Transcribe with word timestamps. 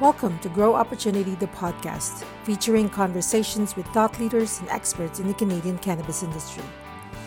Welcome 0.00 0.38
to 0.40 0.48
Grow 0.48 0.76
Opportunity, 0.76 1.34
the 1.34 1.48
podcast, 1.48 2.24
featuring 2.44 2.88
conversations 2.88 3.74
with 3.74 3.84
thought 3.86 4.20
leaders 4.20 4.60
and 4.60 4.68
experts 4.68 5.18
in 5.18 5.26
the 5.26 5.34
Canadian 5.34 5.76
cannabis 5.78 6.22
industry. 6.22 6.62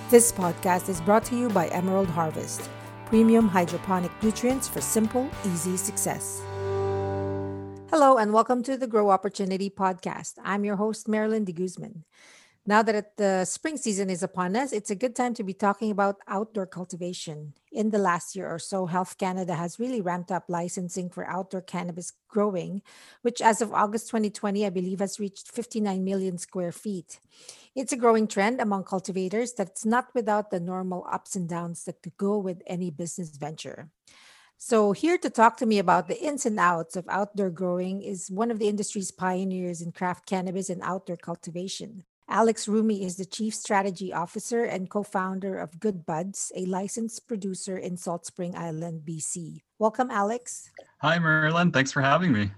This 0.10 0.32
podcast 0.32 0.88
is 0.88 1.02
brought 1.02 1.26
to 1.26 1.36
you 1.36 1.50
by 1.50 1.68
Emerald 1.68 2.08
Harvest, 2.08 2.70
premium 3.08 3.50
hydroponic 3.50 4.10
nutrients 4.24 4.70
for 4.70 4.80
simple, 4.80 5.30
easy 5.48 5.76
success. 5.76 6.42
Hello, 7.90 8.18
and 8.18 8.32
welcome 8.32 8.64
to 8.64 8.78
the 8.78 8.88
Grow 8.88 9.10
Opportunity 9.10 9.70
podcast. 9.70 10.36
I'm 10.42 10.64
your 10.64 10.78
host, 10.78 11.10
Marilyn 11.10 11.44
de 11.44 11.52
Guzman. 11.52 12.06
Now 12.64 12.84
that 12.84 13.18
the 13.18 13.44
spring 13.46 13.76
season 13.76 14.12
is 14.12 14.22
upon 14.22 14.56
us, 14.56 14.72
it's 14.72 14.92
a 14.92 14.96
good 14.96 15.16
time 15.16 15.34
to 15.34 15.44
be 15.44 15.54
talking 15.54 15.90
about 15.90 16.18
outdoor 16.28 16.68
cultivation. 16.68 17.54
In 17.72 17.90
the 17.90 17.98
last 17.98 18.36
year 18.36 18.48
or 18.48 18.60
so, 18.60 18.86
Health 18.86 19.18
Canada 19.18 19.56
has 19.56 19.80
really 19.80 20.00
ramped 20.00 20.32
up 20.32 20.44
licensing 20.48 21.10
for 21.10 21.26
outdoor 21.26 21.62
cannabis 21.62 22.14
growing, 22.28 22.84
which 23.24 23.42
as 23.42 23.62
of 23.62 23.74
August 23.74 24.10
2020, 24.10 24.64
I 24.64 24.70
believe 24.70 25.00
has 25.00 25.20
reached 25.20 25.52
59 25.52 26.04
million 26.04 26.38
square 26.38 26.72
feet. 26.72 27.20
It's 27.74 27.94
a 27.94 27.98
growing 27.98 28.28
trend 28.28 28.62
among 28.62 28.84
cultivators 28.84 29.54
that's 29.54 29.84
not 29.84 30.14
without 30.14 30.52
the 30.52 30.60
normal 30.60 31.08
ups 31.12 31.36
and 31.36 31.50
downs 31.50 31.86
that 31.86 32.04
could 32.04 32.18
go 32.18 32.38
with 32.38 32.62
any 32.68 32.92
business 32.92 33.30
venture. 33.30 33.90
So, 34.60 34.92
here 34.92 35.18
to 35.18 35.32
talk 35.32 35.58
to 35.58 35.66
me 35.66 35.80
about 35.80 36.08
the 36.08 36.22
ins 36.22 36.46
and 36.46 36.60
outs 36.60 36.96
of 36.96 37.10
outdoor 37.10 37.50
growing 37.50 38.04
is 38.04 38.30
one 38.30 38.52
of 38.52 38.60
the 38.60 38.68
industry's 38.68 39.10
pioneers 39.10 39.82
in 39.82 39.92
craft 39.92 40.28
cannabis 40.28 40.70
and 40.70 40.84
outdoor 40.84 41.18
cultivation. 41.18 42.04
Alex 42.32 42.66
Rumi 42.66 43.04
is 43.04 43.18
the 43.18 43.26
Chief 43.26 43.54
Strategy 43.54 44.14
Officer 44.14 44.64
and 44.64 44.90
co 44.90 45.04
founder 45.04 45.60
of 45.60 45.82
Good 45.82 46.06
Buds, 46.06 46.50
a 46.56 46.64
licensed 46.66 47.28
producer 47.28 47.78
in 47.78 47.98
Salt 47.98 48.26
Spring 48.26 48.56
Island, 48.56 49.02
BC. 49.06 49.64
Welcome, 49.80 50.10
Alex. 50.10 50.72
Hi, 51.02 51.20
Marilyn. 51.20 51.74
Thanks 51.74 51.92
for 51.92 52.02
having 52.02 52.32
me. 52.32 52.50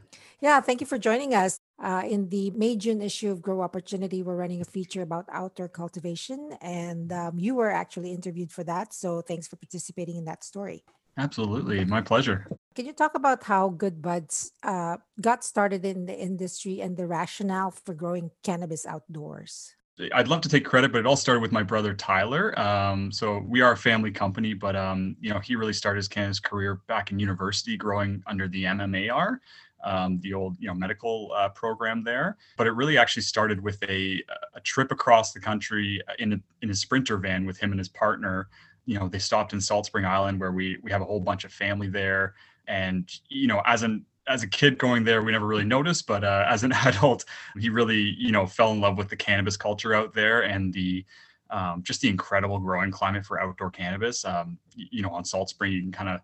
Yeah, 0.41 0.61
thank 0.61 0.79
you 0.79 0.85
for 0.85 0.99
joining 0.99 1.33
us. 1.33 1.57
Uh, 1.81 2.03
in 2.07 2.29
the 2.29 2.51
May 2.51 2.75
June 2.75 3.01
issue 3.01 3.31
of 3.31 3.41
Grow 3.41 3.61
Opportunity, 3.61 4.21
we're 4.21 4.35
running 4.35 4.61
a 4.61 4.65
feature 4.65 5.01
about 5.01 5.25
outdoor 5.31 5.69
cultivation, 5.69 6.55
and 6.61 7.11
um, 7.11 7.39
you 7.39 7.55
were 7.55 7.71
actually 7.71 8.13
interviewed 8.13 8.51
for 8.51 8.63
that. 8.65 8.93
So 8.93 9.21
thanks 9.21 9.47
for 9.47 9.55
participating 9.55 10.17
in 10.17 10.25
that 10.25 10.43
story. 10.43 10.83
Absolutely. 11.17 11.85
My 11.85 12.01
pleasure. 12.01 12.47
Can 12.75 12.85
you 12.85 12.93
talk 12.93 13.13
about 13.13 13.43
how 13.43 13.69
Good 13.69 14.01
Buds 14.01 14.51
uh, 14.63 14.97
got 15.21 15.43
started 15.43 15.85
in 15.85 16.05
the 16.05 16.17
industry 16.17 16.81
and 16.81 16.97
the 16.97 17.05
rationale 17.05 17.71
for 17.71 17.93
growing 17.93 18.31
cannabis 18.43 18.85
outdoors? 18.85 19.75
I'd 20.13 20.27
love 20.27 20.41
to 20.41 20.49
take 20.49 20.65
credit, 20.65 20.91
but 20.91 20.99
it 20.99 21.05
all 21.05 21.15
started 21.15 21.41
with 21.41 21.51
my 21.51 21.61
brother 21.61 21.93
Tyler. 21.93 22.57
Um, 22.59 23.11
so 23.11 23.43
we 23.47 23.61
are 23.61 23.73
a 23.73 23.77
family 23.77 24.09
company, 24.09 24.55
but 24.55 24.75
um, 24.75 25.15
you 25.21 25.31
know 25.31 25.39
he 25.39 25.55
really 25.55 25.73
started 25.73 25.97
his 25.97 26.07
cannabis 26.07 26.39
career 26.39 26.81
back 26.87 27.11
in 27.11 27.19
university, 27.19 27.77
growing 27.77 28.23
under 28.25 28.47
the 28.47 28.63
MMAR, 28.63 29.37
um, 29.83 30.19
the 30.21 30.33
old 30.33 30.57
you 30.59 30.67
know 30.67 30.73
medical 30.73 31.31
uh, 31.35 31.49
program 31.49 32.03
there. 32.03 32.37
But 32.57 32.65
it 32.65 32.71
really 32.71 32.97
actually 32.97 33.21
started 33.21 33.61
with 33.61 33.83
a 33.83 34.23
a 34.55 34.61
trip 34.61 34.91
across 34.91 35.31
the 35.31 35.39
country 35.39 36.01
in 36.17 36.33
a, 36.33 36.39
in 36.63 36.71
a 36.71 36.75
sprinter 36.75 37.17
van 37.17 37.45
with 37.45 37.59
him 37.59 37.69
and 37.69 37.79
his 37.79 37.89
partner 37.89 38.49
you 38.85 38.99
know 38.99 39.07
they 39.07 39.19
stopped 39.19 39.53
in 39.53 39.61
salt 39.61 39.85
spring 39.85 40.05
island 40.05 40.39
where 40.39 40.51
we 40.51 40.77
we 40.83 40.91
have 40.91 41.01
a 41.01 41.05
whole 41.05 41.19
bunch 41.19 41.43
of 41.43 41.51
family 41.51 41.87
there. 41.87 42.35
And 42.67 43.09
you 43.29 43.47
know 43.47 43.61
as 43.65 43.83
an 43.83 44.05
as 44.27 44.43
a 44.43 44.47
kid 44.47 44.77
going 44.77 45.03
there 45.03 45.21
we 45.21 45.33
never 45.33 45.45
really 45.45 45.65
noticed 45.65 46.07
but 46.07 46.23
uh, 46.23 46.45
as 46.47 46.63
an 46.63 46.71
adult 46.85 47.25
he 47.59 47.69
really 47.69 48.15
you 48.17 48.31
know 48.31 48.45
fell 48.45 48.71
in 48.71 48.79
love 48.79 48.97
with 48.97 49.09
the 49.09 49.15
cannabis 49.17 49.57
culture 49.57 49.93
out 49.93 50.13
there 50.13 50.43
and 50.43 50.73
the 50.73 51.05
um, 51.49 51.83
just 51.83 52.01
the 52.01 52.09
incredible 52.09 52.57
growing 52.57 52.89
climate 52.89 53.25
for 53.25 53.39
outdoor 53.39 53.69
cannabis. 53.69 54.25
Um, 54.25 54.57
you 54.75 55.01
know 55.01 55.09
on 55.09 55.25
salt 55.25 55.49
spring 55.49 55.71
you 55.73 55.81
can 55.81 55.91
kind 55.91 56.09
of 56.09 56.21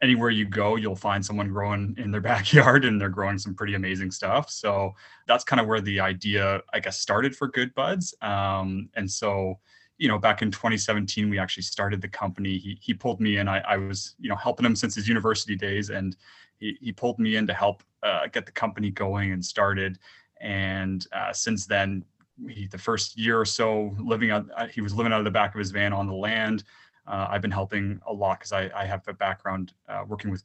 anywhere 0.00 0.30
you 0.30 0.46
go 0.46 0.76
you'll 0.76 0.96
find 0.96 1.24
someone 1.24 1.48
growing 1.48 1.94
in 1.98 2.10
their 2.10 2.20
backyard 2.32 2.86
and 2.86 2.98
they're 2.98 3.10
growing 3.10 3.38
some 3.38 3.54
pretty 3.54 3.74
amazing 3.74 4.10
stuff. 4.10 4.50
So 4.50 4.94
that's 5.26 5.44
kind 5.44 5.60
of 5.60 5.66
where 5.66 5.80
the 5.80 6.00
idea 6.00 6.62
i 6.72 6.80
guess 6.80 6.98
started 6.98 7.36
for 7.36 7.48
good 7.48 7.74
buds. 7.74 8.14
Um, 8.22 8.88
and 8.94 9.10
so 9.10 9.58
you 9.98 10.08
know, 10.08 10.18
back 10.18 10.42
in 10.42 10.50
2017, 10.50 11.30
we 11.30 11.38
actually 11.38 11.62
started 11.62 12.00
the 12.00 12.08
company. 12.08 12.58
He, 12.58 12.78
he 12.80 12.94
pulled 12.94 13.20
me 13.20 13.36
in. 13.36 13.48
I, 13.48 13.60
I 13.60 13.76
was, 13.76 14.16
you 14.18 14.28
know, 14.28 14.36
helping 14.36 14.66
him 14.66 14.74
since 14.74 14.94
his 14.94 15.08
university 15.08 15.54
days, 15.54 15.90
and 15.90 16.16
he, 16.58 16.76
he 16.80 16.92
pulled 16.92 17.18
me 17.18 17.36
in 17.36 17.46
to 17.46 17.54
help 17.54 17.82
uh, 18.02 18.26
get 18.26 18.46
the 18.46 18.52
company 18.52 18.90
going 18.90 19.32
and 19.32 19.44
started. 19.44 19.98
And 20.40 21.06
uh, 21.12 21.32
since 21.32 21.66
then, 21.66 22.04
he, 22.48 22.66
the 22.66 22.78
first 22.78 23.16
year 23.18 23.38
or 23.38 23.44
so, 23.44 23.94
living 24.00 24.30
out, 24.30 24.46
uh, 24.56 24.66
he 24.66 24.80
was 24.80 24.94
living 24.94 25.12
out 25.12 25.20
of 25.20 25.24
the 25.24 25.30
back 25.30 25.54
of 25.54 25.58
his 25.58 25.70
van 25.70 25.92
on 25.92 26.08
the 26.08 26.14
land. 26.14 26.64
Uh, 27.06 27.28
I've 27.30 27.42
been 27.42 27.50
helping 27.50 28.00
a 28.06 28.12
lot 28.12 28.40
because 28.40 28.52
I, 28.52 28.70
I, 28.74 28.86
have 28.86 29.06
a 29.08 29.12
background 29.12 29.74
uh, 29.88 30.04
working 30.08 30.30
with 30.30 30.42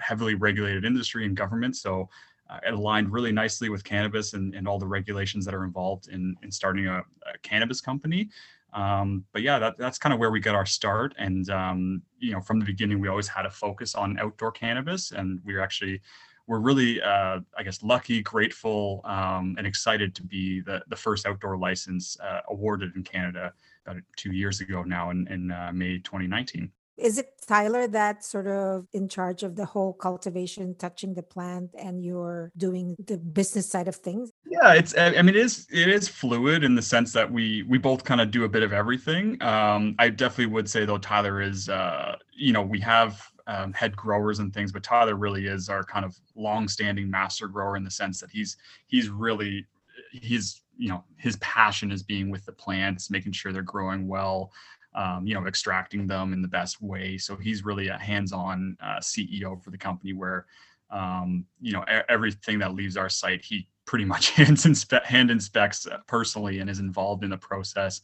heavily 0.00 0.34
regulated 0.34 0.84
industry 0.84 1.24
and 1.24 1.34
government. 1.34 1.74
So 1.76 2.08
uh, 2.50 2.58
it 2.66 2.74
aligned 2.74 3.10
really 3.10 3.32
nicely 3.32 3.70
with 3.70 3.82
cannabis 3.82 4.34
and, 4.34 4.54
and 4.54 4.68
all 4.68 4.78
the 4.78 4.86
regulations 4.86 5.44
that 5.46 5.54
are 5.54 5.64
involved 5.64 6.08
in, 6.08 6.36
in 6.42 6.50
starting 6.50 6.86
a, 6.86 6.98
a 6.98 7.38
cannabis 7.42 7.80
company. 7.80 8.28
Um, 8.72 9.24
but 9.32 9.42
yeah, 9.42 9.58
that, 9.58 9.76
that's 9.78 9.98
kind 9.98 10.12
of 10.12 10.18
where 10.18 10.30
we 10.30 10.40
got 10.40 10.54
our 10.54 10.66
start. 10.66 11.14
And, 11.18 11.48
um, 11.50 12.02
you 12.18 12.32
know, 12.32 12.40
from 12.40 12.58
the 12.58 12.64
beginning, 12.64 13.00
we 13.00 13.08
always 13.08 13.28
had 13.28 13.46
a 13.46 13.50
focus 13.50 13.94
on 13.94 14.18
outdoor 14.18 14.52
cannabis. 14.52 15.12
And 15.12 15.40
we 15.44 15.54
are 15.54 15.60
actually, 15.60 16.00
we're 16.46 16.60
really, 16.60 17.00
uh, 17.00 17.40
I 17.56 17.62
guess, 17.62 17.82
lucky, 17.82 18.22
grateful, 18.22 19.02
um, 19.04 19.54
and 19.58 19.66
excited 19.66 20.14
to 20.16 20.22
be 20.22 20.60
the, 20.60 20.82
the 20.88 20.96
first 20.96 21.26
outdoor 21.26 21.58
license 21.58 22.16
uh, 22.20 22.40
awarded 22.48 22.96
in 22.96 23.02
Canada 23.02 23.52
about 23.86 24.02
two 24.16 24.32
years 24.32 24.60
ago 24.60 24.82
now 24.82 25.10
in, 25.10 25.26
in 25.28 25.50
uh, 25.50 25.70
May 25.72 25.98
2019. 25.98 26.70
Is 26.96 27.18
it 27.18 27.32
Tyler 27.46 27.86
that's 27.88 28.28
sort 28.28 28.46
of 28.46 28.86
in 28.92 29.08
charge 29.08 29.42
of 29.42 29.56
the 29.56 29.64
whole 29.64 29.92
cultivation, 29.94 30.74
touching 30.74 31.14
the 31.14 31.22
plant, 31.22 31.70
and 31.78 32.04
you're 32.04 32.52
doing 32.56 32.96
the 33.04 33.16
business 33.18 33.68
side 33.68 33.88
of 33.88 33.96
things? 33.96 34.30
Yeah, 34.44 34.74
it's. 34.74 34.96
I 34.96 35.10
mean, 35.22 35.30
it 35.30 35.36
is. 35.36 35.66
It 35.70 35.88
is 35.88 36.08
fluid 36.08 36.64
in 36.64 36.74
the 36.74 36.82
sense 36.82 37.12
that 37.12 37.30
we 37.30 37.62
we 37.64 37.78
both 37.78 38.04
kind 38.04 38.20
of 38.20 38.30
do 38.30 38.44
a 38.44 38.48
bit 38.48 38.62
of 38.62 38.72
everything. 38.72 39.42
Um, 39.42 39.94
I 39.98 40.10
definitely 40.10 40.52
would 40.52 40.68
say 40.68 40.84
though, 40.84 40.98
Tyler 40.98 41.40
is. 41.40 41.68
Uh, 41.68 42.16
you 42.34 42.52
know, 42.52 42.62
we 42.62 42.80
have 42.80 43.22
um, 43.46 43.72
head 43.72 43.96
growers 43.96 44.38
and 44.38 44.52
things, 44.52 44.72
but 44.72 44.82
Tyler 44.82 45.14
really 45.14 45.46
is 45.46 45.68
our 45.68 45.84
kind 45.84 46.04
of 46.04 46.16
long-standing 46.34 47.10
master 47.10 47.48
grower 47.48 47.76
in 47.76 47.84
the 47.84 47.90
sense 47.90 48.20
that 48.20 48.30
he's 48.30 48.56
he's 48.86 49.08
really 49.08 49.66
he's 50.12 50.62
you 50.76 50.88
know 50.88 51.04
his 51.16 51.36
passion 51.36 51.90
is 51.90 52.02
being 52.02 52.30
with 52.30 52.44
the 52.44 52.52
plants, 52.52 53.10
making 53.10 53.32
sure 53.32 53.52
they're 53.52 53.62
growing 53.62 54.06
well 54.06 54.52
um, 54.94 55.26
you 55.26 55.34
know, 55.34 55.46
extracting 55.46 56.06
them 56.06 56.32
in 56.32 56.42
the 56.42 56.48
best 56.48 56.82
way. 56.82 57.16
So 57.18 57.36
he's 57.36 57.64
really 57.64 57.88
a 57.88 57.98
hands-on 57.98 58.76
uh, 58.80 58.98
CEO 58.98 59.62
for 59.62 59.70
the 59.70 59.78
company 59.78 60.12
where, 60.12 60.46
um, 60.90 61.46
you 61.60 61.72
know, 61.72 61.84
everything 62.08 62.58
that 62.58 62.74
leaves 62.74 62.96
our 62.96 63.08
site, 63.08 63.44
he 63.44 63.68
pretty 63.84 64.04
much 64.14 64.30
hands 64.30 64.64
inspe- 64.64 65.04
hand 65.04 65.30
inspects 65.30 65.86
personally 66.06 66.58
and 66.58 66.68
is 66.68 66.78
involved 66.78 67.24
in 67.24 67.30
the 67.30 67.38
process. 67.38 68.02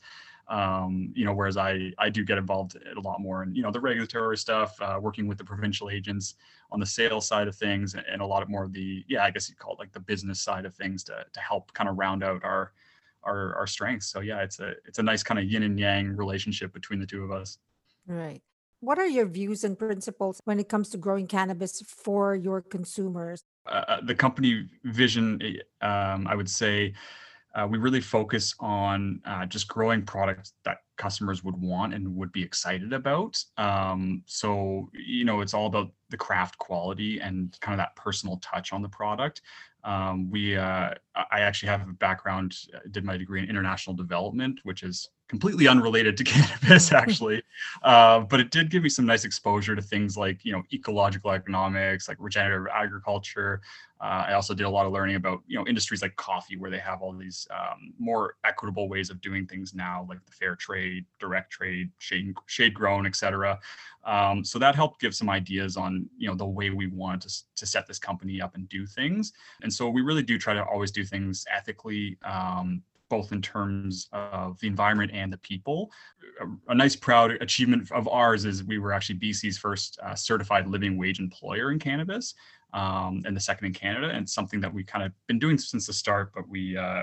Um, 0.48 1.12
you 1.14 1.26
know, 1.26 1.34
whereas 1.34 1.58
I 1.58 1.92
I 1.98 2.08
do 2.08 2.24
get 2.24 2.38
involved 2.38 2.78
a 2.96 3.00
lot 3.00 3.20
more 3.20 3.42
in 3.42 3.54
you 3.54 3.62
know 3.62 3.70
the 3.70 3.80
regulatory 3.80 4.38
stuff, 4.38 4.80
uh, 4.80 4.98
working 4.98 5.28
with 5.28 5.36
the 5.36 5.44
provincial 5.44 5.90
agents 5.90 6.36
on 6.70 6.80
the 6.80 6.86
sales 6.86 7.28
side 7.28 7.48
of 7.48 7.54
things, 7.54 7.94
and 7.94 8.22
a 8.22 8.26
lot 8.26 8.42
of 8.42 8.48
more 8.48 8.64
of 8.64 8.72
the 8.72 9.04
yeah 9.08 9.24
I 9.24 9.30
guess 9.30 9.50
you 9.50 9.56
call 9.56 9.74
it 9.74 9.78
like 9.78 9.92
the 9.92 10.00
business 10.00 10.40
side 10.40 10.64
of 10.64 10.74
things 10.74 11.04
to 11.04 11.26
to 11.30 11.40
help 11.40 11.70
kind 11.74 11.90
of 11.90 11.98
round 11.98 12.24
out 12.24 12.42
our 12.44 12.72
our 13.24 13.54
our 13.56 13.66
strengths. 13.66 14.08
So 14.08 14.20
yeah, 14.20 14.42
it's 14.42 14.60
a 14.60 14.74
it's 14.86 14.98
a 14.98 15.02
nice 15.02 15.22
kind 15.22 15.38
of 15.38 15.44
yin 15.44 15.62
and 15.62 15.78
yang 15.78 16.16
relationship 16.16 16.72
between 16.72 17.00
the 17.00 17.06
two 17.06 17.22
of 17.24 17.30
us. 17.30 17.58
Right. 18.06 18.40
What 18.80 18.98
are 18.98 19.06
your 19.06 19.26
views 19.26 19.64
and 19.64 19.76
principles 19.76 20.40
when 20.44 20.60
it 20.60 20.68
comes 20.68 20.88
to 20.90 20.98
growing 20.98 21.26
cannabis 21.26 21.82
for 21.82 22.34
your 22.34 22.62
consumers? 22.62 23.42
Uh, 23.66 23.84
uh 23.88 24.00
the 24.02 24.14
company 24.14 24.68
vision, 24.84 25.40
eh, 25.42 25.86
um, 25.86 26.26
I 26.28 26.34
would 26.36 26.48
say, 26.48 26.94
uh, 27.54 27.66
we 27.66 27.78
really 27.78 28.00
focus 28.00 28.54
on 28.60 29.20
uh, 29.24 29.46
just 29.46 29.66
growing 29.68 30.02
products 30.02 30.52
that 30.64 30.78
customers 30.96 31.42
would 31.42 31.56
want 31.56 31.94
and 31.94 32.14
would 32.14 32.30
be 32.30 32.42
excited 32.42 32.92
about. 32.92 33.42
Um, 33.56 34.22
so, 34.26 34.90
you 34.92 35.24
know, 35.24 35.40
it's 35.40 35.54
all 35.54 35.66
about 35.66 35.90
the 36.10 36.16
craft 36.16 36.58
quality 36.58 37.20
and 37.20 37.56
kind 37.60 37.78
of 37.78 37.84
that 37.84 37.96
personal 37.96 38.38
touch 38.38 38.72
on 38.72 38.82
the 38.82 38.88
product. 38.88 39.42
Um, 39.84 40.30
we, 40.30 40.56
uh, 40.56 40.90
I 41.14 41.40
actually 41.40 41.68
have 41.68 41.88
a 41.88 41.92
background, 41.92 42.54
uh, 42.74 42.80
did 42.90 43.04
my 43.04 43.16
degree 43.16 43.42
in 43.42 43.48
international 43.48 43.94
development, 43.94 44.60
which 44.64 44.82
is 44.82 45.08
completely 45.28 45.68
unrelated 45.68 46.16
to 46.16 46.24
cannabis 46.24 46.92
actually. 46.92 47.42
Uh, 47.82 48.20
but 48.20 48.40
it 48.40 48.50
did 48.50 48.70
give 48.70 48.82
me 48.82 48.88
some 48.88 49.06
nice 49.06 49.24
exposure 49.24 49.76
to 49.76 49.82
things 49.82 50.16
like 50.16 50.44
you 50.44 50.52
know 50.52 50.62
ecological 50.72 51.30
economics 51.30 52.08
like 52.08 52.16
regenerative 52.20 52.66
agriculture. 52.72 53.60
Uh, 54.00 54.26
i 54.28 54.32
also 54.34 54.54
did 54.54 54.64
a 54.64 54.70
lot 54.70 54.86
of 54.86 54.92
learning 54.92 55.16
about 55.16 55.42
you 55.48 55.58
know 55.58 55.66
industries 55.66 56.02
like 56.02 56.14
coffee 56.14 56.56
where 56.56 56.70
they 56.70 56.78
have 56.78 57.02
all 57.02 57.12
these 57.12 57.48
um, 57.50 57.92
more 57.98 58.36
equitable 58.44 58.88
ways 58.88 59.10
of 59.10 59.20
doing 59.20 59.44
things 59.44 59.74
now 59.74 60.06
like 60.08 60.24
the 60.24 60.32
fair 60.32 60.54
trade 60.54 61.04
direct 61.18 61.50
trade 61.50 61.90
shade, 61.98 62.32
shade 62.46 62.72
grown 62.72 63.06
etc 63.06 63.58
um, 64.04 64.44
so 64.44 64.58
that 64.58 64.74
helped 64.74 65.00
give 65.00 65.14
some 65.14 65.28
ideas 65.28 65.76
on 65.76 66.08
you 66.16 66.28
know 66.28 66.34
the 66.34 66.44
way 66.44 66.70
we 66.70 66.86
want 66.86 67.22
to, 67.22 67.42
to 67.56 67.66
set 67.66 67.86
this 67.86 67.98
company 67.98 68.40
up 68.40 68.54
and 68.54 68.68
do 68.68 68.86
things 68.86 69.32
and 69.62 69.72
so 69.72 69.88
we 69.88 70.00
really 70.00 70.22
do 70.22 70.38
try 70.38 70.54
to 70.54 70.64
always 70.64 70.90
do 70.90 71.04
things 71.04 71.44
ethically 71.50 72.16
um, 72.24 72.82
both 73.08 73.32
in 73.32 73.40
terms 73.40 74.08
of 74.12 74.58
the 74.60 74.66
environment 74.66 75.10
and 75.14 75.32
the 75.32 75.38
people. 75.38 75.90
A, 76.40 76.72
a 76.72 76.74
nice, 76.74 76.94
proud 76.94 77.32
achievement 77.40 77.90
of 77.92 78.08
ours 78.08 78.44
is 78.44 78.64
we 78.64 78.78
were 78.78 78.92
actually 78.92 79.18
BC's 79.18 79.58
first 79.58 79.98
uh, 80.02 80.14
certified 80.14 80.66
living 80.66 80.96
wage 80.96 81.18
employer 81.18 81.72
in 81.72 81.78
cannabis, 81.78 82.34
um, 82.74 83.22
and 83.24 83.36
the 83.36 83.40
second 83.40 83.66
in 83.66 83.72
Canada, 83.72 84.10
and 84.10 84.28
something 84.28 84.60
that 84.60 84.72
we 84.72 84.84
kind 84.84 85.04
of 85.04 85.12
been 85.26 85.38
doing 85.38 85.58
since 85.58 85.86
the 85.86 85.92
start. 85.92 86.32
But 86.34 86.48
we, 86.48 86.76
uh, 86.76 87.02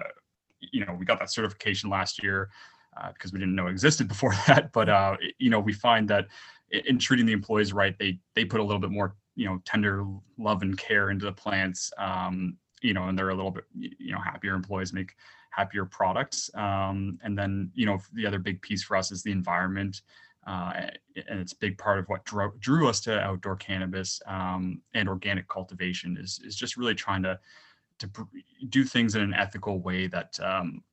you 0.59 0.85
know, 0.85 0.95
we 0.97 1.05
got 1.05 1.19
that 1.19 1.31
certification 1.31 1.89
last 1.89 2.21
year 2.21 2.49
uh, 2.97 3.11
because 3.11 3.33
we 3.33 3.39
didn't 3.39 3.55
know 3.55 3.67
it 3.67 3.71
existed 3.71 4.07
before 4.15 4.33
that. 4.47 4.71
But 4.71 4.89
uh, 4.89 5.17
you 5.39 5.49
know, 5.49 5.59
we 5.59 5.73
find 5.73 6.07
that 6.09 6.27
in 6.71 6.97
treating 6.99 7.25
the 7.25 7.33
employees 7.33 7.73
right, 7.73 7.97
they 7.97 8.19
they 8.35 8.45
put 8.45 8.59
a 8.59 8.63
little 8.63 8.79
bit 8.79 8.91
more 8.91 9.15
you 9.35 9.45
know 9.45 9.61
tender 9.65 10.05
love 10.37 10.61
and 10.61 10.77
care 10.77 11.09
into 11.09 11.25
the 11.25 11.31
plants. 11.31 11.91
Um, 11.97 12.57
you 12.81 12.93
know, 12.93 13.07
and 13.07 13.17
they're 13.17 13.29
a 13.29 13.35
little 13.35 13.51
bit 13.51 13.65
you 13.73 14.11
know 14.11 14.19
happier 14.19 14.53
employees 14.53 14.93
make 14.93 15.15
happier 15.49 15.85
products. 15.85 16.49
Um, 16.55 17.19
and 17.23 17.37
then 17.37 17.71
you 17.73 17.85
know 17.85 17.99
the 18.13 18.25
other 18.25 18.39
big 18.39 18.61
piece 18.61 18.83
for 18.83 18.97
us 18.97 19.11
is 19.11 19.23
the 19.23 19.31
environment. 19.31 20.01
Uh, 20.45 20.89
and 21.27 21.39
it's 21.39 21.53
a 21.53 21.57
big 21.57 21.75
part 21.75 21.97
of 21.97 22.05
what 22.05 22.23
drew, 22.23 22.53
drew 22.59 22.87
us 22.87 23.01
to 23.01 23.19
outdoor 23.19 23.55
cannabis 23.55 24.21
um, 24.27 24.79
and 24.93 25.09
organic 25.09 25.47
cultivation 25.47 26.17
is, 26.21 26.39
is 26.45 26.55
just 26.55 26.77
really 26.77 26.93
trying 26.93 27.23
to 27.23 27.39
to 27.97 28.09
do 28.69 28.83
things 28.83 29.15
in 29.15 29.21
an 29.21 29.33
ethical 29.33 29.79
way 29.79 30.05
that 30.05 30.37
um, 30.41 30.83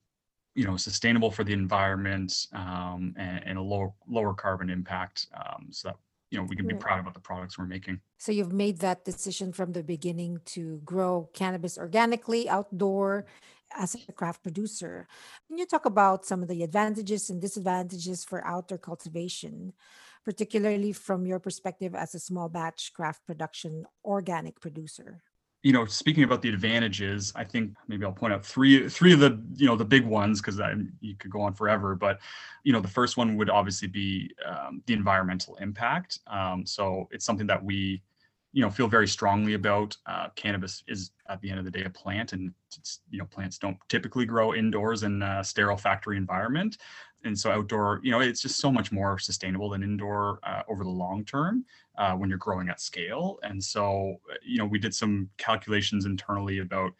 you 0.55 0.65
know 0.65 0.77
sustainable 0.77 1.31
for 1.31 1.45
the 1.45 1.53
environment 1.53 2.47
um, 2.53 3.15
and, 3.17 3.43
and, 3.47 3.59
a 3.59 3.63
lower 3.63 3.93
lower 4.09 4.35
carbon 4.35 4.69
impact 4.69 5.27
um, 5.35 5.69
so 5.71 5.89
that 5.89 5.97
you 6.31 6.39
know 6.39 6.45
we 6.45 6.57
can 6.57 6.67
be 6.67 6.75
proud 6.75 7.01
about 7.01 7.15
the 7.15 7.21
products 7.21 7.59
we're 7.59 7.67
making. 7.67 8.01
So 8.19 8.33
you've 8.33 8.53
made 8.53 8.79
that 8.79 9.05
decision 9.05 9.53
from 9.53 9.73
the 9.73 9.83
beginning 9.83 10.41
to 10.47 10.81
grow 10.85 11.29
cannabis 11.33 11.79
organically 11.79 12.49
outdoor 12.49 13.27
as 13.77 13.95
a 13.95 14.13
craft 14.13 14.43
producer. 14.43 15.09
Can 15.49 15.59
you 15.59 15.67
talk 15.67 15.87
about 15.87 16.27
some 16.27 16.43
of 16.43 16.49
the 16.49 16.63
advantages 16.63 17.31
and 17.31 17.41
disadvantages 17.41 18.25
for 18.25 18.47
outdoor 18.47 18.79
cultivation 18.79 19.73
particularly 20.25 20.93
from 20.93 21.27
your 21.27 21.41
perspective 21.41 21.95
as 21.95 22.15
a 22.15 22.21
small 22.21 22.49
batch 22.49 22.93
craft 22.95 23.27
production 23.27 23.85
organic 24.05 24.61
producer 24.61 25.23
you 25.63 25.73
know, 25.73 25.85
speaking 25.85 26.25
about 26.25 26.43
the 26.43 26.49
advantages, 26.49 27.33
I 27.37 27.45
think 27.45 27.73
maybe 27.87 28.05
I'll 28.05 28.13
point 28.13 28.33
out 28.33 28.45
three 28.45 28.89
three 28.89 29.13
of 29.13 29.21
the 29.21 29.41
you 29.55 29.67
know 29.67 29.77
the 29.77 29.85
big 29.85 30.05
ones 30.05 30.41
because 30.41 30.61
you 31.01 31.15
could 31.17 31.31
go 31.31 31.41
on 31.41 31.55
forever. 31.55 31.95
But 31.95 32.19
you 32.65 32.73
know, 32.73 32.81
the 32.81 32.89
first 32.89 33.17
one 33.17 33.37
would 33.37 33.49
obviously 33.49 33.89
be 33.89 34.35
um, 34.47 34.83
the 34.87 34.95
environmental 34.95 35.57
impact. 35.57 36.19
Um, 36.27 36.67
so 36.67 37.09
it's 37.13 37.25
something 37.25 37.47
that 37.47 37.63
we 37.63 38.03
you 38.53 38.63
know 38.63 38.71
feel 38.71 38.89
very 38.89 39.07
strongly 39.07 39.55
about. 39.55 39.97
Uh, 40.07 40.29
cannabis 40.35 40.83
is 40.89 41.13
at 41.29 41.41
the 41.41 41.51
end 41.51 41.61
of 41.61 41.65
the 41.65 41.71
day 41.71 41.85
a 41.85 41.91
plant, 41.91 42.33
and 42.33 42.53
you 43.11 43.19
know 43.19 43.27
plants 43.27 43.57
don't 43.57 43.79
typically 43.89 44.27
grow 44.27 44.55
indoors 44.55 45.05
in 45.05 45.23
a 45.23 45.45
sterile 45.45 45.77
factory 45.77 46.17
environment 46.17 46.77
and 47.25 47.39
so 47.39 47.51
outdoor, 47.51 48.01
you 48.03 48.11
know, 48.11 48.21
it's 48.21 48.43
just 48.43 48.59
so 48.59 48.71
much 48.71 48.93
more 48.93 49.19
sustainable 49.19 49.71
than 49.71 49.83
indoor 49.83 50.41
uh, 50.43 50.63
over 50.69 50.85
the 50.85 50.91
long 50.91 51.25
term 51.25 51.65
uh, 51.99 52.13
when 52.15 52.29
you're 52.29 52.39
growing 52.39 52.69
at 52.69 52.81
scale. 52.81 53.39
And 53.43 53.63
so, 53.63 54.17
you 54.45 54.59
know, 54.59 54.67
we 54.67 54.79
did 54.79 54.95
some 54.95 55.29
calculations 55.39 56.05
internally 56.05 56.59
about 56.59 56.93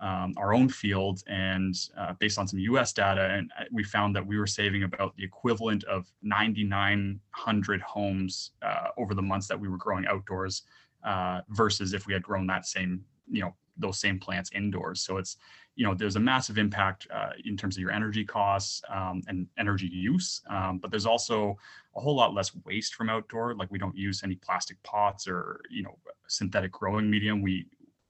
um, 0.00 0.34
our 0.36 0.52
own 0.52 0.68
field 0.68 1.22
and 1.26 1.74
uh, 1.96 2.12
based 2.18 2.38
on 2.38 2.46
some 2.46 2.58
US 2.58 2.92
data, 2.92 3.30
and 3.32 3.50
uh, 3.58 3.64
we 3.72 3.82
found 3.82 4.14
that 4.14 4.26
we 4.26 4.38
were 4.38 4.46
saving 4.46 4.82
about 4.82 5.16
the 5.16 5.24
equivalent 5.24 5.84
of 5.84 6.06
9,900 6.22 7.80
homes 7.80 8.50
uh, 8.62 8.88
over 8.98 9.14
the 9.14 9.22
months 9.22 9.48
that 9.48 9.58
we 9.58 9.68
were 9.68 9.78
growing 9.78 10.06
outdoors 10.06 10.62
uh, 11.04 11.40
versus 11.50 11.94
if 11.94 12.06
we 12.06 12.12
had 12.12 12.22
grown 12.22 12.46
that 12.46 12.66
same, 12.66 13.04
you 13.30 13.40
know, 13.40 13.54
those 13.78 13.98
same 13.98 14.18
plants 14.18 14.50
indoors. 14.54 15.00
So 15.00 15.18
it's, 15.18 15.36
you 15.74 15.84
know, 15.84 15.94
there's 15.94 16.16
a 16.16 16.20
massive 16.20 16.58
impact 16.58 17.06
uh, 17.12 17.30
in 17.44 17.56
terms 17.56 17.76
of 17.76 17.80
your 17.80 17.90
energy 17.90 18.24
costs 18.24 18.82
um, 18.88 19.22
and 19.28 19.46
energy 19.58 19.88
use, 19.88 20.42
um, 20.48 20.78
but 20.78 20.90
there's 20.90 21.06
also 21.06 21.56
a 21.96 22.00
whole 22.00 22.16
lot 22.16 22.34
less 22.34 22.54
waste 22.64 22.94
from 22.94 23.10
outdoor. 23.10 23.54
Like 23.54 23.70
we 23.70 23.78
don't 23.78 23.96
use 23.96 24.22
any 24.22 24.36
plastic 24.36 24.82
pots 24.82 25.28
or, 25.28 25.60
you 25.70 25.82
know, 25.82 25.98
synthetic 26.28 26.72
growing 26.72 27.10
medium. 27.10 27.42
We, 27.42 27.66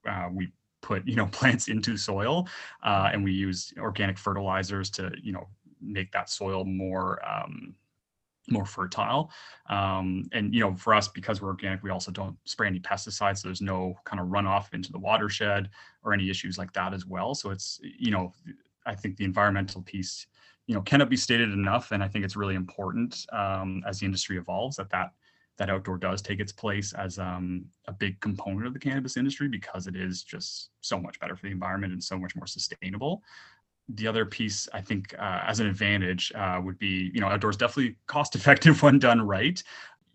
uh, 0.07 0.29
we 0.31 0.49
put, 0.81 1.05
you 1.07 1.15
know, 1.15 1.25
plants 1.31 1.67
into 1.67 1.97
soil 1.97 2.47
uh, 2.83 3.09
and 3.11 3.23
we 3.23 3.33
use 3.33 3.73
organic 3.77 4.17
fertilizers 4.17 4.89
to, 4.91 5.11
you 5.21 5.33
know, 5.33 5.47
make 5.81 6.11
that 6.11 6.29
soil 6.29 6.63
more, 6.63 7.21
um, 7.27 7.75
more 8.49 8.65
fertile. 8.65 9.31
Um, 9.69 10.23
and 10.31 10.53
you 10.53 10.61
know, 10.61 10.75
for 10.75 10.93
us, 10.93 11.07
because 11.07 11.41
we're 11.41 11.49
organic, 11.49 11.83
we 11.83 11.89
also 11.89 12.11
don't 12.11 12.37
spray 12.45 12.67
any 12.67 12.79
pesticides. 12.79 13.39
So 13.39 13.47
there's 13.47 13.61
no 13.61 13.95
kind 14.05 14.19
of 14.19 14.27
runoff 14.27 14.73
into 14.73 14.91
the 14.91 14.99
watershed 14.99 15.69
or 16.03 16.13
any 16.13 16.29
issues 16.29 16.57
like 16.57 16.73
that 16.73 16.93
as 16.93 17.05
well. 17.05 17.35
So 17.35 17.49
it's 17.51 17.79
you 17.83 18.11
know, 18.11 18.33
I 18.85 18.95
think 18.95 19.17
the 19.17 19.25
environmental 19.25 19.81
piece, 19.81 20.27
you 20.65 20.75
know, 20.75 20.81
cannot 20.81 21.09
be 21.09 21.17
stated 21.17 21.51
enough. 21.51 21.91
And 21.91 22.03
I 22.03 22.07
think 22.07 22.25
it's 22.25 22.35
really 22.35 22.55
important 22.55 23.25
um, 23.33 23.83
as 23.85 23.99
the 23.99 24.05
industry 24.05 24.37
evolves 24.37 24.77
that 24.77 24.89
that 24.89 25.11
that 25.57 25.69
outdoor 25.71 25.97
does 25.97 26.21
take 26.21 26.39
its 26.39 26.51
place 26.51 26.93
as 26.93 27.17
um, 27.17 27.65
a 27.87 27.91
big 27.91 28.19
component 28.21 28.67
of 28.67 28.73
the 28.73 28.79
cannabis 28.79 29.17
industry 29.17 29.47
because 29.47 29.87
it 29.87 29.95
is 29.95 30.23
just 30.23 30.69
so 30.81 30.99
much 30.99 31.19
better 31.19 31.35
for 31.35 31.47
the 31.47 31.51
environment 31.51 31.93
and 31.93 32.03
so 32.03 32.17
much 32.17 32.35
more 32.35 32.45
sustainable 32.45 33.23
the 33.89 34.07
other 34.07 34.25
piece 34.25 34.67
I 34.73 34.81
think 34.81 35.13
uh, 35.17 35.41
as 35.45 35.59
an 35.59 35.67
advantage 35.67 36.31
uh, 36.35 36.59
would 36.63 36.77
be 36.77 37.11
you 37.13 37.21
know 37.21 37.27
outdoors 37.27 37.57
definitely 37.57 37.95
cost 38.07 38.35
effective 38.35 38.81
when 38.81 38.99
done 38.99 39.21
right. 39.21 39.61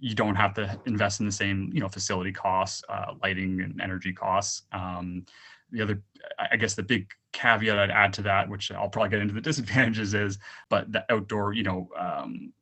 You 0.01 0.15
don't 0.15 0.35
have 0.35 0.55
to 0.55 0.81
invest 0.87 1.21
in 1.21 1.27
the 1.27 1.33
same 1.33 1.71
you 1.73 1.81
know 1.81 1.89
facility 1.89 2.33
costs, 2.33 2.83
uh, 2.89 3.15
lighting 3.23 3.61
and 3.61 3.81
energy 3.81 4.13
costs. 4.13 4.63
Um, 4.73 5.25
the 5.71 5.81
other, 5.81 6.03
I 6.39 6.57
guess, 6.57 6.75
the 6.75 6.83
big 6.83 7.11
caveat 7.33 7.79
I'd 7.79 7.91
add 7.91 8.13
to 8.15 8.23
that, 8.23 8.47
which 8.47 8.71
I'll 8.71 8.91
probably 8.91 9.09
get 9.09 9.21
into 9.21 9.33
the 9.33 9.41
disadvantages, 9.51 10.13
is 10.13 10.39
but 10.69 10.91
the 10.93 11.05
outdoor 11.11 11.55
you 11.55 11.63
know 11.63 11.89
um, 11.99 12.53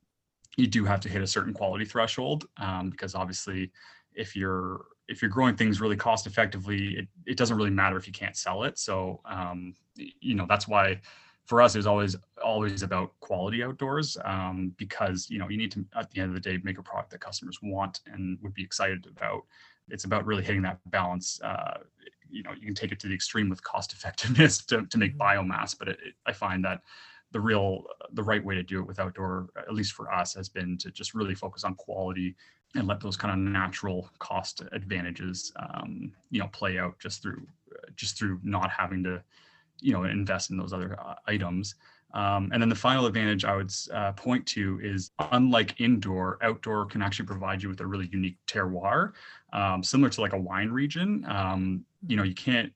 you 0.57 0.67
do 0.67 0.85
have 0.85 1.01
to 1.01 1.09
hit 1.09 1.23
a 1.23 1.27
certain 1.27 1.55
quality 1.55 1.85
threshold 1.85 2.47
um, 2.59 2.91
because 2.91 3.15
obviously 3.15 3.71
if 4.15 4.37
you're 4.37 4.85
if 5.11 5.21
you're 5.21 5.31
growing 5.31 5.57
things 5.57 5.81
really 5.81 5.97
cost 5.97 6.27
effectively, 6.27 6.99
it, 6.99 7.09
it 7.27 7.37
doesn't 7.37 7.57
really 7.57 7.71
matter 7.71 7.97
if 7.97 8.07
you 8.07 8.13
can't 8.13 8.37
sell 8.37 8.63
it. 8.63 8.79
So, 8.79 9.21
um, 9.25 9.75
you 9.97 10.35
know, 10.35 10.47
that's 10.49 10.69
why 10.69 11.01
for 11.45 11.61
us, 11.61 11.75
it's 11.75 11.87
always, 11.87 12.15
always 12.43 12.83
about 12.83 13.13
quality 13.19 13.65
outdoors 13.65 14.17
um, 14.25 14.73
because, 14.79 15.29
you 15.29 15.39
know, 15.39 15.49
you 15.49 15.59
need 15.59 15.73
to, 15.73 15.85
at 15.97 16.09
the 16.13 16.21
end 16.21 16.31
of 16.31 16.35
the 16.35 16.41
day, 16.41 16.61
make 16.63 16.79
a 16.79 16.83
product 16.83 17.11
that 17.11 17.21
customers 17.21 17.59
want 17.61 18.01
and 18.07 18.39
would 18.41 18.55
be 18.55 18.63
excited 18.63 19.07
about. 19.07 19.43
It's 19.89 20.05
about 20.05 20.25
really 20.25 20.45
hitting 20.45 20.63
that 20.63 20.79
balance. 20.87 21.41
Uh, 21.43 21.79
you 22.29 22.45
know, 22.45 22.53
you 22.53 22.67
can 22.67 22.75
take 22.77 22.93
it 22.93 23.01
to 23.01 23.09
the 23.09 23.15
extreme 23.15 23.49
with 23.49 23.65
cost 23.65 23.93
effectiveness 23.97 24.65
to, 24.67 24.87
to 24.87 24.97
make 24.99 25.19
mm-hmm. 25.19 25.41
biomass, 25.51 25.77
but 25.77 25.89
it, 25.89 25.99
it, 26.07 26.15
I 26.25 26.33
find 26.33 26.65
that 26.65 26.83
the 27.33 27.41
real, 27.41 27.85
the 28.13 28.23
right 28.23 28.45
way 28.45 28.55
to 28.55 28.63
do 28.63 28.81
it 28.81 28.87
with 28.87 29.01
outdoor, 29.01 29.49
at 29.57 29.75
least 29.75 29.93
for 29.93 30.13
us, 30.13 30.35
has 30.35 30.49
been 30.49 30.79
to 30.79 30.91
just 30.93 31.15
really 31.15 31.35
focus 31.35 31.65
on 31.65 31.75
quality 31.75 32.37
and 32.75 32.87
let 32.87 33.01
those 33.01 33.17
kind 33.17 33.33
of 33.33 33.53
natural 33.53 34.11
cost 34.19 34.63
advantages 34.73 35.53
um, 35.57 36.13
you 36.31 36.41
know 36.41 36.49
play 36.49 36.79
out 36.79 36.99
just 36.99 37.23
through 37.23 37.47
just 37.97 38.19
through 38.19 38.39
not 38.43 38.71
having 38.71 39.03
to 39.03 39.23
you 39.81 39.93
know 39.93 40.05
invest 40.05 40.51
in 40.51 40.57
those 40.57 40.73
other 40.73 40.99
uh, 41.01 41.15
items 41.27 41.75
um, 42.13 42.51
and 42.53 42.61
then 42.61 42.69
the 42.69 42.75
final 42.75 43.07
advantage 43.07 43.45
I 43.45 43.57
would 43.57 43.73
uh, 43.93 44.13
point 44.13 44.45
to 44.49 44.81
is 44.83 45.13
unlike 45.33 45.81
indoor, 45.81 46.39
outdoor 46.43 46.87
can 46.87 47.03
actually 47.03 47.27
provide 47.27 47.63
you 47.63 47.69
with 47.69 47.81
a 47.81 47.87
really 47.87 48.09
unique 48.13 48.37
terroir, 48.47 49.13
um, 49.53 49.83
similar 49.83 50.11
to 50.11 50.21
like 50.21 50.33
a 50.33 50.41
wine 50.41 50.71
region. 50.71 51.25
Um, 51.29 51.85
you 52.07 52.17
know, 52.17 52.23
you 52.23 52.35
can't, 52.35 52.73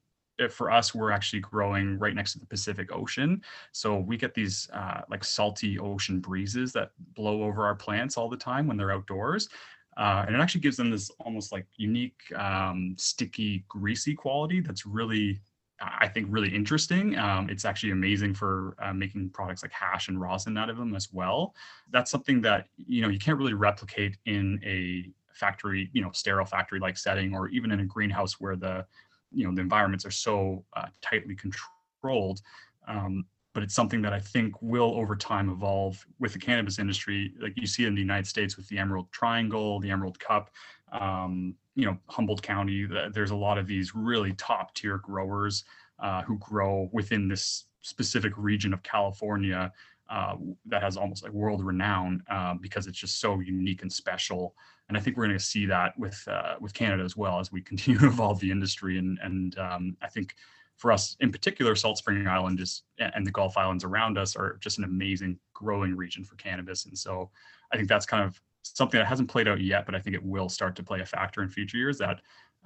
for 0.51 0.71
us, 0.71 0.95
we're 0.95 1.11
actually 1.11 1.41
growing 1.41 1.99
right 1.99 2.15
next 2.15 2.33
to 2.33 2.41
the 2.41 2.47
Pacific 2.47 2.91
Ocean. 2.93 3.41
So 3.73 3.99
we 3.99 4.17
get 4.17 4.35
these 4.35 4.69
uh, 4.73 5.03
like 5.09 5.25
salty 5.25 5.79
ocean 5.79 6.21
breezes 6.21 6.73
that 6.73 6.91
blow 7.15 7.43
over 7.43 7.65
our 7.65 7.75
plants 7.75 8.17
all 8.17 8.29
the 8.29 8.37
time 8.37 8.67
when 8.67 8.77
they're 8.77 8.93
outdoors. 8.93 9.49
Uh, 9.97 10.25
and 10.27 10.35
it 10.35 10.41
actually 10.41 10.61
gives 10.61 10.77
them 10.77 10.91
this 10.91 11.11
almost 11.21 11.53
like 11.53 11.67
unique, 11.77 12.21
um, 12.37 12.95
sticky, 12.99 13.65
greasy 13.69 14.15
quality 14.15 14.61
that's 14.61 14.85
really, 14.87 15.41
I 15.81 16.09
think, 16.09 16.27
really 16.31 16.55
interesting. 16.55 17.19
Um, 17.19 17.49
it's 17.49 17.65
actually 17.65 17.93
amazing 17.93 18.35
for 18.35 18.77
uh, 18.83 18.93
making 18.93 19.31
products 19.31 19.63
like 19.63 19.73
hash 19.73 20.09
and 20.09 20.21
rosin 20.21 20.57
out 20.57 20.71
of 20.71 20.77
them 20.77 20.95
as 20.95 21.13
well. 21.13 21.55
That's 21.91 22.11
something 22.11 22.41
that 22.43 22.69
you 22.77 23.03
know 23.03 23.09
you 23.09 23.19
can't 23.19 23.39
really 23.39 23.55
replicate 23.55 24.17
in 24.27 24.61
a 24.65 25.11
factory, 25.35 25.91
you 25.93 26.01
know, 26.01 26.11
sterile 26.13 26.47
factory-like 26.47 26.97
setting, 26.97 27.35
or 27.35 27.49
even 27.49 27.71
in 27.71 27.81
a 27.81 27.85
greenhouse 27.85 28.41
where 28.41 28.57
the, 28.57 28.87
you 29.33 29.47
know, 29.47 29.55
the 29.55 29.61
environments 29.61 30.07
are 30.07 30.11
so 30.11 30.65
uh, 30.77 30.87
tightly 31.03 31.35
controlled. 31.35 32.41
Um, 32.87 33.27
but 33.55 33.63
it's 33.63 33.75
something 33.75 34.03
that 34.03 34.13
I 34.13 34.19
think 34.19 34.61
will 34.61 34.93
over 34.97 35.17
time 35.17 35.49
evolve 35.49 36.05
with 36.19 36.33
the 36.33 36.39
cannabis 36.39 36.79
industry. 36.79 37.33
Like 37.41 37.55
you 37.57 37.67
see 37.67 37.87
in 37.87 37.95
the 37.95 38.01
United 38.01 38.27
States 38.27 38.57
with 38.57 38.69
the 38.69 38.79
Emerald 38.79 39.11
Triangle, 39.13 39.81
the 39.81 39.91
Emerald 39.91 40.19
Cup, 40.19 40.51
um, 40.93 41.55
you 41.77 41.87
know, 41.87 41.97
Humboldt 42.09 42.43
County, 42.43 42.87
there's 43.13 43.31
a 43.31 43.37
lot 43.37 43.57
of 43.57 43.67
these 43.67 43.95
really 43.95 44.33
top 44.35 44.75
tier 44.75 44.99
growers 44.99 45.65
uh, 46.01 46.23
who 46.23 46.37
grow 46.39 46.89
within 46.93 47.29
this 47.29 47.65
specific 47.83 48.33
region 48.37 48.73
of 48.73 48.83
California 48.83 49.73
uh, 50.11 50.35
that 50.67 50.83
has 50.83 50.97
almost 50.97 51.23
like 51.23 51.33
world 51.33 51.65
renown 51.65 52.23
uh, 52.29 52.55
because 52.55 52.87
it's 52.87 52.99
just 52.99 53.21
so 53.21 53.41
unique 53.41 53.83
and 53.83 53.93
special. 53.93 54.55
and 54.89 54.99
I 54.99 55.01
think 55.01 55.17
we're 55.17 55.27
going 55.27 55.39
to 55.39 55.45
see 55.45 55.65
that 55.67 55.99
with 55.99 56.23
uh, 56.29 56.57
with 56.61 56.75
Canada 56.75 57.05
as 57.05 57.17
well 57.17 57.41
as 57.41 57.51
we 57.51 57.63
continue 57.63 57.99
to 58.01 58.07
evolve 58.07 58.41
the 58.41 58.51
industry. 58.51 58.99
And 58.99 59.19
and 59.23 59.59
um, 59.59 59.97
I 60.03 60.09
think 60.09 60.35
for 60.77 60.93
us 60.93 61.17
in 61.21 61.31
particular, 61.31 61.75
Salt 61.75 61.99
Spring 61.99 62.27
Island 62.27 62.61
is 62.61 62.83
and 62.99 63.27
the 63.27 63.31
Gulf 63.31 63.57
Islands 63.57 63.85
around 63.85 64.19
us 64.19 64.37
are 64.37 64.59
just 64.61 64.79
an 64.79 64.85
amazing 64.85 65.39
growing 65.53 65.97
region 65.97 66.25
for 66.25 66.35
cannabis. 66.37 66.87
And 66.87 66.99
so 66.99 67.31
I 67.73 67.77
think 67.77 67.89
that's 67.89 68.07
kind 68.07 68.25
of 68.25 68.41
something 68.63 68.99
that 68.99 69.07
hasn't 69.07 69.31
played 69.31 69.49
out 69.49 69.61
yet, 69.61 69.87
but 69.87 69.95
I 69.95 70.01
think 70.01 70.17
it 70.17 70.25
will 70.25 70.49
start 70.49 70.75
to 70.77 70.83
play 70.83 71.01
a 71.01 71.07
factor 71.07 71.43
in 71.43 71.49
future 71.49 71.77
years. 71.77 71.99
That 71.99 72.21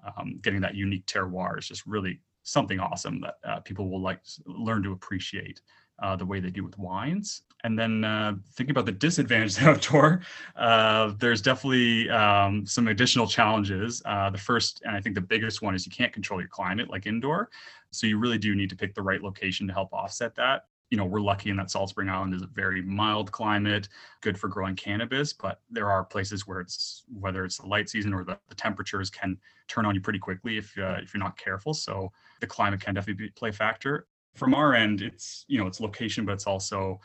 um, 0.05 0.39
getting 0.43 0.61
that 0.61 0.75
unique 0.75 1.07
terroir 1.07 1.59
is 1.59 1.69
just 1.69 1.87
really 1.87 2.21
something 2.45 2.81
awesome 2.81 3.21
that 3.21 3.35
uh, 3.45 3.61
people 3.61 3.91
will 3.91 4.01
like 4.01 4.21
learn 4.47 4.83
to 4.83 4.93
appreciate 4.93 5.61
uh, 6.01 6.17
the 6.17 6.25
way 6.25 6.41
they 6.41 6.51
do 6.51 6.65
with 6.65 6.79
wines. 6.79 7.43
And 7.65 7.79
then 7.79 8.05
uh, 8.05 8.35
thinking 8.53 8.71
about 8.71 8.87
the 8.87 8.93
disadvantages 8.93 9.59
of 9.59 9.65
outdoor, 9.65 10.21
uh, 10.57 11.13
there's 11.19 11.43
definitely 11.43 12.09
um, 12.11 12.65
some 12.67 12.89
additional 12.89 13.27
challenges. 13.27 14.03
Uh, 14.05 14.31
the 14.31 14.39
first, 14.39 14.83
and 14.85 14.97
I 14.97 15.01
think 15.01 15.15
the 15.15 15.21
biggest 15.21 15.63
one, 15.63 15.75
is 15.75 15.85
you 15.85 15.93
can't 15.93 16.13
control 16.13 16.41
your 16.41 16.49
climate 16.49 16.91
like 16.91 17.07
indoor. 17.07 17.51
So 17.91 18.07
you 18.07 18.19
really 18.19 18.39
do 18.39 18.55
need 18.55 18.71
to 18.71 18.77
pick 18.77 18.95
the 18.95 19.03
right 19.03 19.23
location 19.23 19.67
to 19.67 19.73
help 19.73 19.93
offset 19.93 20.35
that. 20.37 20.67
You 20.91 20.97
know, 20.97 21.05
we're 21.05 21.21
lucky 21.21 21.51
in 21.51 21.57
that 21.57 21.71
Salt 21.71 21.91
Spring 21.91 22.09
Island 22.09 22.33
is 22.33 22.41
a 22.41 22.47
very 22.47 22.81
mild 22.81 23.31
climate, 23.31 23.89
good 24.23 24.39
for 24.39 24.49
growing 24.49 24.75
cannabis, 24.75 25.35
but 25.35 25.61
there 25.71 25.91
are 25.91 26.03
places 26.03 26.47
where 26.47 26.61
it's 26.61 27.03
whether 27.13 27.45
it's 27.45 27.59
the 27.59 27.67
light 27.67 27.91
season 27.91 28.15
or 28.15 28.25
the, 28.25 28.39
the 28.49 28.55
temperatures 28.55 29.11
can 29.11 29.37
turn 29.67 29.85
on 29.85 29.95
you 29.95 30.01
pretty 30.01 30.19
quickly 30.19 30.57
if 30.57 30.73
uh, 30.79 30.97
if 31.03 31.13
you're 31.13 31.23
not 31.23 31.37
careful. 31.37 31.75
So 31.75 32.11
the 32.41 32.47
climate 32.47 32.81
can 32.81 32.95
definitely 32.95 33.27
be, 33.27 33.31
play 33.33 33.51
a 33.51 33.53
factor 33.53 34.07
from 34.35 34.55
our 34.55 34.75
end, 34.75 35.03
it's 35.03 35.45
you 35.49 35.59
know 35.59 35.67
it's 35.67 35.81
location, 35.81 36.25
but 36.25 36.33
it's 36.33 36.47
also 36.47 37.01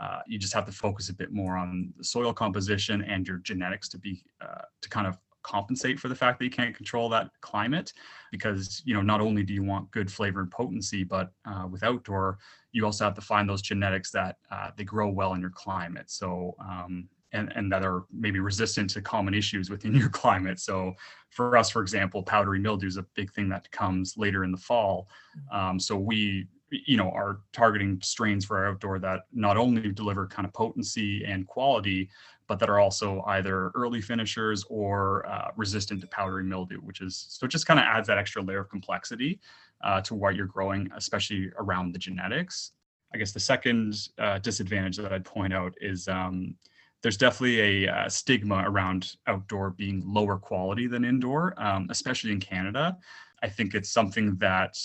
uh, 0.00 0.20
you 0.26 0.38
just 0.38 0.54
have 0.54 0.66
to 0.66 0.72
focus 0.72 1.08
a 1.08 1.14
bit 1.14 1.32
more 1.32 1.56
on 1.56 1.92
the 1.96 2.04
soil 2.04 2.32
composition 2.32 3.02
and 3.02 3.26
your 3.26 3.38
genetics 3.38 3.88
to 3.90 3.98
be 3.98 4.22
uh, 4.40 4.62
to 4.80 4.88
kind 4.88 5.06
of 5.06 5.18
compensate 5.42 5.98
for 5.98 6.08
the 6.08 6.14
fact 6.14 6.38
that 6.38 6.44
you 6.44 6.50
can't 6.50 6.76
control 6.76 7.08
that 7.08 7.30
climate 7.40 7.92
because 8.32 8.82
you 8.84 8.92
know 8.92 9.00
not 9.00 9.20
only 9.20 9.42
do 9.42 9.54
you 9.54 9.62
want 9.62 9.90
good 9.92 10.10
flavor 10.10 10.40
and 10.40 10.50
potency 10.50 11.04
but 11.04 11.30
uh, 11.46 11.66
with 11.70 11.84
outdoor 11.84 12.36
you 12.72 12.84
also 12.84 13.04
have 13.04 13.14
to 13.14 13.20
find 13.20 13.48
those 13.48 13.62
genetics 13.62 14.10
that 14.10 14.36
uh, 14.50 14.70
they 14.76 14.84
grow 14.84 15.08
well 15.08 15.34
in 15.34 15.40
your 15.40 15.50
climate 15.50 16.10
so 16.10 16.54
um, 16.60 17.08
and, 17.32 17.52
and 17.54 17.70
that 17.70 17.84
are 17.84 18.04
maybe 18.12 18.40
resistant 18.40 18.90
to 18.90 19.02
common 19.02 19.34
issues 19.34 19.70
within 19.70 19.94
your 19.96 20.08
climate. 20.08 20.58
So 20.58 20.94
for 21.30 21.56
us, 21.56 21.70
for 21.70 21.82
example, 21.82 22.22
powdery 22.22 22.58
mildew 22.58 22.86
is 22.86 22.96
a 22.96 23.06
big 23.14 23.32
thing 23.32 23.48
that 23.50 23.70
comes 23.70 24.16
later 24.16 24.44
in 24.44 24.50
the 24.50 24.58
fall. 24.58 25.08
Um, 25.52 25.78
so 25.78 25.96
we, 25.96 26.46
you 26.70 26.96
know, 26.96 27.10
are 27.10 27.40
targeting 27.52 27.98
strains 28.02 28.44
for 28.44 28.58
our 28.58 28.68
outdoor 28.68 28.98
that 28.98 29.22
not 29.32 29.56
only 29.56 29.90
deliver 29.92 30.26
kind 30.26 30.46
of 30.46 30.52
potency 30.52 31.24
and 31.24 31.46
quality, 31.46 32.10
but 32.46 32.58
that 32.58 32.70
are 32.70 32.80
also 32.80 33.22
either 33.26 33.70
early 33.74 34.00
finishers 34.00 34.64
or 34.68 35.26
uh, 35.28 35.50
resistant 35.56 36.00
to 36.00 36.06
powdery 36.08 36.44
mildew, 36.44 36.78
which 36.78 37.00
is 37.00 37.26
so 37.28 37.46
it 37.46 37.50
just 37.50 37.66
kind 37.66 37.78
of 37.78 37.84
adds 37.84 38.08
that 38.08 38.18
extra 38.18 38.42
layer 38.42 38.60
of 38.60 38.70
complexity 38.70 39.38
uh, 39.84 40.00
to 40.00 40.14
what 40.14 40.34
you're 40.34 40.46
growing, 40.46 40.90
especially 40.96 41.50
around 41.58 41.92
the 41.92 41.98
genetics. 41.98 42.72
I 43.14 43.18
guess 43.18 43.32
the 43.32 43.40
second 43.40 44.08
uh, 44.18 44.38
disadvantage 44.38 44.96
that 44.98 45.12
I'd 45.12 45.24
point 45.24 45.52
out 45.52 45.74
is 45.80 46.08
um, 46.08 46.54
there's 47.02 47.16
definitely 47.16 47.86
a 47.86 47.92
uh, 47.92 48.08
stigma 48.08 48.64
around 48.66 49.16
outdoor 49.26 49.70
being 49.70 50.02
lower 50.04 50.36
quality 50.36 50.86
than 50.86 51.04
indoor, 51.04 51.54
um, 51.56 51.86
especially 51.90 52.32
in 52.32 52.40
Canada. 52.40 52.96
I 53.42 53.48
think 53.48 53.74
it's 53.74 53.90
something 53.90 54.36
that 54.36 54.76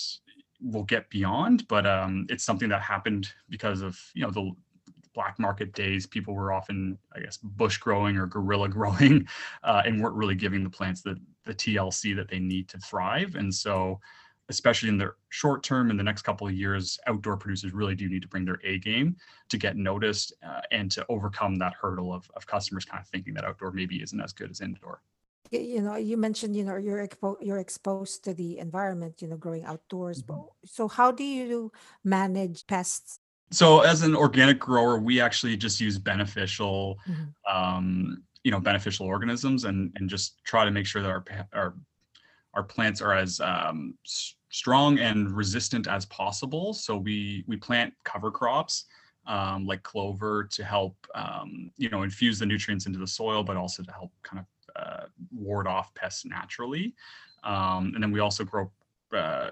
we'll 0.60 0.84
get 0.84 1.10
beyond, 1.10 1.66
but 1.68 1.86
um, 1.86 2.26
it's 2.28 2.44
something 2.44 2.68
that 2.68 2.82
happened 2.82 3.28
because 3.48 3.80
of 3.80 3.98
you 4.14 4.22
know 4.22 4.30
the 4.30 4.52
black 5.14 5.38
market 5.38 5.72
days. 5.72 6.06
People 6.06 6.34
were 6.34 6.52
often, 6.52 6.98
I 7.14 7.20
guess, 7.20 7.36
bush 7.38 7.78
growing 7.78 8.16
or 8.16 8.26
guerrilla 8.26 8.68
growing, 8.70 9.26
uh, 9.62 9.82
and 9.84 10.02
weren't 10.02 10.16
really 10.16 10.34
giving 10.34 10.64
the 10.64 10.70
plants 10.70 11.02
the 11.02 11.18
the 11.44 11.54
TLC 11.54 12.16
that 12.16 12.28
they 12.28 12.38
need 12.38 12.68
to 12.68 12.78
thrive. 12.78 13.34
And 13.34 13.54
so 13.54 14.00
especially 14.48 14.88
in 14.88 14.98
the 14.98 15.12
short 15.30 15.62
term 15.62 15.90
in 15.90 15.96
the 15.96 16.02
next 16.02 16.22
couple 16.22 16.46
of 16.46 16.52
years 16.52 16.98
outdoor 17.06 17.36
producers 17.36 17.72
really 17.72 17.94
do 17.94 18.08
need 18.08 18.22
to 18.22 18.28
bring 18.28 18.44
their 18.44 18.60
a 18.62 18.78
game 18.78 19.16
to 19.48 19.56
get 19.56 19.76
noticed 19.76 20.32
uh, 20.46 20.60
and 20.70 20.90
to 20.90 21.04
overcome 21.08 21.56
that 21.56 21.72
hurdle 21.80 22.12
of, 22.12 22.30
of 22.36 22.46
customers 22.46 22.84
kind 22.84 23.00
of 23.00 23.08
thinking 23.08 23.32
that 23.34 23.44
outdoor 23.44 23.70
maybe 23.70 24.02
isn't 24.02 24.20
as 24.20 24.32
good 24.32 24.50
as 24.50 24.60
indoor 24.60 25.00
you 25.50 25.80
know 25.80 25.96
you 25.96 26.16
mentioned 26.16 26.56
you 26.56 26.64
know 26.64 26.76
you're 26.76 27.06
expo- 27.06 27.36
you're 27.40 27.58
exposed 27.58 28.24
to 28.24 28.34
the 28.34 28.58
environment 28.58 29.20
you 29.20 29.28
know 29.28 29.36
growing 29.36 29.64
outdoors 29.64 30.22
mm-hmm. 30.22 30.40
so 30.64 30.88
how 30.88 31.10
do 31.10 31.24
you 31.24 31.70
manage 32.02 32.66
pests 32.66 33.20
so 33.50 33.80
as 33.80 34.02
an 34.02 34.16
organic 34.16 34.58
grower 34.58 34.98
we 34.98 35.20
actually 35.20 35.56
just 35.56 35.80
use 35.80 35.98
beneficial 35.98 36.98
mm-hmm. 37.08 37.56
um, 37.56 38.22
you 38.42 38.50
know 38.50 38.60
beneficial 38.60 39.06
organisms 39.06 39.64
and 39.64 39.92
and 39.96 40.08
just 40.08 40.42
try 40.44 40.64
to 40.64 40.70
make 40.70 40.86
sure 40.86 41.02
that 41.02 41.10
our 41.10 41.24
our 41.52 41.74
our 42.54 42.62
plants 42.62 43.00
are 43.00 43.14
as 43.14 43.40
um, 43.40 43.94
strong 44.50 44.98
and 44.98 45.30
resistant 45.36 45.88
as 45.88 46.06
possible. 46.06 46.72
So 46.72 46.96
we 46.96 47.44
we 47.46 47.56
plant 47.56 47.92
cover 48.04 48.30
crops 48.30 48.84
um, 49.26 49.66
like 49.66 49.82
clover 49.82 50.44
to 50.44 50.64
help 50.64 50.96
um, 51.14 51.70
you 51.76 51.88
know 51.88 52.02
infuse 52.02 52.38
the 52.38 52.46
nutrients 52.46 52.86
into 52.86 52.98
the 52.98 53.06
soil, 53.06 53.42
but 53.42 53.56
also 53.56 53.82
to 53.82 53.92
help 53.92 54.12
kind 54.22 54.38
of 54.38 54.46
uh, 54.76 55.04
ward 55.34 55.66
off 55.66 55.94
pests 55.94 56.24
naturally. 56.24 56.94
Um, 57.42 57.92
and 57.94 58.02
then 58.02 58.12
we 58.12 58.20
also 58.20 58.44
grow. 58.44 58.70
Uh, 59.12 59.50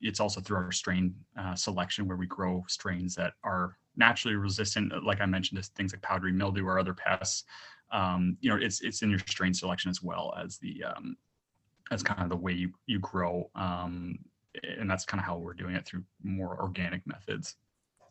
it's 0.00 0.18
also 0.18 0.40
through 0.40 0.56
our 0.56 0.72
strain 0.72 1.14
uh, 1.38 1.54
selection 1.54 2.08
where 2.08 2.16
we 2.16 2.26
grow 2.26 2.64
strains 2.66 3.14
that 3.14 3.34
are 3.44 3.76
naturally 3.96 4.34
resistant, 4.34 4.92
like 5.04 5.20
I 5.20 5.26
mentioned, 5.26 5.62
to 5.62 5.70
things 5.76 5.92
like 5.92 6.02
powdery 6.02 6.32
mildew 6.32 6.66
or 6.66 6.80
other 6.80 6.94
pests. 6.94 7.44
Um, 7.92 8.36
you 8.40 8.50
know, 8.50 8.56
it's 8.56 8.80
it's 8.80 9.02
in 9.02 9.10
your 9.10 9.20
strain 9.20 9.54
selection 9.54 9.88
as 9.88 10.02
well 10.02 10.34
as 10.36 10.58
the 10.58 10.82
um, 10.82 11.16
that's 11.90 12.02
kind 12.02 12.22
of 12.22 12.28
the 12.28 12.36
way 12.36 12.52
you, 12.52 12.72
you 12.86 12.98
grow 12.98 13.50
um, 13.54 14.18
and 14.62 14.90
that's 14.90 15.04
kind 15.04 15.20
of 15.20 15.26
how 15.26 15.36
we're 15.36 15.54
doing 15.54 15.74
it 15.74 15.84
through 15.84 16.02
more 16.22 16.60
organic 16.60 17.06
methods 17.06 17.56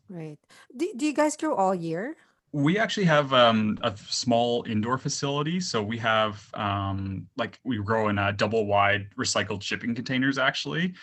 right 0.10 0.38
do, 0.75 0.91
do 0.96 1.05
you 1.05 1.13
guys 1.13 1.38
grow 1.38 1.55
all 1.55 1.74
year 1.74 2.15
we 2.53 2.77
actually 2.77 3.05
have 3.05 3.33
um, 3.33 3.79
a 3.81 3.98
small 3.98 4.63
indoor 4.67 5.00
facility. 5.00 5.60
So 5.60 5.81
we 5.81 5.98
have 5.98 6.48
um, 6.53 7.27
like 7.36 7.60
we 7.63 7.77
grow 7.79 8.10
in 8.10 8.19
a 8.19 8.31
double 8.31 8.67
wide 8.67 9.07
recycled 9.17 9.63
shipping 9.63 9.95
containers 9.95 10.38
actually. 10.38 10.93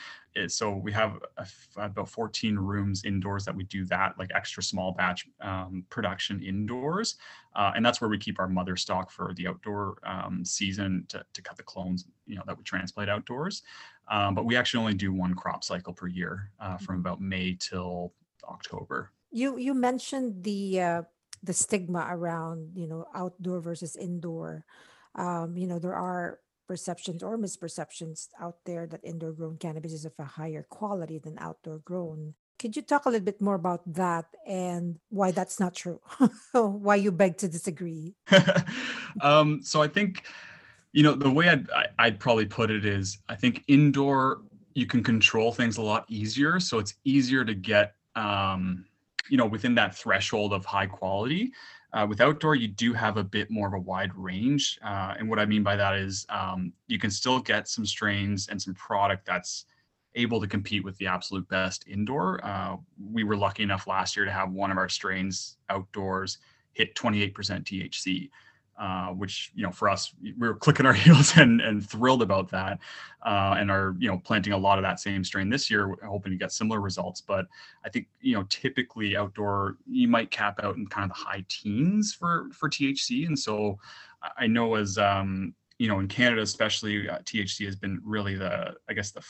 So 0.47 0.71
we 0.77 0.93
have 0.93 1.19
a, 1.39 1.47
about 1.77 2.09
14 2.09 2.57
rooms 2.57 3.05
indoors 3.05 3.45
that 3.47 3.57
we 3.57 3.65
do 3.65 3.85
that 3.87 4.17
like 4.17 4.31
extra 4.33 4.63
small 4.63 4.93
batch 4.93 5.27
um, 5.41 5.85
production 5.91 6.41
indoors. 6.41 7.17
Uh, 7.57 7.73
and 7.75 7.85
that's 7.85 8.01
where 8.01 8.09
we 8.09 8.17
keep 8.17 8.39
our 8.39 8.47
mother 8.47 8.77
stock 8.77 9.11
for 9.11 9.35
the 9.35 9.49
outdoor 9.49 9.99
um, 10.05 10.45
season 10.45 11.05
to, 11.09 11.25
to 11.33 11.43
cut 11.43 11.57
the 11.57 11.65
clones 11.65 12.05
you 12.27 12.37
know 12.37 12.45
that 12.47 12.57
we 12.57 12.63
transplant 12.63 13.11
outdoors. 13.11 13.63
Um, 14.09 14.37
but 14.37 14.45
we 14.45 14.57
actually 14.57 14.83
only 14.83 14.95
do 14.95 15.13
one 15.13 15.35
crop 15.35 15.65
cycle 15.65 15.93
per 15.93 16.07
year 16.07 16.53
uh, 16.61 16.77
from 16.77 16.95
mm-hmm. 16.95 17.01
about 17.01 17.21
may 17.21 17.57
till 17.59 18.13
october. 18.49 19.11
You 19.33 19.59
you 19.59 19.75
mentioned 19.75 20.45
the 20.45 20.81
uh, 20.81 21.03
the 21.43 21.53
stigma 21.53 22.07
around 22.11 22.73
you 22.75 22.87
know 22.87 23.07
outdoor 23.15 23.61
versus 23.61 23.97
indoor 23.97 24.65
um, 25.15 25.57
you 25.57 25.67
know 25.67 25.79
there 25.79 25.95
are 25.95 26.39
perceptions 26.71 27.21
or 27.21 27.37
misperceptions 27.37 28.29
out 28.39 28.55
there 28.65 28.87
that 28.87 29.01
indoor 29.03 29.33
grown 29.33 29.57
cannabis 29.57 29.93
is 29.93 30.05
of 30.05 30.13
a 30.21 30.25
higher 30.25 30.65
quality 30.71 31.19
than 31.19 31.37
outdoor 31.41 31.79
grown. 31.79 32.33
Could 32.61 32.77
you 32.77 32.83
talk 32.83 33.07
a 33.07 33.11
little 33.11 33.25
bit 33.25 33.41
more 33.41 33.57
about 33.57 33.83
that 33.95 34.27
and 34.47 35.01
why 35.09 35.33
that's 35.33 35.59
not 35.59 35.75
true? 35.75 35.99
why 36.53 36.95
you 36.95 37.11
beg 37.11 37.39
to 37.39 37.49
disagree? 37.49 38.15
um, 39.21 39.61
so 39.65 39.83
I 39.83 39.89
think, 39.89 40.23
you 40.93 41.03
know, 41.03 41.17
the 41.17 41.29
way 41.29 41.49
I'd, 41.49 41.67
I'd 41.99 42.21
probably 42.21 42.47
put 42.47 42.71
it 42.71 42.85
is 42.85 43.19
I 43.29 43.35
think 43.35 43.65
indoor 43.67 44.43
you 44.75 44.87
can 44.87 45.03
control 45.03 45.51
things 45.51 45.77
a 45.77 45.83
lot 45.83 46.05
easier. 46.09 46.61
So 46.61 46.79
it's 46.79 46.95
easier 47.03 47.45
to 47.45 47.55
get, 47.55 47.97
um, 48.15 48.85
you 49.31 49.37
know, 49.37 49.47
within 49.47 49.75
that 49.77 49.95
threshold 49.95 50.53
of 50.53 50.65
high 50.65 50.87
quality. 50.87 51.53
Uh, 51.93 52.07
with 52.09 52.21
outdoor, 52.21 52.55
you 52.55 52.69
do 52.69 52.93
have 52.93 53.17
a 53.17 53.25
bit 53.25 53.51
more 53.51 53.67
of 53.67 53.75
a 53.75 53.79
wide 53.79 54.15
range. 54.15 54.79
Uh, 54.85 55.15
and 55.19 55.29
what 55.29 55.39
I 55.39 55.47
mean 55.47 55.63
by 55.63 55.77
that 55.77 55.97
is 55.97 56.27
um, 56.29 56.73
you 56.87 56.99
can 56.99 57.11
still 57.11 57.41
get 57.41 57.69
some 57.69 57.85
strains 57.85 58.49
and 58.49 58.61
some 58.61 58.75
product 58.75 59.27
that's 59.27 59.65
able 60.15 60.41
to 60.41 60.47
compete 60.47 60.85
with 60.85 60.97
the 60.99 61.07
absolute 61.07 61.49
best 61.49 61.85
indoor. 61.89 62.45
Uh, 62.45 62.77
we 63.13 63.25
were 63.25 63.37
lucky 63.37 63.63
enough 63.63 63.87
last 63.87 64.17
year 64.17 64.25
to 64.25 64.33
have 64.33 64.53
one 64.53 64.71
of 64.71 64.79
our 64.79 64.89
strains 64.89 65.57
outdoors 65.69 66.39
hit 66.73 66.95
28% 66.95 67.33
THC 67.33 68.31
uh, 68.81 69.09
which 69.09 69.53
you 69.55 69.63
know 69.63 69.71
for 69.71 69.91
us 69.91 70.15
we 70.23 70.33
were 70.39 70.55
clicking 70.55 70.87
our 70.87 70.93
heels 71.05 71.37
and, 71.37 71.61
and 71.61 71.89
thrilled 71.89 72.23
about 72.23 72.51
that 72.51 72.79
uh, 73.27 73.55
and 73.59 73.71
are 73.71 73.95
you 73.99 74.09
know 74.09 74.19
planting 74.25 74.55
a 74.55 74.59
lot 74.59 74.79
of 74.79 74.83
that 74.83 74.99
same 74.99 75.23
strain 75.23 75.51
this 75.51 75.71
year 75.71 75.97
hoping 76.07 76.33
to 76.33 76.39
get 76.39 76.51
similar 76.51 76.81
results. 76.81 77.21
But 77.21 77.47
i 77.85 77.89
think 77.91 78.09
you 78.21 78.35
know 78.35 78.45
typically 78.49 79.17
outdoor 79.17 79.77
you 79.87 80.09
might 80.09 80.31
cap 80.31 80.59
out 80.63 80.77
in 80.77 80.87
kind 80.87 81.11
of 81.11 81.17
the 81.17 81.23
high 81.23 81.45
teens 81.49 82.15
for 82.15 82.49
for 82.53 82.69
thc 82.69 83.27
and 83.27 83.39
so 83.39 83.79
i 84.39 84.47
know 84.47 84.75
as 84.75 84.97
um, 84.99 85.55
you 85.79 85.89
know 85.89 86.01
in 86.01 86.09
canada 86.09 86.43
especially 86.43 87.09
uh, 87.09 87.19
thc 87.19 87.65
has 87.65 87.77
been 87.77 88.01
really 88.05 88.35
the 88.35 88.75
i 88.89 88.93
guess 88.93 89.11
the 89.11 89.23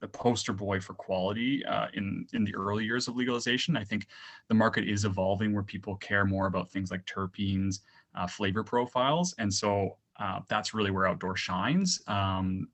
the 0.00 0.08
poster 0.08 0.52
boy 0.52 0.80
for 0.80 0.94
quality 0.94 1.64
uh, 1.64 1.86
in 1.94 2.26
in 2.32 2.44
the 2.44 2.54
early 2.54 2.84
years 2.84 3.08
of 3.08 3.16
legalization. 3.16 3.76
I 3.76 3.84
think 3.84 4.06
the 4.48 4.54
market 4.54 4.88
is 4.88 5.04
evolving 5.04 5.54
where 5.54 5.62
people 5.62 5.96
care 5.96 6.24
more 6.24 6.46
about 6.46 6.70
things 6.70 6.90
like 6.90 7.04
terpenes, 7.06 7.80
uh, 8.14 8.26
flavor 8.26 8.62
profiles. 8.62 9.34
And 9.38 9.52
so 9.52 9.96
uh, 10.18 10.40
that's 10.48 10.74
really 10.74 10.90
where 10.90 11.06
outdoor 11.06 11.36
shines. 11.36 12.00
Um, 12.06 12.68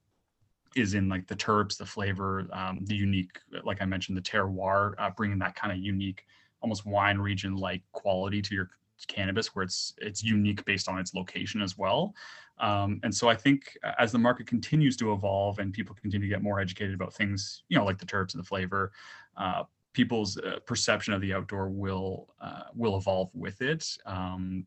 is 0.75 0.95
in 0.95 1.07
like 1.07 1.27
the 1.27 1.35
terps, 1.35 1.77
the 1.77 1.85
flavor, 1.85 2.47
um, 2.51 2.79
the 2.85 2.95
unique, 2.95 3.37
like 3.63 3.81
I 3.81 3.85
mentioned, 3.85 4.17
the 4.17 4.21
terroir, 4.21 4.93
uh, 4.97 5.11
bringing 5.11 5.37
that 5.39 5.55
kind 5.55 5.71
of 5.71 5.77
unique, 5.77 6.25
almost 6.61 6.85
wine 6.85 7.19
region 7.19 7.55
like 7.55 7.83
quality 7.91 8.41
to 8.41 8.55
your 8.55 8.69
cannabis, 9.07 9.55
where 9.55 9.63
it's 9.63 9.93
it's 9.97 10.23
unique 10.23 10.63
based 10.65 10.87
on 10.87 10.99
its 10.99 11.13
location 11.13 11.61
as 11.61 11.77
well. 11.77 12.13
Um, 12.59 12.99
and 13.03 13.13
so 13.13 13.29
I 13.29 13.35
think 13.35 13.77
as 13.97 14.11
the 14.11 14.19
market 14.19 14.47
continues 14.47 14.95
to 14.97 15.11
evolve 15.13 15.59
and 15.59 15.73
people 15.73 15.95
continue 15.99 16.27
to 16.27 16.33
get 16.33 16.43
more 16.43 16.59
educated 16.59 16.93
about 16.93 17.13
things, 17.13 17.63
you 17.67 17.77
know, 17.77 17.85
like 17.85 17.97
the 17.97 18.05
terps 18.05 18.33
and 18.33 18.43
the 18.43 18.47
flavor, 18.47 18.91
uh, 19.37 19.63
people's 19.93 20.37
uh, 20.37 20.59
perception 20.65 21.13
of 21.13 21.21
the 21.21 21.33
outdoor 21.33 21.69
will 21.69 22.27
uh, 22.41 22.63
will 22.75 22.97
evolve 22.97 23.29
with 23.33 23.61
it 23.61 23.97
um, 24.05 24.65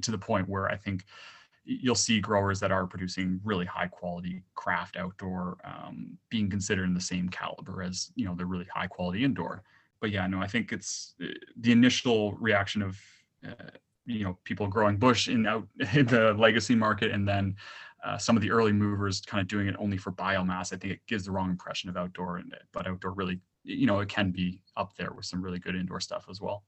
to 0.00 0.10
the 0.10 0.18
point 0.18 0.48
where 0.48 0.68
I 0.68 0.76
think 0.76 1.04
you'll 1.64 1.94
see 1.94 2.20
growers 2.20 2.58
that 2.60 2.72
are 2.72 2.86
producing 2.86 3.40
really 3.44 3.66
high 3.66 3.86
quality 3.86 4.42
craft 4.54 4.96
outdoor 4.96 5.58
um, 5.64 6.18
being 6.28 6.50
considered 6.50 6.84
in 6.84 6.94
the 6.94 7.00
same 7.00 7.28
caliber 7.28 7.82
as 7.82 8.10
you 8.16 8.24
know 8.24 8.34
the 8.34 8.46
really 8.46 8.66
high 8.72 8.86
quality 8.86 9.24
indoor 9.24 9.62
but 10.02 10.10
yeah 10.10 10.26
no 10.26 10.42
i 10.42 10.46
think 10.46 10.72
it's 10.72 11.14
uh, 11.22 11.26
the 11.56 11.72
initial 11.72 12.32
reaction 12.34 12.82
of 12.82 13.00
uh, 13.48 13.70
you 14.04 14.24
know 14.24 14.36
people 14.44 14.66
growing 14.66 14.98
bush 14.98 15.28
in 15.28 15.46
out 15.46 15.66
in 15.94 16.04
the 16.06 16.34
legacy 16.34 16.74
market 16.74 17.10
and 17.10 17.26
then 17.26 17.56
uh, 18.04 18.18
some 18.18 18.36
of 18.36 18.42
the 18.42 18.50
early 18.50 18.72
movers 18.72 19.20
kind 19.20 19.40
of 19.40 19.46
doing 19.46 19.68
it 19.68 19.76
only 19.78 19.96
for 19.96 20.12
biomass 20.12 20.74
i 20.74 20.76
think 20.76 20.92
it 20.92 21.00
gives 21.06 21.24
the 21.24 21.30
wrong 21.30 21.48
impression 21.48 21.88
of 21.88 21.96
outdoor 21.96 22.36
and 22.36 22.54
but 22.72 22.86
outdoor 22.86 23.12
really 23.12 23.40
you 23.64 23.86
know 23.86 24.00
it 24.00 24.08
can 24.10 24.30
be 24.30 24.60
up 24.76 24.94
there 24.96 25.12
with 25.12 25.24
some 25.24 25.40
really 25.40 25.58
good 25.58 25.76
indoor 25.76 26.00
stuff 26.00 26.26
as 26.28 26.40
well 26.40 26.64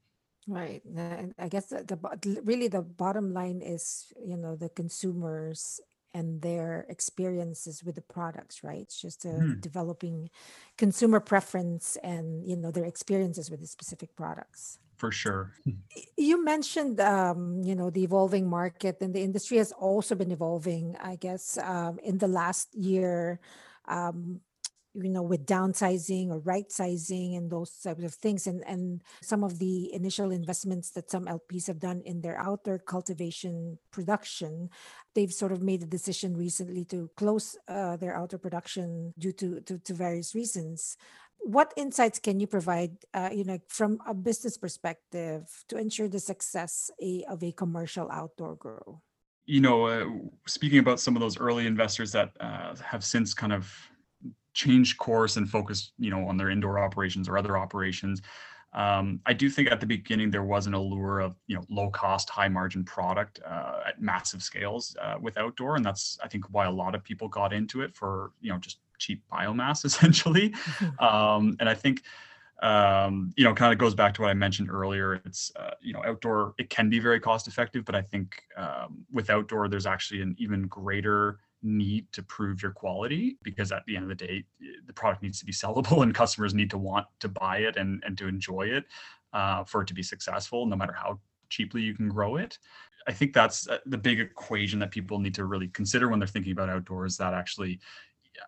Right. 0.46 0.82
And 0.84 1.32
I 1.38 1.48
guess 1.48 1.66
the, 1.66 1.84
the 1.84 2.40
really 2.44 2.68
the 2.68 2.82
bottom 2.82 3.32
line 3.32 3.62
is, 3.62 4.12
you 4.22 4.36
know, 4.36 4.56
the 4.56 4.68
consumers 4.68 5.80
and 6.14 6.42
their 6.42 6.87
experiences 6.88 7.85
with 7.85 7.97
the 7.97 8.02
products, 8.02 8.62
right? 8.64 8.80
It's 8.80 9.00
just 9.00 9.26
Mhm. 9.30 9.54
developing 9.61 10.30
consumer 10.78 11.21
preference 11.21 11.97
and, 11.97 12.47
you 12.49 12.56
know, 12.56 12.71
their 12.71 12.85
experiences 12.87 13.50
with 13.50 13.61
the 13.61 13.66
specific 13.66 14.16
products. 14.16 14.78
for 14.97 15.11
sure 15.12 15.54
You 16.16 16.42
mentioned, 16.44 17.00
um, 17.00 17.62
you 17.62 17.75
know, 17.75 17.88
the 17.90 18.02
evolving 18.02 18.49
market 18.49 18.99
and 19.00 19.14
the 19.14 19.23
industry 19.23 19.59
has 19.59 19.71
also 19.73 20.14
been 20.16 20.33
evolving, 20.33 20.97
I 20.97 21.14
guess, 21.16 21.56
um, 21.59 21.99
in 22.00 22.18
the 22.18 22.26
last 22.26 22.75
year. 22.75 23.38
Um, 23.87 24.40
you 24.94 25.10
know 25.10 25.22
with 25.22 25.44
downsizing 25.46 26.30
or 26.30 26.38
right 26.40 26.70
sizing 26.70 27.34
and 27.34 27.50
those 27.50 27.70
types 27.82 28.04
of 28.04 28.14
things 28.14 28.46
and 28.46 28.62
and 28.66 29.02
some 29.22 29.42
of 29.42 29.58
the 29.58 29.92
initial 29.92 30.30
investments 30.30 30.90
that 30.90 31.10
some 31.10 31.26
lps 31.26 31.66
have 31.66 31.80
done 31.80 32.00
in 32.04 32.20
their 32.20 32.38
outdoor 32.38 32.78
cultivation 32.78 33.76
production 33.90 34.70
they've 35.14 35.32
sort 35.32 35.52
of 35.52 35.62
made 35.62 35.82
a 35.82 35.86
decision 35.86 36.36
recently 36.36 36.84
to 36.84 37.10
close 37.16 37.56
uh, 37.68 37.96
their 37.96 38.16
outdoor 38.16 38.38
production 38.38 39.14
due 39.18 39.32
to, 39.32 39.60
to 39.60 39.78
to 39.78 39.94
various 39.94 40.34
reasons. 40.34 40.96
What 41.38 41.72
insights 41.76 42.18
can 42.18 42.40
you 42.40 42.46
provide 42.46 42.92
uh, 43.12 43.30
you 43.32 43.44
know 43.44 43.58
from 43.68 43.98
a 44.06 44.14
business 44.14 44.56
perspective 44.56 45.42
to 45.68 45.76
ensure 45.76 46.08
the 46.08 46.20
success 46.20 46.90
a, 47.00 47.24
of 47.28 47.42
a 47.42 47.52
commercial 47.52 48.10
outdoor 48.10 48.56
grow? 48.56 49.00
You 49.46 49.60
know 49.60 49.86
uh, 49.86 50.06
speaking 50.46 50.78
about 50.78 51.00
some 51.00 51.16
of 51.16 51.20
those 51.20 51.38
early 51.38 51.66
investors 51.66 52.12
that 52.12 52.30
uh, 52.40 52.74
have 52.76 53.04
since 53.04 53.34
kind 53.34 53.52
of 53.52 53.72
changed 54.54 54.96
course 54.99 55.37
and 55.37 55.49
focused, 55.49 55.92
you 55.99 56.11
know, 56.11 56.26
on 56.26 56.37
their 56.37 56.50
indoor 56.50 56.78
operations 56.78 57.28
or 57.28 57.37
other 57.37 57.58
operations. 57.58 58.23
Um, 58.75 59.20
I 59.25 59.32
do 59.32 59.49
think 59.49 59.70
at 59.70 59.80
the 59.80 59.87
beginning 59.87 60.30
there 60.30 60.42
was 60.42 60.66
an 60.66 60.75
allure 60.75 61.20
of 61.20 61.37
you 61.46 61.54
know 61.54 61.64
low 61.68 61.90
cost, 61.90 62.28
high 62.28 62.49
margin 62.49 62.84
product 62.84 63.40
uh, 63.46 63.80
at 63.87 64.02
massive 64.02 64.42
scales 64.42 64.96
uh, 65.00 65.14
with 65.20 65.38
outdoor, 65.38 65.76
and 65.76 65.84
that's 65.84 66.18
I 66.23 66.28
think 66.28 66.46
why 66.50 66.66
a 66.66 66.70
lot 66.70 66.94
of 66.94 67.04
people 67.04 67.28
got 67.28 67.52
into 67.52 67.82
it 67.82 67.94
for 67.94 68.32
you 68.40 68.50
know 68.50 68.58
just 68.58 68.78
cheap 68.99 69.23
biomass 69.32 69.84
essentially. 69.84 70.54
um, 70.99 71.56
and 71.61 71.68
I 71.68 71.75
think 71.75 72.02
um, 72.62 73.32
you 73.37 73.44
know 73.44 73.54
kind 73.54 73.73
of 73.73 73.78
goes 73.78 73.94
back 73.94 74.12
to 74.14 74.23
what 74.23 74.30
I 74.30 74.34
mentioned 74.34 74.68
earlier. 74.70 75.14
It's 75.25 75.52
uh, 75.54 75.75
you 75.80 75.92
know 75.92 76.02
outdoor 76.04 76.54
it 76.58 76.68
can 76.68 76.90
be 76.90 76.99
very 76.99 77.20
cost 77.20 77.46
effective, 77.46 77.84
but 77.84 77.94
I 77.94 78.02
think 78.02 78.42
um, 78.56 79.06
with 79.12 79.30
outdoor 79.30 79.68
there's 79.68 79.87
actually 79.87 80.20
an 80.20 80.34
even 80.37 80.66
greater 80.66 81.38
need 81.64 82.06
to 82.12 82.23
prove 82.23 82.62
your 82.62 82.73
quality 82.73 83.38
because 83.42 83.73
at 83.73 83.85
the 83.87 83.97
end 83.97 84.04
of 84.04 84.09
the 84.09 84.26
day 84.26 84.44
the 84.87 84.92
product 84.92 85.23
needs 85.23 85.38
to 85.38 85.47
be 85.47 85.52
sellable 85.52 86.02
and 86.02 86.14
customers 86.14 86.54
need 86.54 86.71
to 86.71 86.78
want 86.78 87.06
to 87.21 87.28
buy 87.28 87.59
it 87.59 87.76
and, 87.76 88.02
and 88.06 88.16
to 88.18 88.28
enjoy 88.28 88.62
it 88.62 88.84
uh, 89.32 89.65
for 89.65 89.82
it 89.82 89.88
to 89.88 89.95
be 89.95 90.02
successful 90.02 90.67
no 90.67 90.76
matter 90.76 90.93
how 90.93 91.19
cheaply 91.49 91.82
you 91.82 91.95
can 91.95 92.08
grow 92.08 92.36
it. 92.36 92.58
I 93.06 93.12
think 93.12 93.32
that's 93.32 93.69
uh, 93.69 93.78
the 93.86 93.99
big 93.99 94.21
equation 94.21 94.78
that 94.78 94.91
people 94.91 95.19
need 95.19 95.34
to 95.34 95.45
really 95.45 95.69
consider 95.69 96.08
when 96.08 96.19
they're 96.19 96.28
thinking 96.28 96.52
about 96.52 96.71
outdoors 96.71 97.17
that 97.19 97.34
actually 97.34 97.80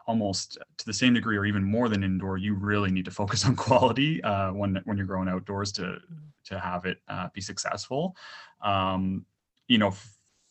almost 0.06 0.58
to 0.78 0.86
the 0.86 0.92
same 0.92 1.14
degree 1.14 1.36
or 1.36 1.44
even 1.44 1.62
more 1.62 1.88
than 1.88 2.02
indoor 2.02 2.38
you 2.38 2.54
really 2.54 2.90
need 2.90 3.04
to 3.04 3.10
focus 3.10 3.44
on 3.44 3.54
quality 3.66 4.22
uh, 4.24 4.52
when 4.52 4.80
when 4.84 4.96
you're 4.96 5.06
growing 5.06 5.28
outdoors 5.28 5.72
to 5.72 5.98
to 6.44 6.58
have 6.58 6.84
it 6.86 6.98
uh, 7.08 7.28
be 7.32 7.40
successful. 7.40 8.16
Um, 8.62 9.24
you 9.68 9.78
know 9.78 9.94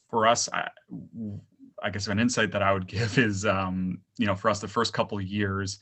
for 0.10 0.28
us 0.28 0.48
I, 0.54 0.70
I 1.86 1.92
guess 1.92 2.08
an 2.08 2.20
insight 2.20 2.52
that 2.52 2.64
I 2.64 2.74
would 2.74 2.88
give 2.98 3.18
is, 3.18 3.46
um, 3.46 4.00
you 4.18 4.26
know, 4.26 4.36
for 4.36 4.50
us, 4.50 4.60
the 4.60 4.68
first 4.68 4.92
couple 4.92 5.22
years, 5.22 5.80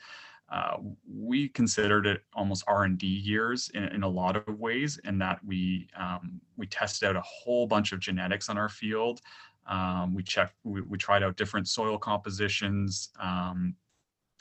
uh, 0.51 0.77
we 1.09 1.47
considered 1.49 2.05
it 2.05 2.21
almost 2.35 2.65
R 2.67 2.83
and 2.83 2.97
D 2.97 3.07
years 3.07 3.71
in, 3.73 3.85
in, 3.85 4.03
a 4.03 4.07
lot 4.07 4.35
of 4.35 4.59
ways, 4.59 4.99
in 5.05 5.17
that 5.17 5.39
we 5.43 5.87
um, 5.97 6.41
we 6.57 6.67
tested 6.67 7.07
out 7.07 7.15
a 7.15 7.21
whole 7.21 7.65
bunch 7.65 7.91
of 7.91 7.99
genetics 7.99 8.49
on 8.49 8.57
our 8.57 8.69
field. 8.69 9.21
Um, 9.65 10.13
we 10.13 10.21
checked, 10.21 10.53
we, 10.63 10.81
we, 10.81 10.97
tried 10.97 11.23
out 11.23 11.37
different 11.37 11.69
soil 11.69 11.97
compositions 11.97 13.09
um, 13.19 13.73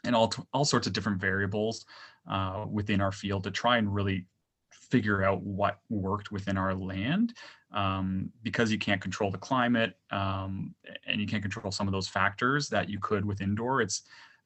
and 0.04 0.14
all 0.14 0.34
all 0.52 0.64
sorts 0.64 0.86
of 0.86 0.92
different 0.92 1.20
variables 1.20 1.86
uh, 2.28 2.66
within 2.68 3.00
our 3.00 3.12
field 3.12 3.44
to 3.44 3.50
try 3.50 3.78
and 3.78 3.94
really 3.94 4.26
figure 4.70 5.24
out 5.24 5.40
what 5.42 5.78
worked 5.88 6.32
within 6.32 6.58
our 6.58 6.74
land 6.74 7.32
um, 7.72 8.30
because 8.42 8.70
you 8.70 8.78
can't 8.78 9.00
control 9.00 9.30
the 9.30 9.38
climate 9.38 9.96
um, 10.10 10.74
and 11.06 11.20
you 11.20 11.26
can't 11.26 11.42
control 11.42 11.70
some 11.70 11.88
of 11.88 11.92
those 11.92 12.08
factors 12.08 12.68
that 12.68 12.88
you 12.88 12.98
could 13.00 13.24
with 13.24 13.40
indoor 13.40 13.80
it's 13.80 14.02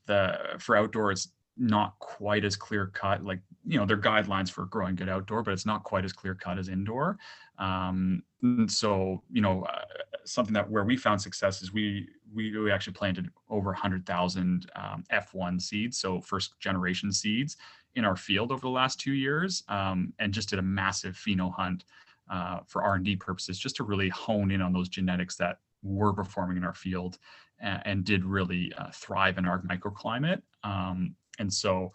the 0.07 0.39
for 0.59 0.77
outdoor 0.77 1.11
it's 1.11 1.29
not 1.57 1.99
quite 1.99 2.45
as 2.45 2.55
clear 2.55 2.87
cut 2.89 3.25
like 3.25 3.41
you 3.67 3.79
know 3.79 3.87
there 3.87 3.97
are 3.97 4.01
guidelines 4.01 4.51
for 4.51 4.67
growing 4.67 4.95
good 4.95 5.09
outdoor 5.09 5.43
but 5.43 5.53
it's 5.53 5.67
not 5.67 5.85
quite 5.85 6.05
as 6.05 6.13
clear 6.13 6.35
cut 6.35 6.59
as 6.59 6.69
indoor. 6.69 7.19
Um, 7.59 8.23
so 8.67 9.23
you 9.33 9.41
know 9.41 9.63
uh, 9.63 9.83
something 10.25 10.53
that 10.55 10.69
where 10.71 10.85
we 10.85 10.97
found 10.97 11.21
success 11.21 11.63
is 11.63 11.73
we 11.73 12.09
we, 12.35 12.57
we 12.59 12.71
actually 12.71 12.93
planted 12.93 13.31
over 13.49 13.71
100000 13.71 14.71
um, 14.77 15.05
f1 15.11 15.61
seeds 15.61 15.99
so 15.99 16.21
first 16.21 16.59
generation 16.61 17.11
seeds 17.11 17.57
in 17.95 18.05
our 18.05 18.17
field 18.17 18.53
over 18.53 18.61
the 18.61 18.69
last 18.69 19.01
two 19.01 19.13
years 19.13 19.63
um, 19.69 20.13
and 20.19 20.35
just 20.35 20.51
did 20.51 20.59
a 20.59 20.63
massive 20.63 21.15
pheno 21.15 21.53
hunt 21.55 21.85
uh, 22.31 22.61
for 22.67 22.83
R&D 22.83 23.17
purposes, 23.17 23.59
just 23.59 23.77
to 23.77 23.85
really 23.85 24.09
hone 24.09 24.51
in 24.51 24.61
on 24.61 24.73
those 24.73 24.89
genetics 24.89 25.37
that 25.37 25.59
were 25.83 26.13
performing 26.13 26.57
in 26.57 26.65
our 26.65 26.75
field 26.75 27.19
and, 27.61 27.83
and 27.85 28.05
did 28.05 28.25
really 28.25 28.73
uh, 28.79 28.91
thrive 28.93 29.39
in 29.39 29.47
our 29.47 29.63
microclimate. 29.63 30.43
Um, 30.65 31.15
and 31.39 31.53
so, 31.53 31.93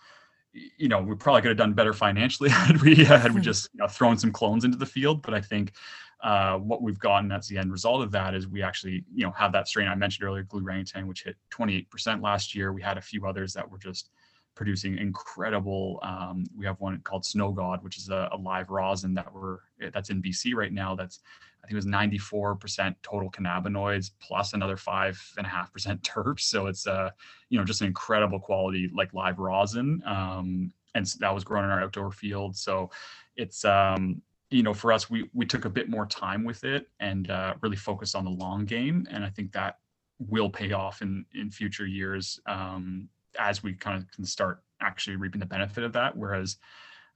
you 0.54 0.88
know, 0.88 1.02
we 1.02 1.15
probably 1.15 1.41
could 1.41 1.50
have 1.50 1.58
done 1.58 1.74
better 1.74 1.94
financially 1.94 2.50
had 2.52 2.82
we 2.82 2.96
had 2.96 3.34
we 3.34 3.41
just 3.52 3.70
you 3.74 3.80
know, 3.80 3.88
thrown 3.88 4.17
some 4.17 4.32
clones 4.32 4.65
into 4.65 4.78
the 4.78 4.86
field. 4.86 5.22
But 5.22 5.34
I 5.34 5.41
think 5.41 5.74
uh, 6.22 6.58
what 6.58 6.82
we've 6.82 7.00
gotten 7.00 7.32
as 7.32 7.48
the 7.48 7.58
end 7.58 7.72
result 7.72 8.04
of 8.04 8.12
that 8.12 8.36
is 8.36 8.48
we 8.48 8.62
actually, 8.62 9.04
you 9.13 9.26
know, 9.26 9.32
have 9.32 9.52
that 9.54 9.67
strain 9.67 9.88
I 9.88 9.96
mentioned 9.96 10.28
earlier, 10.28 10.44
Glue 10.44 10.62
Rangitan, 10.62 11.08
which 11.08 11.24
hit 11.24 11.36
28% 11.52 12.22
last 12.22 12.54
year. 12.54 12.74
We 12.74 12.82
had 12.82 12.98
a 12.98 13.02
few 13.02 13.26
others 13.26 13.54
that 13.54 13.70
were 13.70 13.80
just 13.80 14.12
producing 14.55 14.97
incredible. 14.97 15.99
Um, 16.03 16.45
we 16.57 16.65
have 16.65 16.79
one 16.79 16.99
called 17.01 17.25
Snow 17.25 17.51
God, 17.51 17.83
which 17.83 17.97
is 17.97 18.09
a, 18.09 18.29
a, 18.31 18.37
live 18.37 18.69
rosin 18.69 19.13
that 19.13 19.33
we're 19.33 19.59
that's 19.93 20.09
in 20.09 20.21
BC 20.21 20.53
right 20.53 20.73
now. 20.73 20.95
That's 20.95 21.19
I 21.63 21.67
think 21.67 21.73
it 21.73 21.75
was 21.75 21.85
94% 21.85 22.95
total 23.03 23.31
cannabinoids 23.31 24.11
plus 24.19 24.53
another 24.53 24.77
five 24.77 25.21
and 25.37 25.45
a 25.45 25.49
half 25.49 25.71
percent 25.71 26.01
terps. 26.03 26.41
So 26.41 26.67
it's 26.67 26.87
uh 26.87 27.11
you 27.49 27.57
know 27.57 27.65
just 27.65 27.81
an 27.81 27.87
incredible 27.87 28.39
quality 28.39 28.89
like 28.93 29.13
live 29.13 29.39
rosin. 29.39 30.01
Um, 30.05 30.73
and 30.93 31.05
that 31.19 31.33
was 31.33 31.43
grown 31.43 31.63
in 31.63 31.69
our 31.69 31.81
outdoor 31.81 32.11
field. 32.11 32.57
So 32.57 32.91
it's 33.37 33.63
um 33.65 34.21
you 34.49 34.63
know 34.63 34.73
for 34.73 34.91
us 34.91 35.09
we 35.09 35.29
we 35.33 35.45
took 35.45 35.65
a 35.65 35.69
bit 35.69 35.89
more 35.89 36.05
time 36.05 36.43
with 36.43 36.63
it 36.63 36.89
and 36.99 37.31
uh, 37.31 37.55
really 37.61 37.77
focused 37.77 38.15
on 38.15 38.25
the 38.25 38.31
long 38.31 38.65
game 38.65 39.07
and 39.09 39.23
i 39.23 39.29
think 39.29 39.51
that 39.53 39.77
will 40.19 40.49
pay 40.49 40.73
off 40.73 41.01
in 41.01 41.25
in 41.33 41.49
future 41.49 41.87
years 41.87 42.39
um, 42.45 43.09
as 43.39 43.63
we 43.63 43.74
kind 43.74 43.98
of 43.98 44.10
can 44.12 44.26
start 44.26 44.62
actually 44.82 45.15
reaping 45.15 45.39
the 45.39 45.46
benefit 45.46 45.84
of 45.84 45.94
that. 45.94 46.15
Whereas 46.15 46.58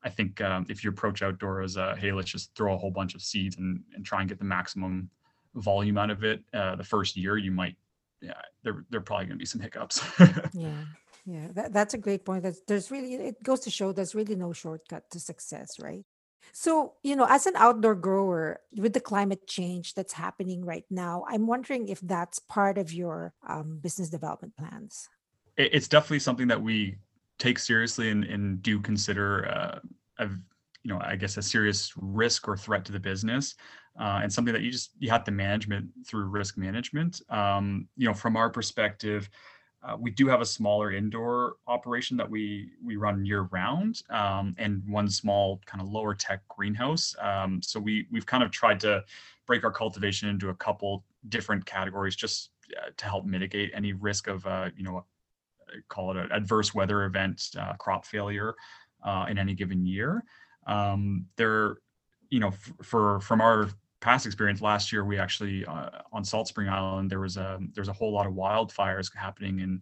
I 0.04 0.10
think 0.10 0.42
um, 0.42 0.66
if 0.70 0.84
you 0.84 0.90
approach 0.90 1.22
outdoor 1.22 1.62
as 1.62 1.78
a, 1.78 1.96
hey, 1.96 2.12
let's 2.12 2.30
just 2.30 2.54
throw 2.56 2.74
a 2.74 2.78
whole 2.78 2.92
bunch 2.92 3.16
of 3.16 3.22
seeds 3.22 3.58
and, 3.58 3.82
and 3.94 4.06
try 4.06 4.20
and 4.20 4.30
get 4.30 4.40
the 4.40 4.46
maximum 4.46 5.10
volume 5.56 5.98
out 5.98 6.12
of 6.12 6.24
it 6.24 6.44
uh, 6.54 6.76
the 6.76 6.84
first 6.84 7.18
year, 7.18 7.38
you 7.38 7.52
might, 7.52 7.76
yeah, 8.22 8.34
there, 8.64 8.86
there 8.90 9.00
are 9.00 9.04
probably 9.04 9.26
going 9.26 9.38
to 9.38 9.42
be 9.42 9.46
some 9.46 9.62
hiccups. 9.62 10.02
yeah. 10.54 10.84
Yeah, 11.28 11.48
that, 11.54 11.74
that's 11.74 11.96
a 11.96 11.98
great 11.98 12.24
point. 12.24 12.44
That's, 12.44 12.62
there's 12.68 12.92
really, 12.92 13.16
it 13.16 13.42
goes 13.42 13.62
to 13.62 13.72
show 13.72 13.92
there's 13.92 14.14
really 14.14 14.36
no 14.36 14.54
shortcut 14.54 15.10
to 15.10 15.20
success, 15.20 15.80
right? 15.80 16.06
So, 16.54 16.94
you 17.04 17.16
know, 17.16 17.26
as 17.28 17.48
an 17.48 17.56
outdoor 17.56 17.96
grower, 17.96 18.62
with 18.78 18.94
the 18.94 19.00
climate 19.00 19.48
change 19.48 19.96
that's 19.96 20.14
happening 20.14 20.64
right 20.64 20.86
now, 20.92 21.26
I'm 21.28 21.48
wondering 21.48 21.88
if 21.88 22.00
that's 22.02 22.38
part 22.38 22.78
of 22.78 22.94
your 22.94 23.34
um, 23.48 23.80
business 23.82 24.10
development 24.10 24.56
plans. 24.56 25.10
It's 25.58 25.88
definitely 25.88 26.20
something 26.20 26.48
that 26.48 26.62
we 26.62 26.98
take 27.40 27.60
seriously 27.60 28.10
and, 28.10 28.24
and 28.24 28.62
do 28.62 28.80
consider 28.80 29.48
uh, 29.48 29.80
a, 30.20 30.28
you 30.84 30.94
know, 30.94 31.00
I 31.02 31.16
guess 31.16 31.38
a 31.38 31.42
serious 31.42 31.94
risk 31.98 32.48
or 32.48 32.58
threat 32.58 32.86
to 32.86 32.92
the 32.92 33.00
business, 33.00 33.56
uh, 34.00 34.20
and 34.22 34.32
something 34.32 34.54
that 34.54 34.62
you 34.62 34.72
just 34.72 34.92
you 35.00 35.10
have 35.10 35.24
to 35.26 35.32
manage 35.32 35.68
through 36.06 36.26
risk 36.26 36.58
management. 36.58 37.22
Um, 37.30 37.88
you 37.98 38.08
know, 38.08 38.14
from 38.14 38.36
our 38.38 38.50
perspective, 38.50 39.30
uh, 39.84 39.96
we 40.00 40.12
do 40.12 40.28
have 40.28 40.42
a 40.42 40.46
smaller 40.46 40.92
indoor 40.92 41.56
operation 41.68 42.18
that 42.18 42.30
we 42.30 42.72
we 42.84 42.96
run 42.96 43.26
year 43.26 43.44
round, 43.52 44.02
um, 44.10 44.56
and 44.58 44.84
one 44.88 45.10
small 45.10 45.62
kind 45.66 45.82
of 45.82 45.90
lower 45.90 46.14
tech 46.14 46.42
greenhouse. 46.48 47.16
Um, 47.20 47.62
so 47.62 47.80
we 47.80 48.08
we've 48.12 48.26
kind 48.26 48.44
of 48.44 48.52
tried 48.52 48.80
to 48.82 49.04
break 49.46 49.64
our 49.64 49.72
cultivation 49.72 50.28
into 50.28 50.50
a 50.50 50.56
couple 50.56 51.04
different 51.30 51.66
categories 51.66 52.16
just 52.16 52.50
uh, 52.78 52.90
to 52.98 53.06
help 53.06 53.26
mitigate 53.26 53.72
any 53.74 53.94
risk 53.94 54.28
of 54.28 54.46
uh, 54.46 54.70
you 54.76 54.84
know 54.84 55.06
call 55.90 56.12
it 56.12 56.18
an 56.18 56.30
adverse 56.32 56.74
weather 56.74 57.06
event, 57.06 57.50
uh, 57.60 57.74
crop 57.74 58.06
failure 58.06 58.56
uh, 59.04 59.26
in 59.30 59.38
any 59.38 59.54
given 59.54 59.86
year. 59.86 60.24
Um, 60.68 61.26
there, 61.36 61.78
you 62.30 62.40
know, 62.40 62.52
for 62.82 63.20
from 63.22 63.42
our 63.42 63.70
past 64.06 64.28
experience 64.28 64.62
last 64.62 64.92
year 64.92 65.04
we 65.04 65.18
actually 65.18 65.66
uh, 65.66 65.90
on 66.14 66.24
salt 66.24 66.48
spring 66.48 66.70
island 66.70 67.10
there 67.10 67.20
was 67.20 67.38
a 67.38 67.60
there's 67.74 67.88
a 67.88 67.94
whole 67.94 68.14
lot 68.14 68.28
of 68.28 68.34
wildfires 68.34 69.10
happening 69.16 69.62
in 69.62 69.82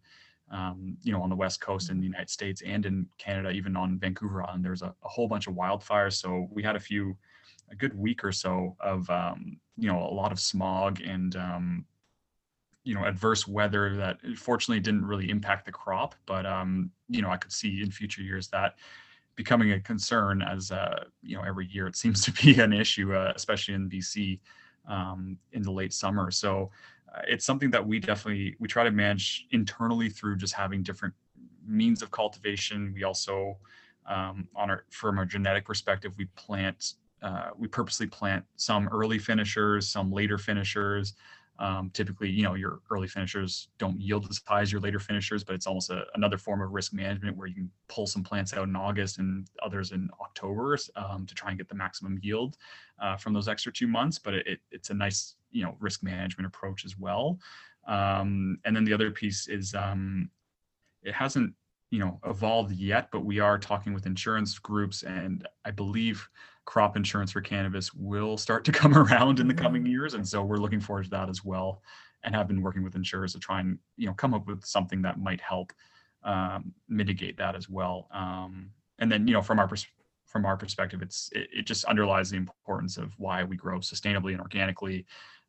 um, 0.50 0.96
you 1.04 1.12
know 1.12 1.22
on 1.22 1.30
the 1.30 1.36
west 1.36 1.60
coast 1.60 1.90
in 1.90 2.00
the 2.00 2.06
united 2.06 2.30
states 2.30 2.62
and 2.66 2.86
in 2.86 3.06
canada 3.18 3.50
even 3.50 3.76
on 3.76 4.00
vancouver 4.00 4.42
island 4.42 4.64
there's 4.64 4.82
a, 4.82 4.96
a 5.04 5.10
whole 5.10 5.28
bunch 5.28 5.48
of 5.48 5.56
wildfires 5.56 6.14
so 6.14 6.48
we 6.52 6.64
had 6.64 6.78
a 6.78 6.80
few 6.80 7.18
a 7.70 7.76
good 7.76 7.94
week 7.98 8.24
or 8.24 8.32
so 8.32 8.78
of 8.80 9.10
um, 9.10 9.60
you 9.78 9.92
know 9.92 10.00
a 10.00 10.14
lot 10.14 10.32
of 10.32 10.40
smog 10.40 11.02
and 11.02 11.36
um, 11.36 11.86
you 12.84 12.94
know 12.94 13.06
adverse 13.06 13.48
weather 13.48 13.96
that 13.96 14.18
fortunately 14.38 14.80
didn't 14.80 15.06
really 15.06 15.30
impact 15.30 15.66
the 15.66 15.72
crop 15.72 16.16
but 16.26 16.46
um, 16.46 16.92
you 17.10 17.22
know 17.22 17.30
i 17.30 17.38
could 17.38 17.52
see 17.52 17.82
in 17.82 17.90
future 17.92 18.22
years 18.22 18.48
that 18.50 18.76
becoming 19.36 19.72
a 19.72 19.80
concern 19.80 20.42
as 20.42 20.72
uh, 20.72 21.04
you 21.22 21.36
know 21.36 21.44
every 21.44 21.68
year 21.68 21.88
it 21.88 21.96
seems 22.04 22.22
to 22.22 22.32
be 22.32 22.60
an 22.60 22.74
issue, 22.74 23.14
uh, 23.14 23.34
especially 23.36 23.74
in 23.74 23.90
BC 23.90 24.40
um, 24.88 25.38
in 25.52 25.62
the 25.62 25.72
late 25.72 25.94
summer. 25.94 26.32
So 26.32 26.72
uh, 27.14 27.22
it's 27.28 27.46
something 27.46 27.72
that 27.72 27.86
we 27.86 28.00
definitely 28.00 28.56
we 28.60 28.68
try 28.68 28.84
to 28.84 28.92
manage 28.92 29.48
internally 29.52 30.10
through 30.10 30.38
just 30.38 30.54
having 30.54 30.84
different 30.84 31.14
means 31.66 32.02
of 32.02 32.12
cultivation. 32.12 32.94
We 32.94 33.04
also 33.04 33.58
um, 34.06 34.48
on 34.56 34.70
our 34.70 34.86
from 34.90 35.18
our 35.18 35.26
genetic 35.26 35.66
perspective, 35.66 36.14
we 36.18 36.26
plant 36.36 36.94
uh, 37.22 37.52
we 37.58 37.68
purposely 37.68 38.08
plant 38.08 38.44
some 38.58 38.90
early 38.90 39.18
finishers, 39.18 39.88
some 39.88 40.12
later 40.12 40.38
finishers. 40.38 41.14
Um, 41.60 41.92
typically, 41.94 42.30
you 42.30 42.44
know, 42.44 42.56
your 42.56 42.80
early 42.90 43.08
finishers 43.08 43.70
don't 43.78 44.00
yield 44.00 44.28
as 44.30 44.42
high 44.46 44.62
as 44.62 44.72
your 44.72 44.82
later 44.82 45.00
finishers, 45.00 45.44
but 45.44 45.54
it's 45.54 45.68
almost 45.68 45.92
a, 45.92 46.04
another 46.16 46.38
form 46.38 46.62
of 46.62 46.72
risk 46.72 46.94
management 46.94 47.38
where 47.38 47.48
you 47.48 47.54
can 47.54 47.72
pull 47.88 48.08
some 48.08 48.24
plants 48.24 48.54
out 48.54 48.68
in 48.68 48.76
August 48.76 49.20
and 49.20 49.48
others 49.62 49.92
in 49.92 50.10
October 50.20 50.78
um, 50.96 51.26
to 51.26 51.36
try 51.36 51.50
and 51.50 51.60
get 51.60 51.70
the 51.70 51.76
maximum 51.76 52.18
yield 52.22 52.58
uh, 53.00 53.16
from 53.18 53.34
those 53.34 53.48
extra 53.48 53.72
two 53.72 53.88
months. 53.88 54.18
But 54.18 54.34
it, 54.34 54.60
it's 54.72 54.90
a 54.90 54.94
nice, 54.94 55.36
you 55.52 55.64
know, 55.64 55.78
risk 55.80 56.02
management 56.02 56.48
approach 56.48 56.86
as 56.86 56.98
well. 56.98 57.38
Um, 57.88 58.58
and 58.66 58.76
then 58.76 58.84
the 58.84 58.94
other 58.94 59.12
piece 59.12 59.48
is 59.48 59.76
um, 59.76 60.30
it 61.04 61.14
hasn't, 61.14 61.54
you 61.92 62.00
know, 62.00 62.20
evolved 62.26 62.72
yet, 62.72 63.10
but 63.12 63.26
we 63.26 63.40
are 63.40 63.60
talking 63.60 63.94
with 63.94 64.08
insurance 64.08 64.58
groups, 64.58 65.04
and 65.04 65.48
I 65.64 65.72
believe 65.72 66.28
crop 66.66 66.96
insurance 66.96 67.32
for 67.32 67.42
cannabis 67.42 67.94
will 67.94 68.38
start 68.38 68.64
to 68.66 68.72
come 68.82 68.98
around 68.98 69.40
in 69.40 69.48
the 69.48 69.54
coming 69.54 69.84
mm-hmm. 69.84 69.92
years 69.92 70.14
and 70.14 70.28
so 70.28 70.44
we're 70.44 70.58
looking 70.58 70.80
forward 70.80 71.04
to 71.04 71.10
that 71.10 71.30
as 71.30 71.44
well 71.44 71.82
and 72.24 72.34
have 72.34 72.48
been 72.48 72.62
working 72.62 72.84
with 72.84 72.96
insurers 72.96 73.34
to 73.34 73.40
try 73.40 73.60
and 73.60 73.78
you 73.98 74.08
know 74.08 74.14
come 74.14 74.34
up 74.34 74.48
with 74.48 74.64
something 74.66 75.02
that 75.02 75.20
might 75.20 75.42
help 75.42 75.74
um, 76.24 76.74
mitigate 76.88 77.38
that 77.38 77.56
as 77.56 77.70
well 77.70 78.08
um, 78.12 78.70
and 79.00 79.12
then 79.12 79.28
you 79.28 79.34
know 79.34 79.42
from 79.42 79.60
our 79.60 79.68
pers- 79.68 79.88
from 80.26 80.46
our 80.46 80.58
perspective 80.58 81.02
it's 81.02 81.30
it, 81.34 81.48
it, 81.54 81.66
just 81.66 81.86
underlies 81.86 82.30
the 82.30 82.38
importance 82.38 82.98
of 82.98 83.14
why 83.20 83.44
we 83.44 83.56
grow 83.56 83.80
sustainably 83.80 84.32
and 84.32 84.42
organically 84.42 85.06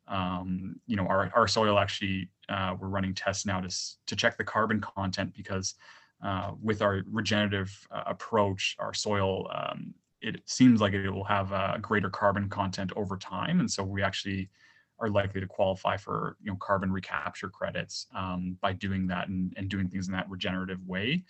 um, 0.07 0.75
you 0.85 0.95
know 0.95 1.07
our, 1.07 1.31
our 1.33 1.47
soil 1.47 1.79
actually 1.79 2.29
uh, 2.49 2.75
we're 2.79 2.89
running 2.89 3.13
tests 3.13 3.45
now 3.45 3.59
to, 3.59 3.69
to 4.05 4.15
check 4.15 4.37
the 4.37 4.43
carbon 4.43 4.81
content 4.81 5.33
because 5.33 5.75
uh, 6.23 6.51
with 6.61 6.81
our 6.81 7.03
regenerative 7.09 7.87
uh, 7.91 8.03
approach 8.05 8.75
our 8.79 8.93
soil 8.93 9.49
um, 9.53 9.93
it 10.21 10.41
seems 10.45 10.81
like 10.81 10.93
it 10.93 11.09
will 11.09 11.23
have 11.23 11.51
a 11.51 11.77
greater 11.81 12.09
carbon 12.09 12.49
content 12.49 12.91
over 12.95 13.17
time. 13.17 13.59
And 13.59 13.69
so 13.69 13.83
we 13.83 14.01
actually 14.01 14.49
are 14.99 15.09
likely 15.09 15.41
to 15.41 15.47
qualify 15.47 15.97
for 15.97 16.37
you 16.41 16.51
know 16.51 16.57
carbon 16.57 16.91
recapture 16.91 17.49
credits 17.49 18.07
um, 18.15 18.57
by 18.61 18.73
doing 18.73 19.07
that 19.07 19.27
and, 19.27 19.53
and 19.57 19.69
doing 19.69 19.89
things 19.89 20.07
in 20.07 20.13
that 20.13 20.29
regenerative 20.29 20.85
way. 20.85 21.23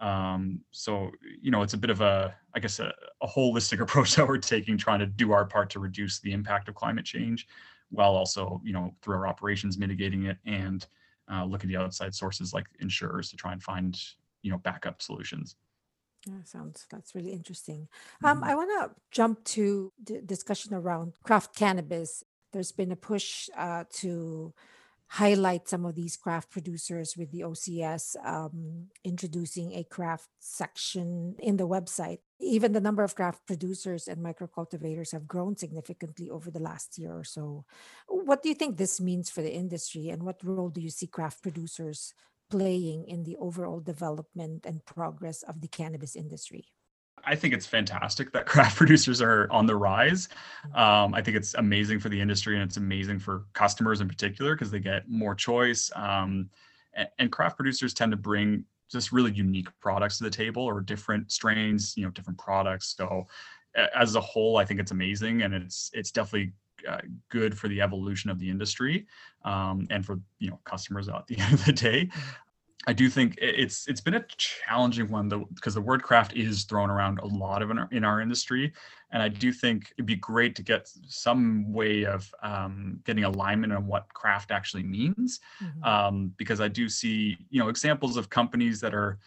Um, 0.00 0.60
so 0.72 1.10
you 1.40 1.50
know 1.50 1.62
it's 1.62 1.74
a 1.74 1.78
bit 1.78 1.90
of 1.90 2.00
a 2.00 2.34
I 2.54 2.60
guess 2.60 2.80
a, 2.80 2.92
a, 3.22 3.26
holistic 3.26 3.80
approach 3.82 4.16
that 4.16 4.26
we're 4.26 4.38
taking, 4.38 4.76
trying 4.76 4.98
to 5.00 5.06
do 5.06 5.32
our 5.32 5.44
part 5.44 5.70
to 5.70 5.78
reduce 5.78 6.18
the 6.18 6.32
impact 6.32 6.68
of 6.68 6.74
climate 6.74 7.04
change, 7.04 7.46
while 7.90 8.14
also 8.16 8.60
you 8.64 8.72
know 8.72 8.94
through 9.02 9.16
our 9.16 9.26
operations 9.26 9.78
mitigating 9.78 10.24
it 10.24 10.38
and 10.44 10.86
uh, 11.32 11.44
look 11.44 11.62
at 11.62 11.68
the 11.68 11.76
outside 11.76 12.14
sources 12.14 12.52
like 12.52 12.66
insurers 12.80 13.30
to 13.30 13.36
try 13.36 13.52
and 13.52 13.62
find 13.62 14.00
you 14.42 14.50
know 14.50 14.58
backup 14.58 15.00
solutions. 15.00 15.56
That 16.26 16.46
sounds 16.46 16.86
that's 16.88 17.14
really 17.16 17.32
interesting. 17.32 17.88
Um, 18.22 18.44
Mhm. 18.44 18.44
I 18.44 18.54
want 18.54 18.70
to 18.78 18.94
jump 19.10 19.42
to 19.56 19.92
the 20.02 20.22
discussion 20.22 20.72
around 20.72 21.14
craft 21.24 21.56
cannabis. 21.56 22.22
There's 22.52 22.70
been 22.70 22.92
a 22.92 22.96
push 22.96 23.48
uh, 23.56 23.84
to 24.02 24.54
highlight 25.08 25.68
some 25.68 25.84
of 25.84 25.94
these 25.94 26.16
craft 26.16 26.50
producers 26.50 27.16
with 27.16 27.30
the 27.32 27.42
OCS 27.44 28.16
um, 28.24 28.88
introducing 29.04 29.72
a 29.74 29.84
craft 29.84 30.28
section 30.38 31.34
in 31.40 31.56
the 31.56 31.66
website. 31.68 32.18
Even 32.40 32.72
the 32.72 32.80
number 32.80 33.02
of 33.02 33.14
craft 33.14 33.46
producers 33.46 34.08
and 34.08 34.22
micro 34.22 34.46
cultivators 34.46 35.10
have 35.12 35.28
grown 35.28 35.56
significantly 35.56 36.30
over 36.30 36.50
the 36.50 36.60
last 36.60 36.98
year 36.98 37.12
or 37.16 37.24
so. 37.24 37.64
What 38.08 38.42
do 38.42 38.48
you 38.48 38.54
think 38.54 38.76
this 38.76 39.00
means 39.00 39.28
for 39.30 39.42
the 39.42 39.52
industry, 39.52 40.08
and 40.08 40.22
what 40.22 40.42
role 40.44 40.70
do 40.70 40.80
you 40.80 40.90
see 40.90 41.06
craft 41.06 41.42
producers 41.42 42.14
playing 42.52 43.06
in 43.08 43.24
the 43.24 43.34
overall 43.36 43.80
development 43.80 44.66
and 44.66 44.84
progress 44.84 45.42
of 45.42 45.62
the 45.62 45.68
cannabis 45.68 46.14
industry? 46.14 46.66
I 47.24 47.34
think 47.34 47.54
it's 47.54 47.66
fantastic 47.66 48.30
that 48.32 48.44
craft 48.52 48.76
producers 48.76 49.22
are 49.22 49.50
on 49.50 49.64
the 49.64 49.74
rise. 49.74 50.28
Mm-hmm. 50.66 50.78
Um, 50.78 51.14
I 51.14 51.22
think 51.22 51.38
it's 51.38 51.54
amazing 51.54 51.98
for 51.98 52.10
the 52.10 52.20
industry 52.20 52.54
and 52.54 52.62
it's 52.62 52.76
amazing 52.76 53.20
for 53.20 53.44
customers 53.54 54.02
in 54.02 54.08
particular 54.08 54.54
because 54.54 54.70
they 54.70 54.80
get 54.80 55.08
more 55.08 55.34
choice. 55.34 55.90
Um, 55.96 56.50
and, 56.92 57.08
and, 57.18 57.32
craft 57.32 57.56
producers 57.56 57.94
tend 57.94 58.10
to 58.12 58.18
bring 58.18 58.66
just 58.90 59.12
really 59.12 59.32
unique 59.32 59.68
products 59.80 60.18
to 60.18 60.24
the 60.24 60.36
table 60.44 60.62
or 60.62 60.82
different 60.82 61.32
strains, 61.32 61.94
you 61.96 62.04
know, 62.04 62.10
different 62.10 62.38
products. 62.38 62.94
So 62.94 63.26
as 63.96 64.14
a 64.14 64.20
whole, 64.20 64.58
I 64.58 64.66
think 64.66 64.78
it's 64.78 64.90
amazing 64.90 65.40
and 65.40 65.54
it's 65.54 65.90
it's 65.94 66.10
definitely 66.10 66.52
uh, 66.88 67.00
good 67.28 67.56
for 67.56 67.68
the 67.68 67.80
evolution 67.80 68.30
of 68.30 68.38
the 68.38 68.48
industry 68.48 69.06
um, 69.44 69.86
and 69.90 70.04
for 70.04 70.20
you 70.38 70.50
know 70.50 70.60
customers 70.64 71.08
at 71.08 71.26
the 71.26 71.38
end 71.38 71.54
of 71.54 71.64
the 71.64 71.72
day. 71.72 72.08
I 72.86 72.92
do 72.92 73.08
think 73.08 73.38
it's 73.40 73.86
it's 73.86 74.00
been 74.00 74.14
a 74.14 74.24
challenging 74.36 75.08
one 75.08 75.28
though 75.28 75.46
because 75.54 75.74
the 75.74 75.80
word 75.80 76.02
craft 76.02 76.34
is 76.34 76.64
thrown 76.64 76.90
around 76.90 77.20
a 77.20 77.26
lot 77.26 77.62
of 77.62 77.70
in 77.70 77.78
our, 77.78 77.88
in 77.92 78.04
our 78.04 78.20
industry, 78.20 78.72
and 79.12 79.22
I 79.22 79.28
do 79.28 79.52
think 79.52 79.92
it'd 79.96 80.06
be 80.06 80.16
great 80.16 80.56
to 80.56 80.62
get 80.62 80.90
some 81.06 81.72
way 81.72 82.04
of 82.04 82.32
um, 82.42 82.98
getting 83.04 83.22
alignment 83.22 83.72
on 83.72 83.86
what 83.86 84.12
craft 84.14 84.50
actually 84.50 84.82
means, 84.82 85.38
mm-hmm. 85.62 85.84
um, 85.84 86.32
because 86.36 86.60
I 86.60 86.66
do 86.66 86.88
see 86.88 87.36
you 87.50 87.60
know 87.60 87.68
examples 87.68 88.16
of 88.16 88.30
companies 88.30 88.80
that 88.80 88.94
are 88.94 89.20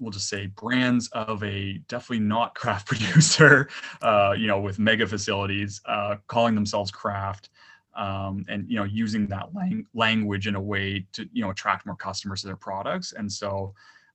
we'll 0.00 0.10
just 0.10 0.28
say 0.28 0.46
brands 0.46 1.08
of 1.08 1.42
a 1.44 1.78
definitely 1.88 2.24
not 2.24 2.54
craft 2.54 2.86
producer, 2.88 3.68
uh, 4.02 4.34
you 4.36 4.46
know, 4.46 4.60
with 4.60 4.78
mega 4.78 5.06
facilities, 5.06 5.80
uh, 5.86 6.16
calling 6.26 6.54
themselves 6.54 6.90
craft, 6.90 7.50
um, 7.94 8.44
and 8.48 8.68
you 8.68 8.76
know, 8.76 8.84
using 8.84 9.26
that 9.28 9.54
lang- 9.54 9.86
language 9.94 10.46
in 10.46 10.54
a 10.54 10.60
way 10.60 11.06
to 11.12 11.28
you 11.32 11.42
know 11.42 11.50
attract 11.50 11.86
more 11.86 11.96
customers 11.96 12.40
to 12.42 12.46
their 12.46 12.56
products. 12.56 13.12
And 13.12 13.30
so, 13.30 13.74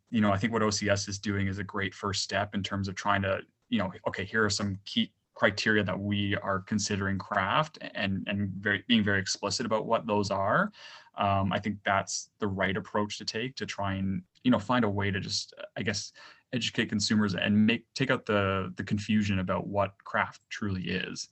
you 0.09 0.21
know, 0.21 0.31
I 0.31 0.37
think 0.37 0.53
what 0.53 0.61
OCS 0.61 1.07
is 1.07 1.19
doing 1.19 1.47
is 1.47 1.59
a 1.59 1.63
great 1.63 1.93
first 1.93 2.23
step 2.23 2.55
in 2.55 2.63
terms 2.63 2.87
of 2.87 2.95
trying 2.95 3.21
to, 3.23 3.41
you 3.69 3.79
know, 3.79 3.91
okay, 4.07 4.25
here 4.25 4.43
are 4.43 4.49
some 4.49 4.79
key 4.85 5.11
criteria 5.35 5.83
that 5.83 5.99
we 5.99 6.35
are 6.37 6.61
considering 6.61 7.17
craft 7.17 7.77
and 7.93 8.23
and 8.27 8.49
very 8.59 8.83
being 8.87 9.03
very 9.03 9.19
explicit 9.19 9.65
about 9.65 9.85
what 9.85 10.07
those 10.07 10.31
are. 10.31 10.71
Um, 11.17 11.53
i 11.53 11.59
think 11.59 11.77
that's 11.85 12.29
the 12.39 12.47
right 12.47 12.75
approach 12.75 13.17
to 13.19 13.25
take 13.25 13.55
to 13.55 13.65
try 13.65 13.93
and 13.93 14.21
you 14.43 14.51
know 14.51 14.59
find 14.59 14.83
a 14.83 14.89
way 14.89 15.11
to 15.11 15.21
just 15.21 15.53
i 15.77 15.81
guess 15.81 16.11
educate 16.51 16.89
consumers 16.89 17.35
and 17.35 17.65
make 17.65 17.85
take 17.93 18.11
out 18.11 18.25
the 18.25 18.73
the 18.75 18.83
confusion 18.83 19.39
about 19.39 19.67
what 19.67 19.93
craft 20.03 20.41
truly 20.49 20.83
is 20.83 21.29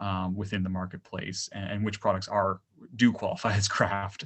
um, 0.00 0.34
within 0.34 0.62
the 0.62 0.68
marketplace 0.68 1.48
and, 1.52 1.70
and, 1.70 1.84
which 1.84 2.00
products 2.00 2.26
are 2.28 2.60
do 2.96 3.12
qualify 3.12 3.52
as 3.56 3.68
craft. 3.68 4.24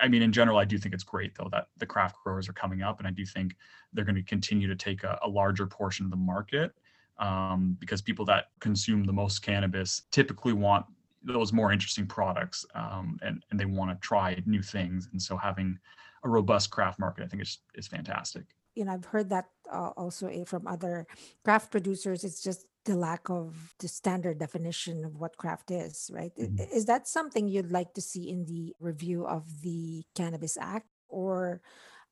I, 0.00 0.08
mean 0.08 0.22
in 0.22 0.32
general 0.32 0.58
i 0.58 0.64
do 0.64 0.78
think 0.78 0.94
it's 0.94 1.04
great 1.04 1.34
though 1.36 1.48
that 1.52 1.68
the 1.76 1.86
craft 1.86 2.16
growers 2.24 2.48
are 2.48 2.52
coming 2.52 2.82
up 2.82 2.98
and 2.98 3.06
i 3.06 3.12
do 3.12 3.24
think 3.24 3.54
they're 3.92 4.04
going 4.04 4.16
to 4.16 4.22
continue 4.22 4.66
to 4.66 4.74
take 4.74 5.04
a, 5.04 5.18
a 5.22 5.28
larger 5.28 5.66
portion 5.66 6.04
of 6.04 6.10
the 6.10 6.16
market 6.16 6.72
um, 7.18 7.76
because 7.80 8.02
people 8.02 8.24
that 8.26 8.46
consume 8.60 9.04
the 9.04 9.12
most 9.12 9.40
cannabis 9.40 10.02
typically 10.10 10.52
want 10.52 10.86
those 11.22 11.52
more 11.52 11.72
interesting 11.72 12.06
products 12.06 12.64
um, 12.74 13.18
and, 13.22 13.44
and 13.50 13.58
they 13.58 13.64
want 13.64 13.90
to 13.90 13.96
try 14.06 14.40
new 14.46 14.62
things. 14.62 15.08
And 15.12 15.20
so 15.20 15.36
having 15.36 15.78
a 16.24 16.28
robust 16.28 16.70
craft 16.70 16.98
market, 16.98 17.24
I 17.24 17.26
think 17.26 17.42
is, 17.42 17.58
is 17.74 17.86
fantastic. 17.86 18.44
You 18.74 18.84
know, 18.84 18.92
I've 18.92 19.04
heard 19.04 19.30
that 19.30 19.46
uh, 19.72 19.90
also 19.96 20.28
eh, 20.28 20.44
from 20.44 20.66
other 20.66 21.06
craft 21.44 21.70
producers. 21.70 22.24
It's 22.24 22.42
just 22.42 22.66
the 22.84 22.94
lack 22.94 23.28
of 23.30 23.74
the 23.80 23.88
standard 23.88 24.38
definition 24.38 25.04
of 25.04 25.16
what 25.16 25.36
craft 25.36 25.70
is, 25.70 26.10
right? 26.12 26.32
Mm-hmm. 26.36 26.72
Is 26.72 26.86
that 26.86 27.08
something 27.08 27.48
you'd 27.48 27.72
like 27.72 27.94
to 27.94 28.00
see 28.00 28.28
in 28.28 28.44
the 28.44 28.74
review 28.78 29.26
of 29.26 29.62
the 29.62 30.04
Cannabis 30.14 30.56
Act? 30.60 30.86
Or 31.08 31.60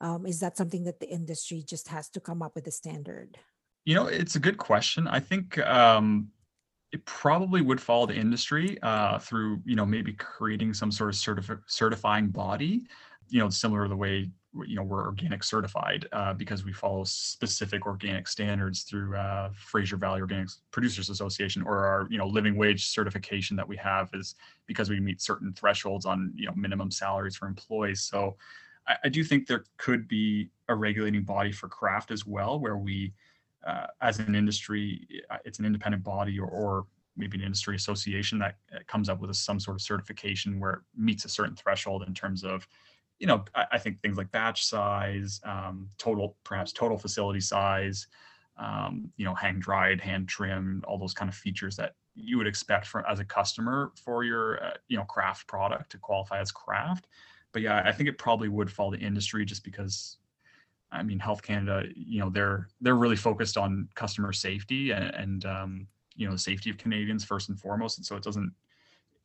um, 0.01 0.27
is 0.27 0.41
that 0.41 0.57
something 0.57 0.85
that 0.85 1.01
the 1.01 1.09
industry 1.09 1.63
just 1.63 1.89
has 1.89 2.09
to 2.11 2.21
come 2.21 2.43
up 2.43 2.55
with 2.55 2.67
a 2.67 2.73
standard? 2.73 3.39
You 3.85 3.95
know, 3.95 4.07
it's 4.07 4.37
a 4.37 4.41
good 4.41 4.57
question. 4.57 5.07
I 5.07 5.21
think 5.21 5.59
um, 5.59 6.29
it 6.93 7.05
probably 7.05 7.61
would 7.61 7.81
follow 7.81 8.07
the 8.07 8.15
industry 8.15 8.79
uh, 8.83 9.19
through, 9.19 9.61
you 9.65 9.77
know, 9.77 9.85
maybe 9.85 10.13
creating 10.13 10.75
some 10.75 10.91
sort 10.91 11.11
of 11.11 11.21
certifi- 11.21 11.63
certifying 11.67 12.29
body, 12.29 12.87
you 13.29 13.41
know, 13.41 13.51
similar 13.51 13.85
to 13.85 13.89
the 13.89 13.97
way 13.97 14.31
you 14.67 14.77
know 14.77 14.83
we're 14.83 15.05
organic 15.05 15.43
certified 15.43 16.07
uh, 16.13 16.33
because 16.33 16.65
we 16.65 16.73
follow 16.73 17.03
specific 17.05 17.87
organic 17.87 18.29
standards 18.29 18.83
through 18.83 19.17
uh, 19.17 19.51
Fraser 19.55 19.97
Valley 19.97 20.21
Organic 20.21 20.49
Producers 20.71 21.11
Association 21.11 21.63
or 21.63 21.85
our 21.85 22.07
you 22.11 22.19
know 22.19 22.27
living 22.27 22.57
wage 22.57 22.87
certification 22.87 23.57
that 23.57 23.67
we 23.67 23.77
have 23.77 24.11
is 24.15 24.37
because 24.67 24.91
we 24.91 25.01
meet 25.01 25.21
certain 25.21 25.53
thresholds 25.53 26.07
on 26.07 26.33
you 26.37 26.47
know 26.47 26.55
minimum 26.55 26.91
salaries 26.91 27.37
for 27.37 27.47
employees. 27.47 28.03
So 28.03 28.37
I, 28.87 28.97
I 29.05 29.09
do 29.09 29.25
think 29.25 29.47
there 29.47 29.65
could 29.77 30.07
be 30.07 30.51
a 30.69 30.75
regulating 30.75 31.25
body 31.25 31.53
for 31.53 31.69
craft 31.69 32.11
as 32.11 32.25
well, 32.25 32.61
where 32.61 32.77
we 32.77 33.13
uh, 33.67 33.87
as 34.01 34.19
an 34.19 34.35
industry, 34.35 35.07
uh, 35.31 35.39
it's 35.45 35.59
an 35.59 35.65
independent 35.65 36.03
body 36.03 36.39
or, 36.39 36.47
or 36.47 36.87
maybe 37.17 37.39
an 37.39 37.45
industry 37.45 37.77
association 37.77 38.39
that 38.39 38.57
uh, 38.75 38.79
comes 38.87 39.09
up 39.09 39.21
with 39.21 39.31
a, 39.31 39.35
some 39.35 39.61
sort 39.61 39.77
of 39.77 39.81
certification 39.81 40.61
where 40.61 40.73
it 40.73 40.79
meets 40.97 41.25
a 41.25 41.29
certain 41.29 41.55
threshold 41.55 42.05
in 42.07 42.15
terms 42.15 42.45
of, 42.45 42.67
you 43.19 43.27
know, 43.27 43.45
I, 43.55 43.67
I 43.73 43.79
think 43.79 44.01
things 44.01 44.17
like 44.17 44.31
batch 44.33 44.65
size, 44.65 45.41
um, 45.45 45.89
total, 45.99 46.37
perhaps 46.45 46.73
total 46.73 46.99
facility 46.99 47.41
size, 47.41 48.07
um, 48.59 49.11
you 49.17 49.25
know, 49.25 49.35
hang 49.35 49.59
dried, 49.61 50.01
hand 50.01 50.29
trimmed, 50.29 50.85
all 50.85 50.99
those 50.99 51.15
kind 51.15 51.29
of 51.29 51.35
features 51.35 51.77
that 51.77 51.95
you 52.15 52.39
would 52.39 52.47
expect 52.47 52.87
for 52.87 53.09
as 53.09 53.19
a 53.19 53.25
customer 53.25 53.93
for 53.97 54.25
your, 54.25 54.63
uh, 54.65 54.75
you 54.89 54.97
know, 54.97 55.05
craft 55.05 55.47
product 55.47 55.91
to 55.91 55.99
qualify 55.99 56.41
as 56.41 56.53
craft. 56.53 57.07
But 57.53 57.63
yeah, 57.63 57.83
I 57.85 57.93
think 57.93 58.09
it 58.09 58.19
probably 58.19 58.49
would 58.49 58.71
fall 58.71 58.91
to 58.93 58.99
industry 58.99 59.45
just 59.45 59.65
because 59.65 60.19
I 60.95 61.03
mean, 61.03 61.19
Health 61.19 61.43
Canada, 61.43 61.89
you 61.95 62.21
know, 62.21 62.31
they're 62.31 62.69
they're 62.81 62.97
really 62.97 63.17
focused 63.17 63.57
on 63.57 63.89
customer 63.95 64.33
safety 64.33 64.93
and, 64.93 65.15
and 65.15 65.45
um, 65.45 65.87
you 66.15 66.27
know 66.27 66.33
the 66.33 66.39
safety 66.39 66.71
of 66.71 66.79
Canadians 66.79 67.25
first 67.25 67.49
and 67.49 67.59
foremost, 67.59 67.99
and 67.99 68.07
so 68.07 68.17
it 68.17 68.23
doesn't. 68.23 68.53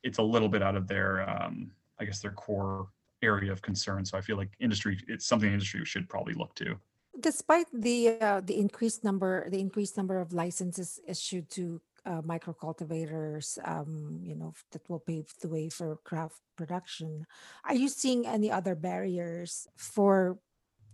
It's 0.03 0.17
a 0.17 0.23
little 0.23 0.49
bit 0.49 0.63
out 0.63 0.75
of 0.75 0.87
their, 0.87 1.29
um, 1.29 1.71
I 1.99 2.05
guess, 2.05 2.21
their 2.21 2.31
core 2.31 2.87
area 3.21 3.51
of 3.51 3.61
concern. 3.61 4.05
So 4.05 4.17
I 4.17 4.21
feel 4.21 4.37
like 4.37 4.49
industry, 4.59 4.97
it's 5.07 5.25
something 5.25 5.51
industry 5.51 5.83
should 5.83 6.07
probably 6.07 6.33
look 6.33 6.55
to. 6.55 6.79
Despite 7.19 7.67
the 7.73 8.17
uh, 8.21 8.41
the 8.43 8.57
increased 8.57 9.03
number, 9.03 9.49
the 9.49 9.59
increased 9.59 9.97
number 9.97 10.19
of 10.19 10.33
licenses 10.33 10.99
issued 11.07 11.49
to 11.51 11.81
uh, 12.05 12.21
micro 12.23 12.53
cultivators, 12.53 13.59
um, 13.65 14.19
you 14.23 14.35
know, 14.35 14.53
that 14.71 14.89
will 14.89 14.99
pave 14.99 15.27
the 15.41 15.49
way 15.49 15.69
for 15.69 15.97
craft 16.03 16.39
production. 16.55 17.25
Are 17.65 17.75
you 17.75 17.89
seeing 17.89 18.25
any 18.25 18.49
other 18.51 18.75
barriers 18.75 19.67
for 19.75 20.39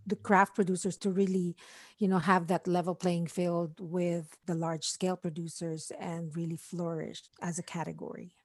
the 0.06 0.16
craft 0.16 0.56
producers 0.56 0.98
to 0.98 1.10
really 1.10 1.56
you 1.98 2.08
know 2.08 2.20
have 2.20 2.48
that 2.48 2.68
level 2.68 2.96
playing 2.96 3.28
field 3.28 3.74
with 3.80 4.38
the 4.46 4.56
large 4.56 4.86
scale 4.86 5.16
producers 5.16 5.92
and 6.00 6.36
really 6.36 6.58
flourish 6.58 7.24
as 7.42 7.60
a 7.60 7.64
category? 7.64 8.36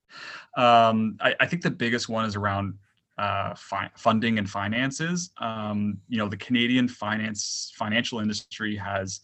Um, 0.56 1.16
I, 1.20 1.34
I, 1.38 1.46
think 1.46 1.62
the 1.62 1.70
biggest 1.70 2.08
one 2.08 2.24
is 2.24 2.34
around 2.34 2.74
uh, 3.16 3.54
fi- 3.54 3.90
funding 3.96 4.38
and 4.38 4.50
finances. 4.50 5.30
Um, 5.38 5.98
you 6.08 6.18
know 6.18 6.28
the 6.28 6.36
canadian 6.36 6.88
finance 6.88 7.72
financial 7.76 8.20
industry 8.20 8.76
has 8.76 9.20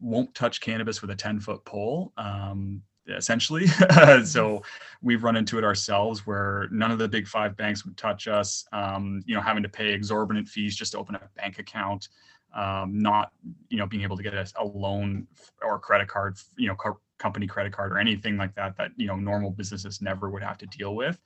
won't 0.00 0.34
touch 0.34 0.60
cannabis 0.60 1.02
with 1.02 1.10
a 1.10 1.16
10 1.16 1.40
foot 1.40 1.64
pole. 1.64 2.12
Um, 2.16 2.82
essentially. 3.16 3.66
Mm-hmm. 3.90 4.24
so 4.24 4.62
we've 5.02 5.24
run 5.24 5.36
into 5.36 5.58
it 5.58 5.64
ourselves 5.64 6.26
where 6.26 6.68
none 6.70 6.90
of 6.90 6.98
the 6.98 7.08
big 7.08 7.26
five 7.26 7.56
banks 7.56 7.84
would 7.84 7.96
touch 7.96 8.28
us, 8.28 8.64
um, 8.72 9.22
you 9.26 9.34
know, 9.34 9.40
having 9.40 9.62
to 9.62 9.68
pay 9.68 9.92
exorbitant 9.92 10.48
fees 10.48 10.76
just 10.76 10.92
to 10.92 10.98
open 10.98 11.14
a 11.16 11.20
bank 11.36 11.58
account, 11.58 12.08
um, 12.54 13.00
not, 13.00 13.32
you 13.68 13.78
know, 13.78 13.86
being 13.86 14.02
able 14.02 14.16
to 14.16 14.22
get 14.22 14.34
a, 14.34 14.46
a 14.56 14.64
loan 14.64 15.26
or 15.62 15.76
a 15.76 15.78
credit 15.78 16.08
card, 16.08 16.36
you 16.56 16.68
know, 16.68 16.74
co- 16.74 17.00
company 17.18 17.46
credit 17.46 17.72
card 17.72 17.92
or 17.92 17.98
anything 17.98 18.36
like 18.36 18.54
that, 18.54 18.76
that, 18.76 18.90
you 18.96 19.06
know, 19.06 19.16
normal 19.16 19.50
businesses 19.50 20.00
never 20.00 20.30
would 20.30 20.42
have 20.42 20.58
to 20.58 20.66
deal 20.66 20.94
with. 20.94 21.20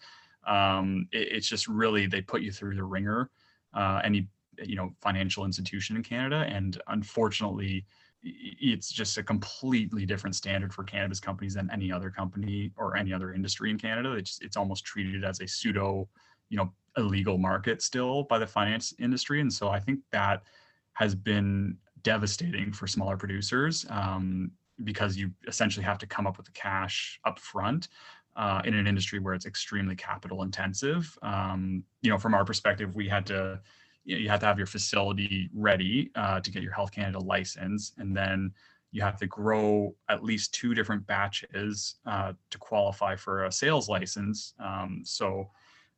Um, 0.46 1.08
it, 1.12 1.28
it's 1.32 1.48
just 1.48 1.68
really, 1.68 2.06
they 2.06 2.20
put 2.20 2.42
you 2.42 2.52
through 2.52 2.76
the 2.76 2.84
wringer, 2.84 3.30
uh, 3.74 4.00
any, 4.04 4.28
you 4.62 4.76
know, 4.76 4.94
financial 5.00 5.44
institution 5.44 5.96
in 5.96 6.02
Canada. 6.02 6.46
And 6.48 6.80
unfortunately, 6.88 7.86
it's 8.24 8.90
just 8.90 9.18
a 9.18 9.22
completely 9.22 10.06
different 10.06 10.34
standard 10.34 10.72
for 10.72 10.82
cannabis 10.82 11.20
companies 11.20 11.54
than 11.54 11.70
any 11.70 11.92
other 11.92 12.10
company 12.10 12.72
or 12.76 12.96
any 12.96 13.12
other 13.12 13.34
industry 13.34 13.70
in 13.70 13.78
Canada. 13.78 14.12
It's 14.12 14.38
it's 14.40 14.56
almost 14.56 14.84
treated 14.84 15.24
as 15.24 15.40
a 15.40 15.46
pseudo, 15.46 16.08
you 16.48 16.56
know, 16.56 16.72
illegal 16.96 17.38
market 17.38 17.82
still 17.82 18.24
by 18.24 18.38
the 18.38 18.46
finance 18.46 18.94
industry, 18.98 19.40
and 19.40 19.52
so 19.52 19.68
I 19.68 19.78
think 19.78 20.00
that 20.12 20.42
has 20.94 21.14
been 21.14 21.76
devastating 22.02 22.72
for 22.72 22.86
smaller 22.86 23.16
producers 23.16 23.84
um, 23.90 24.50
because 24.84 25.16
you 25.16 25.30
essentially 25.48 25.84
have 25.84 25.98
to 25.98 26.06
come 26.06 26.26
up 26.26 26.36
with 26.36 26.46
the 26.46 26.52
cash 26.52 27.20
up 27.24 27.38
front. 27.38 27.88
Uh, 28.36 28.60
in 28.64 28.74
an 28.74 28.88
industry 28.88 29.20
where 29.20 29.32
it's 29.32 29.46
extremely 29.46 29.94
capital 29.94 30.42
intensive, 30.42 31.16
um, 31.22 31.84
you 32.02 32.10
know, 32.10 32.18
from 32.18 32.34
our 32.34 32.44
perspective, 32.44 32.96
we 32.96 33.08
had 33.08 33.24
to 33.24 33.60
you, 34.04 34.16
know, 34.16 34.22
you 34.22 34.28
have 34.28 34.40
to 34.40 34.46
have 34.46 34.58
your 34.58 34.66
facility 34.66 35.50
ready 35.54 36.10
uh, 36.14 36.40
to 36.40 36.50
get 36.50 36.62
your 36.62 36.72
Health 36.72 36.92
Canada 36.92 37.18
license, 37.18 37.92
and 37.98 38.16
then 38.16 38.52
you 38.94 39.02
have 39.02 39.18
to 39.18 39.26
grow 39.26 39.94
at 40.08 40.22
least 40.22 40.54
two 40.54 40.72
different 40.72 41.04
batches 41.06 41.96
uh, 42.06 42.32
to 42.50 42.58
qualify 42.58 43.16
for 43.16 43.46
a 43.46 43.52
sales 43.52 43.88
license. 43.88 44.54
Um, 44.60 45.02
so, 45.04 45.50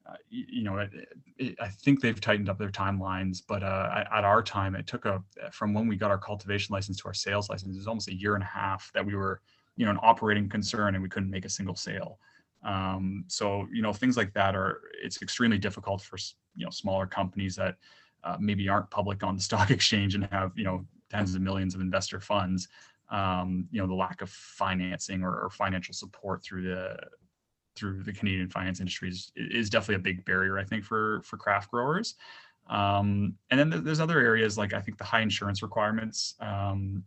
uh, 0.09 0.15
you, 0.31 0.63
know, 0.63 0.79
it, 0.79 0.91
it, 1.37 1.57
I 1.61 1.69
think 1.69 2.01
they've 2.01 2.19
tightened 2.19 2.49
up 2.49 2.59
their 2.59 2.71
timelines, 2.71 3.43
but 3.47 3.63
uh, 3.63 3.91
at, 3.93 4.09
at, 4.19 4.25
our 4.25 4.43
time, 4.43 4.75
it 4.75 4.87
took 4.87 5.05
a 5.05 5.23
from 5.51 5.75
when 5.75 5.89
we 5.89 5.97
got 5.97 6.11
our 6.11 6.19
cultivation 6.19 6.73
license 6.73 6.97
to 6.99 7.09
our 7.09 7.15
sales 7.15 7.51
license, 7.51 7.75
it 7.75 7.79
was 7.79 7.87
almost 7.87 8.09
a 8.09 8.15
year 8.15 8.35
and 8.35 8.43
a 8.43 8.47
half 8.47 8.91
that 8.95 9.05
we 9.05 9.15
were, 9.15 9.43
you 9.77 9.85
know, 9.85 9.91
an 9.91 9.99
operating 10.01 10.49
concern 10.49 10.95
and 10.95 11.03
we 11.03 11.09
couldn't 11.11 11.31
make 11.31 11.45
a 11.45 11.51
single 11.51 11.77
sale. 11.77 12.19
Um, 12.67 13.25
so 13.29 13.67
you 13.73 13.81
know 13.81 13.93
things 13.93 14.17
like 14.17 14.35
that 14.35 14.57
are 14.57 14.83
it's 15.03 15.23
extremely 15.23 15.57
difficult 15.57 16.03
for 16.03 16.19
you 16.57 16.65
know 16.65 16.71
smaller 16.71 17.07
companies 17.07 17.55
that 17.57 17.77
uh, 18.25 18.37
maybe 18.41 18.69
aren't 18.69 18.91
public 18.91 19.23
on 19.23 19.37
the 19.37 19.43
stock 19.49 19.71
exchange 19.71 20.15
and 20.15 20.25
have 20.33 20.53
you 20.57 20.65
know 20.65 20.85
tens 21.09 21.35
of 21.35 21.41
millions 21.41 21.75
of 21.75 21.81
investor 21.81 22.21
funds. 22.21 22.69
Um, 23.09 23.69
you 23.71 23.81
know 23.81 23.87
the 23.87 23.95
lack 23.95 24.21
of 24.21 24.29
financing 24.31 25.23
or, 25.23 25.45
or, 25.45 25.49
financial 25.49 25.95
support 25.95 26.43
through 26.43 26.63
the 26.63 26.97
through 27.77 28.03
the 28.03 28.13
Canadian 28.13 28.49
finance 28.49 28.81
industry 28.81 29.11
is, 29.11 29.31
is 29.37 29.71
definitely 29.71 29.95
a 29.95 30.13
big 30.13 30.25
barrier 30.25 30.59
I 30.59 30.65
think 30.65 30.83
for 30.85 31.23
for 31.23 31.37
craft 31.37 31.71
growers. 31.71 32.17
Um, 32.69 33.35
and 33.51 33.61
then 33.61 33.85
there's 33.85 34.01
other 34.01 34.19
areas 34.19 34.59
like 34.59 34.73
I 34.73 34.81
think 34.81 34.99
the 34.99 35.05
high 35.05 35.21
insurance 35.21 35.63
requirements 35.63 36.35
um, 36.41 37.05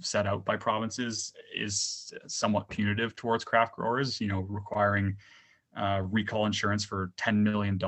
set 0.00 0.26
out 0.26 0.44
by 0.44 0.56
provinces 0.56 1.32
is 1.54 2.12
somewhat 2.26 2.68
punitive 2.68 3.16
towards 3.16 3.44
craft 3.44 3.76
growers, 3.76 4.20
you 4.20 4.28
know, 4.28 4.40
requiring 4.40 5.16
uh, 5.76 6.02
recall 6.10 6.46
insurance 6.46 6.84
for 6.84 7.12
$10 7.18 7.36
million 7.36 7.78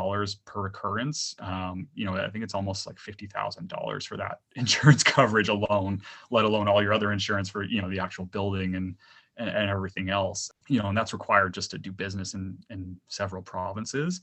per 0.44 0.66
occurrence. 0.66 1.34
Um, 1.38 1.88
you 1.94 2.04
know, 2.04 2.16
I 2.16 2.28
think 2.28 2.44
it's 2.44 2.54
almost 2.54 2.86
like 2.86 2.96
$50,000 2.96 4.06
for 4.06 4.16
that 4.18 4.40
insurance 4.56 5.02
coverage 5.02 5.48
alone, 5.48 6.02
let 6.30 6.44
alone 6.44 6.68
all 6.68 6.82
your 6.82 6.92
other 6.92 7.12
insurance 7.12 7.48
for, 7.48 7.62
you 7.62 7.80
know, 7.80 7.88
the 7.88 8.00
actual 8.00 8.26
building 8.26 8.74
and, 8.74 8.94
and, 9.38 9.48
and 9.48 9.70
everything 9.70 10.10
else, 10.10 10.50
you 10.68 10.82
know, 10.82 10.88
and 10.88 10.98
that's 10.98 11.14
required 11.14 11.54
just 11.54 11.70
to 11.70 11.78
do 11.78 11.90
business 11.90 12.34
in, 12.34 12.58
in 12.68 12.96
several 13.08 13.42
provinces 13.42 14.20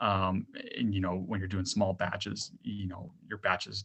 um, 0.00 0.46
and 0.76 0.94
you 0.94 1.00
know 1.00 1.24
when 1.26 1.40
you're 1.40 1.48
doing 1.48 1.64
small 1.64 1.92
batches 1.92 2.52
you 2.62 2.86
know 2.86 3.10
your 3.28 3.38
batch 3.38 3.66
is 3.66 3.84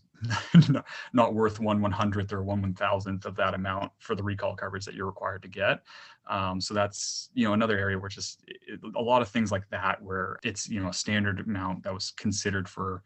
not 1.14 1.34
worth 1.34 1.60
one 1.60 1.82
one 1.82 1.92
hundredth 1.92 2.32
or 2.32 2.44
one 2.44 2.62
one 2.62 2.74
thousandth 2.74 3.26
of 3.26 3.36
that 3.36 3.54
amount 3.54 3.92
for 4.00 4.16
the 4.16 4.24
recall 4.24 4.56
coverage 4.56 4.86
that 4.86 4.94
you're 4.94 5.08
required 5.08 5.42
to 5.42 5.48
get. 5.48 5.82
Um, 6.28 6.62
so 6.62 6.74
that's 6.74 7.30
you 7.34 7.46
know 7.46 7.54
another 7.54 7.78
area 7.78 7.98
where 7.98 8.10
just 8.10 8.44
it, 8.48 8.80
a 8.96 9.02
lot 9.02 9.22
of 9.22 9.30
things 9.30 9.52
like 9.52 9.68
that 9.70 10.02
where 10.02 10.38
it's 10.44 10.70
you 10.70 10.82
know 10.82 10.90
a 10.90 10.94
standard 10.94 11.40
amount 11.40 11.84
that 11.84 11.94
was 11.94 12.12
considered 12.12 12.70
for 12.70 13.04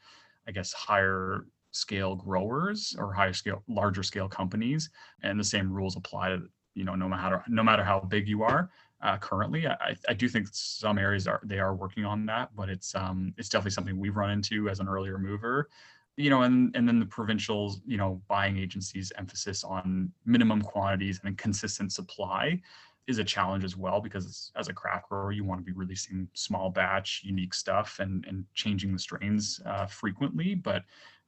i 0.47 0.51
guess 0.51 0.71
higher 0.73 1.45
scale 1.77 2.15
growers 2.15 2.95
or 2.97 3.13
higher 3.13 3.33
scale 3.33 3.63
larger 3.67 4.03
scale 4.03 4.27
companies. 4.27 4.89
And 5.23 5.39
the 5.39 5.43
same 5.43 5.71
rules 5.71 5.95
apply 5.95 6.29
to 6.29 6.43
you 6.73 6.83
know 6.83 6.95
no 6.95 7.07
matter 7.07 7.43
no 7.47 7.63
matter 7.63 7.83
how 7.83 7.99
big 7.99 8.27
you 8.27 8.43
are 8.43 8.69
uh, 9.01 9.17
currently. 9.17 9.67
I, 9.67 9.95
I 10.09 10.13
do 10.13 10.27
think 10.27 10.47
some 10.51 10.97
areas 10.97 11.27
are 11.27 11.41
they 11.43 11.59
are 11.59 11.75
working 11.75 12.05
on 12.05 12.25
that, 12.27 12.49
but 12.55 12.69
it's 12.69 12.95
um, 12.95 13.33
it's 13.37 13.49
definitely 13.49 13.71
something 13.71 13.97
we've 13.99 14.15
run 14.17 14.31
into 14.31 14.69
as 14.69 14.79
an 14.79 14.87
earlier 14.87 15.17
mover. 15.17 15.69
you 16.17 16.29
know, 16.29 16.41
and 16.43 16.75
and 16.75 16.87
then 16.87 16.99
the 16.99 17.05
provincial, 17.05 17.75
you 17.85 17.97
know, 17.97 18.21
buying 18.27 18.57
agencies' 18.57 19.11
emphasis 19.17 19.63
on 19.63 20.11
minimum 20.25 20.61
quantities 20.61 21.19
and 21.23 21.37
consistent 21.37 21.91
supply 21.93 22.59
is 23.07 23.19
a 23.19 23.23
challenge 23.23 23.63
as 23.63 23.77
well 23.77 24.01
because 24.01 24.51
as 24.57 24.67
a 24.67 24.73
craft 24.73 25.07
grower, 25.09 25.31
you 25.31 25.43
want 25.43 25.59
to 25.61 25.63
be 25.65 25.71
releasing 25.71 26.27
small 26.33 26.69
batch, 26.69 27.21
unique 27.23 27.53
stuff 27.53 27.99
and 27.99 28.25
and 28.25 28.45
changing 28.55 28.93
the 28.93 28.99
strains 28.99 29.61
uh, 29.65 29.85
frequently. 29.85 30.55
But 30.55 30.83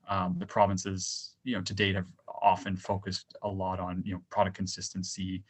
um, 0.09 0.35
the 0.39 0.45
provinces, 0.45 1.35
you 1.43 1.55
know, 1.55 1.61
to 1.61 1.73
date 1.73 1.95
have 1.95 2.07
often 2.41 2.75
focused 2.75 3.35
a 3.43 3.47
lot 3.47 3.79
on 3.79 4.01
you 4.05 4.13
know 4.13 4.21
product 4.29 4.57
consistency 4.57 5.43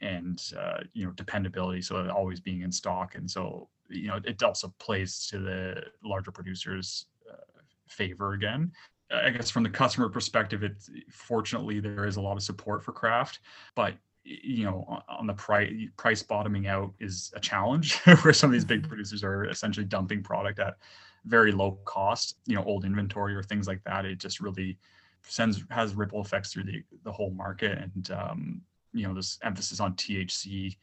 and 0.00 0.42
uh, 0.58 0.78
you 0.92 1.06
know 1.06 1.12
dependability, 1.12 1.82
so 1.82 2.08
always 2.10 2.40
being 2.40 2.62
in 2.62 2.72
stock. 2.72 3.14
And 3.14 3.30
so 3.30 3.68
you 3.88 4.08
know 4.08 4.20
it 4.24 4.42
also 4.42 4.74
plays 4.78 5.26
to 5.28 5.38
the 5.38 5.82
larger 6.04 6.30
producers' 6.30 7.06
uh, 7.30 7.60
favor 7.88 8.32
again. 8.32 8.72
I 9.12 9.30
guess 9.30 9.50
from 9.50 9.64
the 9.64 9.70
customer 9.70 10.08
perspective, 10.08 10.62
it's 10.62 10.88
fortunately 11.10 11.80
there 11.80 12.06
is 12.06 12.16
a 12.16 12.20
lot 12.20 12.36
of 12.36 12.42
support 12.42 12.84
for 12.84 12.92
craft, 12.92 13.40
but 13.74 13.94
you 14.22 14.64
know 14.64 15.02
on 15.08 15.26
the 15.26 15.34
price 15.34 15.72
price 15.96 16.22
bottoming 16.22 16.66
out 16.66 16.92
is 16.98 17.32
a 17.34 17.40
challenge 17.40 17.96
where 18.22 18.34
some 18.34 18.50
of 18.50 18.52
these 18.52 18.64
big 18.64 18.80
mm-hmm. 18.80 18.88
producers 18.88 19.24
are 19.24 19.44
essentially 19.48 19.86
dumping 19.86 20.22
product 20.22 20.58
at 20.58 20.76
very 21.24 21.52
low 21.52 21.78
cost 21.84 22.36
you 22.46 22.54
know 22.54 22.62
old 22.64 22.84
inventory 22.84 23.34
or 23.34 23.42
things 23.42 23.66
like 23.66 23.82
that 23.84 24.04
it 24.04 24.18
just 24.18 24.40
really 24.40 24.78
sends 25.26 25.64
has 25.70 25.94
ripple 25.94 26.20
effects 26.20 26.52
through 26.52 26.64
the 26.64 26.82
the 27.04 27.12
whole 27.12 27.30
market 27.30 27.78
and 27.78 28.10
um, 28.10 28.60
you 28.92 29.06
know 29.06 29.14
this 29.14 29.38
emphasis 29.42 29.80
on 29.80 29.94
thc 29.94 30.76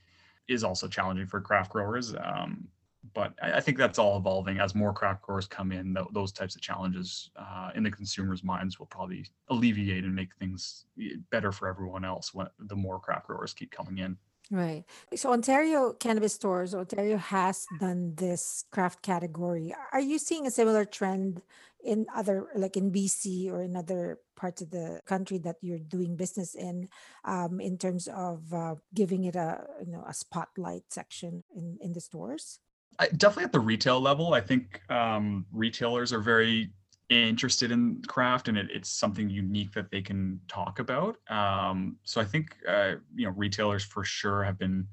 is 0.47 0.63
also 0.63 0.87
challenging 0.87 1.27
for 1.27 1.41
craft 1.41 1.71
growers 1.71 2.15
um, 2.23 2.67
but 3.13 3.33
I, 3.41 3.53
I, 3.53 3.59
think 3.59 3.77
that's 3.77 3.99
all 3.99 4.17
evolving 4.17 4.59
as 4.59 4.75
more 4.75 4.93
craft 4.93 5.21
growers 5.21 5.47
come 5.47 5.71
in. 5.71 5.93
Th- 5.93 6.07
those 6.13 6.31
types 6.31 6.55
of 6.55 6.61
challenges 6.61 7.29
uh, 7.35 7.71
in 7.75 7.83
the 7.83 7.91
consumers' 7.91 8.43
minds 8.43 8.79
will 8.79 8.85
probably 8.87 9.25
alleviate 9.49 10.03
and 10.03 10.15
make 10.15 10.33
things 10.35 10.85
better 11.31 11.51
for 11.51 11.67
everyone 11.67 12.03
else 12.03 12.33
when 12.33 12.47
the 12.59 12.75
more 12.75 12.99
craft 12.99 13.27
growers 13.27 13.53
keep 13.53 13.71
coming 13.71 13.99
in. 13.99 14.17
Right. 14.49 14.85
So 15.15 15.31
Ontario 15.33 15.93
Cannabis 15.93 16.33
Stores, 16.33 16.73
Ontario 16.73 17.17
has 17.17 17.65
done 17.79 18.13
this 18.15 18.63
craft 18.71 19.01
category. 19.01 19.75
Are 19.91 19.99
you 19.99 20.17
seeing 20.17 20.47
a 20.47 20.51
similar 20.51 20.85
trend 20.85 21.41
in 21.87 22.05
other, 22.13 22.47
like 22.55 22.75
in 22.75 22.91
BC 22.91 23.49
or 23.51 23.63
in 23.63 23.75
other 23.75 24.19
parts 24.35 24.61
of 24.61 24.69
the 24.69 25.01
country 25.07 25.37
that 25.39 25.55
you're 25.61 25.79
doing 25.79 26.15
business 26.15 26.53
in, 26.53 26.89
um, 27.23 27.59
in 27.59 27.77
terms 27.77 28.07
of 28.07 28.53
uh, 28.53 28.75
giving 28.93 29.23
it 29.23 29.35
a 29.35 29.65
you 29.85 29.91
know 29.91 30.03
a 30.05 30.13
spotlight 30.13 30.83
section 30.89 31.43
in 31.55 31.77
in 31.81 31.93
the 31.93 32.01
stores? 32.01 32.59
I, 32.99 33.07
definitely 33.07 33.45
at 33.45 33.51
the 33.51 33.59
retail 33.59 34.01
level, 34.01 34.33
I 34.33 34.41
think 34.41 34.81
um, 34.89 35.45
retailers 35.51 36.11
are 36.11 36.19
very 36.19 36.71
interested 37.09 37.71
in 37.71 38.01
craft 38.07 38.49
and 38.49 38.57
it, 38.57 38.67
it's 38.69 38.89
something 38.89 39.29
unique 39.29 39.71
that 39.73 39.89
they 39.91 40.01
can 40.01 40.41
talk 40.47 40.79
about. 40.79 41.17
Um, 41.29 41.95
so 42.03 42.19
I 42.19 42.25
think 42.25 42.57
uh, 42.67 42.95
you 43.15 43.25
know 43.25 43.31
retailers 43.31 43.83
for 43.83 44.03
sure 44.03 44.43
have 44.43 44.59
been 44.59 44.87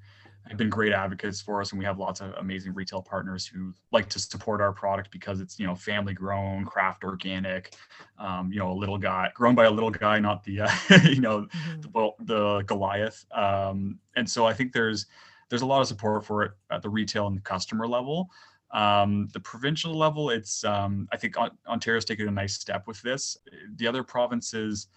have 0.49 0.59
been 0.59 0.69
great 0.69 0.93
advocates 0.93 1.41
for 1.41 1.61
us, 1.61 1.73
and 1.73 1.79
we 1.79 1.85
have 1.85 1.99
lots 1.99 2.21
of 2.21 2.35
amazing 2.39 2.75
retail 2.75 3.01
partners 3.01 3.47
who 3.47 3.73
like 3.93 4.09
to 4.11 4.19
support 4.19 4.61
our 4.61 4.73
product 4.73 5.11
because 5.11 5.41
it's 5.41 5.59
you 5.59 5.67
know 5.67 5.75
family 5.75 6.15
grown, 6.15 6.65
craft 6.65 7.05
organic, 7.05 7.75
um, 8.19 8.53
you 8.53 8.59
know 8.59 8.71
a 8.71 8.75
little 8.75 8.99
guy 8.99 9.31
grown 9.35 9.55
by 9.55 9.65
a 9.65 9.71
little 9.71 9.91
guy, 9.91 10.19
not 10.19 10.45
the 10.45 10.61
uh, 10.61 10.71
you 11.05 11.21
know 11.21 11.43
mm-hmm. 11.43 11.81
the, 11.81 12.11
the 12.25 12.63
Goliath. 12.67 13.25
Um, 13.33 13.99
and 14.17 14.29
so 14.29 14.47
I 14.47 14.53
think 14.53 14.73
there's 14.73 15.07
there's 15.49 15.63
a 15.63 15.67
lot 15.67 15.81
of 15.81 15.87
support 15.87 16.25
for 16.25 16.43
it 16.43 16.53
at 16.71 16.83
the 16.83 16.91
retail 16.91 17.27
and 17.27 17.37
the 17.37 17.43
customer 17.43 17.87
level. 17.87 18.31
Um, 18.73 19.29
the 19.33 19.41
provincial 19.41 19.95
level, 19.95 20.31
it's 20.31 20.65
um, 20.65 21.09
I 21.13 21.17
think 21.17 21.37
Ontario's 21.69 22.05
taken 22.05 22.27
a 22.27 22.33
nice 22.33 22.55
step 22.55 22.87
with 22.87 23.01
this. 23.03 23.37
The 23.77 23.87
other 23.87 24.03
provinces, 24.03 24.89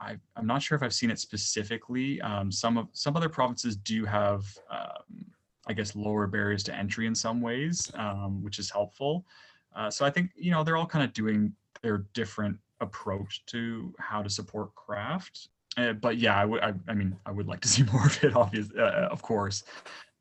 I, 0.00 0.16
am 0.36 0.46
not 0.46 0.62
sure 0.62 0.76
if 0.76 0.82
I've 0.82 0.94
seen 0.94 1.10
it 1.10 1.18
specifically. 1.18 2.20
Um, 2.20 2.50
some 2.52 2.78
of 2.78 2.88
some 2.92 3.16
other 3.16 3.28
provinces 3.28 3.76
do 3.76 4.04
have, 4.04 4.46
um, 4.70 5.26
I 5.66 5.72
guess, 5.72 5.96
lower 5.96 6.26
barriers 6.26 6.62
to 6.64 6.74
entry 6.74 7.06
in 7.06 7.14
some 7.14 7.40
ways, 7.40 7.90
um, 7.94 8.42
which 8.42 8.58
is 8.58 8.70
helpful. 8.70 9.26
Uh, 9.74 9.90
so 9.90 10.04
I 10.04 10.10
think 10.10 10.30
you 10.36 10.50
know 10.50 10.64
they're 10.64 10.76
all 10.76 10.86
kind 10.86 11.04
of 11.04 11.12
doing 11.12 11.52
their 11.82 12.06
different 12.14 12.58
approach 12.80 13.44
to 13.46 13.94
how 13.98 14.22
to 14.22 14.30
support 14.30 14.74
craft. 14.74 15.48
Uh, 15.76 15.92
but 15.92 16.18
yeah, 16.18 16.36
I 16.36 16.44
would. 16.44 16.62
I, 16.62 16.72
I, 16.88 16.94
mean, 16.94 17.16
I 17.26 17.30
would 17.30 17.46
like 17.46 17.60
to 17.60 17.68
see 17.74 17.82
more 17.84 18.06
of 18.06 18.22
it. 18.24 18.34
Obviously, 18.34 18.78
uh, 18.78 18.84
uh, 18.84 19.08
of 19.10 19.22
course, 19.22 19.64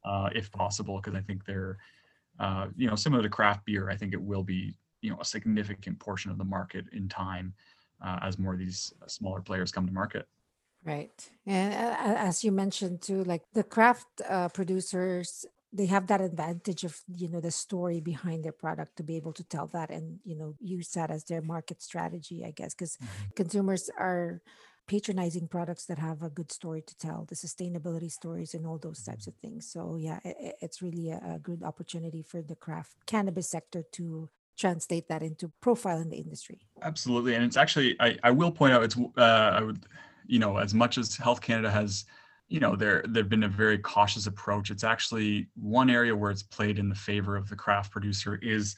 uh, 0.05 0.29
if 0.33 0.51
possible, 0.51 0.97
because 0.97 1.15
I 1.15 1.21
think 1.21 1.45
they're, 1.45 1.77
uh, 2.39 2.67
you 2.75 2.87
know, 2.87 2.95
similar 2.95 3.23
to 3.23 3.29
craft 3.29 3.65
beer. 3.65 3.89
I 3.89 3.95
think 3.95 4.13
it 4.13 4.21
will 4.21 4.43
be, 4.43 4.75
you 5.01 5.09
know, 5.09 5.17
a 5.19 5.25
significant 5.25 5.99
portion 5.99 6.31
of 6.31 6.37
the 6.37 6.43
market 6.43 6.85
in 6.93 7.09
time 7.09 7.53
uh, 8.03 8.19
as 8.21 8.37
more 8.37 8.53
of 8.53 8.59
these 8.59 8.93
smaller 9.07 9.41
players 9.41 9.71
come 9.71 9.85
to 9.87 9.93
market. 9.93 10.27
Right, 10.83 11.29
and 11.45 11.73
as 11.73 12.43
you 12.43 12.51
mentioned 12.51 13.01
too, 13.01 13.23
like 13.23 13.43
the 13.53 13.63
craft 13.63 14.07
producers 14.53 15.45
they 15.73 15.85
have 15.85 16.07
that 16.07 16.21
advantage 16.21 16.85
of 16.85 16.97
you 17.13 17.27
know 17.27 17.41
the 17.41 17.51
story 17.51 17.99
behind 17.99 18.45
their 18.45 18.53
product 18.53 18.95
to 18.95 19.03
be 19.03 19.17
able 19.17 19.33
to 19.33 19.43
tell 19.43 19.67
that 19.67 19.89
and 19.89 20.17
you 20.23 20.33
know 20.33 20.55
use 20.61 20.87
that 20.91 21.11
as 21.11 21.25
their 21.25 21.41
market 21.41 21.81
strategy 21.81 22.45
i 22.45 22.51
guess 22.51 22.73
because 22.73 22.95
mm-hmm. 22.95 23.31
consumers 23.35 23.89
are 23.99 24.41
patronizing 24.87 25.47
products 25.47 25.85
that 25.85 25.99
have 25.99 26.23
a 26.23 26.29
good 26.29 26.51
story 26.51 26.81
to 26.81 26.97
tell, 26.97 27.25
the 27.27 27.35
sustainability 27.35 28.09
stories 28.09 28.53
and 28.53 28.65
all 28.65 28.77
those 28.77 29.03
types 29.03 29.27
of 29.27 29.35
things. 29.35 29.69
So 29.69 29.97
yeah, 29.97 30.19
it, 30.23 30.55
it's 30.61 30.81
really 30.81 31.09
a, 31.09 31.21
a, 31.35 31.39
good 31.39 31.61
opportunity 31.61 32.23
for 32.23 32.41
the 32.41 32.55
craft 32.55 32.95
cannabis 33.05 33.49
sector 33.49 33.83
to 33.93 34.29
translate 34.57 35.07
that 35.07 35.23
into 35.23 35.51
profile 35.61 35.99
in 35.99 36.09
the 36.09 36.17
industry. 36.17 36.59
Absolutely, 36.81 37.35
and 37.35 37.43
it's 37.43 37.57
actually 37.57 37.95
I, 37.99 38.17
I 38.23 38.31
will 38.31 38.51
point 38.51 38.73
out 38.73 38.83
it's 38.83 38.97
uh, 38.97 39.21
I 39.21 39.61
would 39.61 39.85
you 40.25 40.39
know 40.39 40.57
as 40.57 40.73
much 40.73 40.97
as 40.97 41.15
Health 41.15 41.41
Canada 41.41 41.71
has 41.71 42.05
you 42.49 42.59
know 42.59 42.75
there 42.75 43.03
there've 43.07 43.29
been 43.29 43.43
a 43.43 43.49
very 43.49 43.77
cautious 43.77 44.27
approach. 44.27 44.71
It's 44.71 44.83
actually 44.83 45.47
one 45.55 45.89
area 45.89 46.15
where 46.15 46.31
it's 46.31 46.43
played 46.43 46.79
in 46.79 46.89
the 46.89 46.95
favor 46.95 47.35
of 47.35 47.49
the 47.49 47.55
craft 47.55 47.91
producer 47.91 48.39
is 48.41 48.75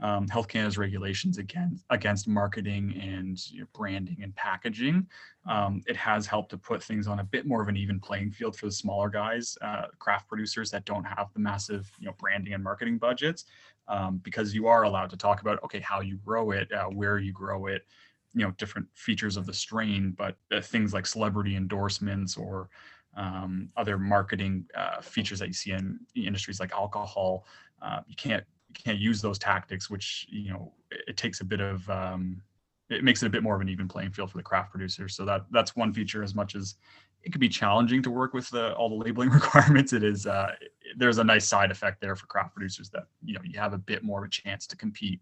um, 0.00 0.26
Health 0.28 0.48
Canada's 0.48 0.78
regulations 0.78 1.38
against 1.38 1.84
against 1.90 2.26
marketing 2.26 2.98
and 3.00 3.38
you 3.52 3.60
know, 3.60 3.66
branding 3.72 4.18
and 4.22 4.34
packaging. 4.34 5.06
Um, 5.46 5.82
it 5.86 5.96
has 5.96 6.26
helped 6.26 6.50
to 6.50 6.58
put 6.58 6.82
things 6.82 7.06
on 7.06 7.20
a 7.20 7.24
bit 7.24 7.46
more 7.46 7.62
of 7.62 7.68
an 7.68 7.76
even 7.76 8.00
playing 8.00 8.30
field 8.30 8.56
for 8.56 8.66
the 8.66 8.72
smaller 8.72 9.08
guys, 9.08 9.56
uh, 9.60 9.86
craft 9.98 10.28
producers 10.28 10.70
that 10.70 10.84
don't 10.84 11.04
have 11.04 11.32
the 11.32 11.40
massive 11.40 11.90
you 11.98 12.06
know 12.06 12.14
branding 12.18 12.54
and 12.54 12.64
marketing 12.64 12.98
budgets, 12.98 13.44
um, 13.92 14.20
because 14.24 14.54
you 14.54 14.66
are 14.66 14.84
allowed 14.84 15.10
to 15.10 15.16
talk 15.16 15.42
about 15.42 15.62
okay 15.62 15.80
how 15.80 16.00
you 16.00 16.16
grow 16.16 16.50
it, 16.50 16.72
uh, 16.72 16.86
where 16.86 17.18
you 17.18 17.32
grow 17.32 17.66
it, 17.66 17.86
you 18.34 18.42
know 18.42 18.50
different 18.52 18.86
features 18.94 19.36
of 19.36 19.44
the 19.44 19.52
strain, 19.52 20.14
but 20.16 20.36
uh, 20.50 20.60
things 20.60 20.94
like 20.94 21.04
celebrity 21.04 21.56
endorsements 21.56 22.36
or 22.36 22.70
um, 23.16 23.68
other 23.76 23.98
marketing 23.98 24.64
uh, 24.74 25.02
features 25.02 25.38
that 25.38 25.48
you 25.48 25.52
see 25.52 25.72
in 25.72 26.00
industries 26.16 26.58
like 26.58 26.72
alcohol, 26.72 27.44
uh, 27.82 28.00
you 28.06 28.16
can't 28.16 28.44
you 28.68 28.74
can't 28.82 28.98
use 28.98 29.20
those 29.20 29.38
tactics, 29.38 29.90
which 29.90 30.26
you 30.30 30.50
know 30.50 30.72
it 30.90 31.18
takes 31.18 31.42
a 31.42 31.44
bit 31.44 31.60
of 31.60 31.88
um, 31.90 32.40
it 32.88 33.04
makes 33.04 33.22
it 33.22 33.26
a 33.26 33.30
bit 33.30 33.42
more 33.42 33.54
of 33.54 33.60
an 33.60 33.68
even 33.68 33.88
playing 33.88 34.12
field 34.12 34.30
for 34.30 34.38
the 34.38 34.42
craft 34.42 34.70
producers. 34.70 35.14
So 35.14 35.26
that 35.26 35.44
that's 35.50 35.76
one 35.76 35.92
feature. 35.92 36.22
As 36.22 36.34
much 36.34 36.54
as 36.54 36.76
it 37.22 37.30
can 37.30 37.40
be 37.40 37.48
challenging 37.48 38.02
to 38.02 38.10
work 38.10 38.32
with 38.32 38.48
the, 38.50 38.74
all 38.74 38.88
the 38.88 39.04
labeling 39.04 39.30
requirements, 39.40 39.92
it 39.92 40.02
is 40.02 40.26
uh, 40.26 40.52
there's 40.96 41.18
a 41.18 41.24
nice 41.24 41.46
side 41.46 41.70
effect 41.70 42.00
there 42.00 42.16
for 42.16 42.26
craft 42.26 42.54
producers 42.54 42.90
that 42.90 43.04
you 43.24 43.34
know 43.34 43.40
you 43.44 43.58
have 43.58 43.72
a 43.72 43.78
bit 43.78 44.02
more 44.02 44.20
of 44.20 44.26
a 44.26 44.30
chance 44.30 44.66
to 44.66 44.76
compete 44.76 45.20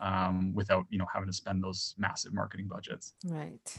um, 0.00 0.52
without 0.54 0.86
you 0.90 0.98
know 0.98 1.06
having 1.12 1.28
to 1.28 1.32
spend 1.32 1.62
those 1.62 1.94
massive 1.98 2.32
marketing 2.32 2.66
budgets. 2.66 3.14
Right. 3.24 3.76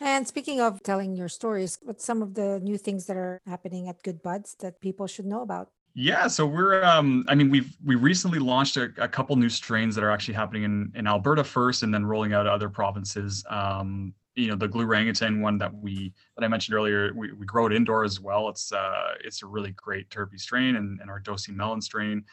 And 0.00 0.26
speaking 0.26 0.60
of 0.60 0.82
telling 0.82 1.16
your 1.16 1.28
stories, 1.28 1.78
what's 1.82 2.04
some 2.04 2.22
of 2.22 2.34
the 2.34 2.60
new 2.60 2.78
things 2.78 3.06
that 3.06 3.16
are 3.16 3.40
happening 3.46 3.88
at 3.88 4.02
Good 4.02 4.22
Buds 4.22 4.54
that 4.60 4.80
people 4.80 5.06
should 5.06 5.26
know 5.26 5.42
about? 5.42 5.70
Yeah, 5.94 6.26
so 6.26 6.44
we're 6.46 6.82
um 6.82 7.24
I 7.28 7.34
mean 7.34 7.50
we've 7.50 7.76
we 7.84 7.94
recently 7.94 8.38
launched 8.38 8.76
a, 8.76 8.90
a 8.98 9.08
couple 9.08 9.36
new 9.36 9.48
strains 9.48 9.94
that 9.94 10.04
are 10.04 10.10
actually 10.10 10.34
happening 10.34 10.64
in, 10.64 10.92
in 10.94 11.06
Alberta 11.06 11.44
first 11.44 11.82
and 11.82 11.94
then 11.94 12.04
rolling 12.04 12.32
out 12.32 12.44
to 12.44 12.50
other 12.50 12.68
provinces. 12.68 13.44
Um 13.48 14.14
you 14.34 14.48
know 14.48 14.56
the 14.56 14.68
Glurangutan 14.68 15.40
one 15.40 15.58
that 15.58 15.74
we 15.74 16.12
that 16.36 16.44
I 16.44 16.48
mentioned 16.48 16.74
earlier, 16.74 17.12
we, 17.14 17.32
we 17.32 17.46
grow 17.46 17.66
it 17.66 17.72
indoor 17.72 18.04
as 18.04 18.20
well. 18.20 18.48
It's 18.48 18.72
uh 18.72 19.14
it's 19.22 19.42
a 19.42 19.46
really 19.46 19.72
great 19.72 20.10
terpy 20.10 20.38
strain 20.38 20.76
and, 20.76 21.00
and 21.00 21.10
our 21.10 21.20
Dosey 21.20 21.52
melon 21.52 21.80
strain. 21.80 22.24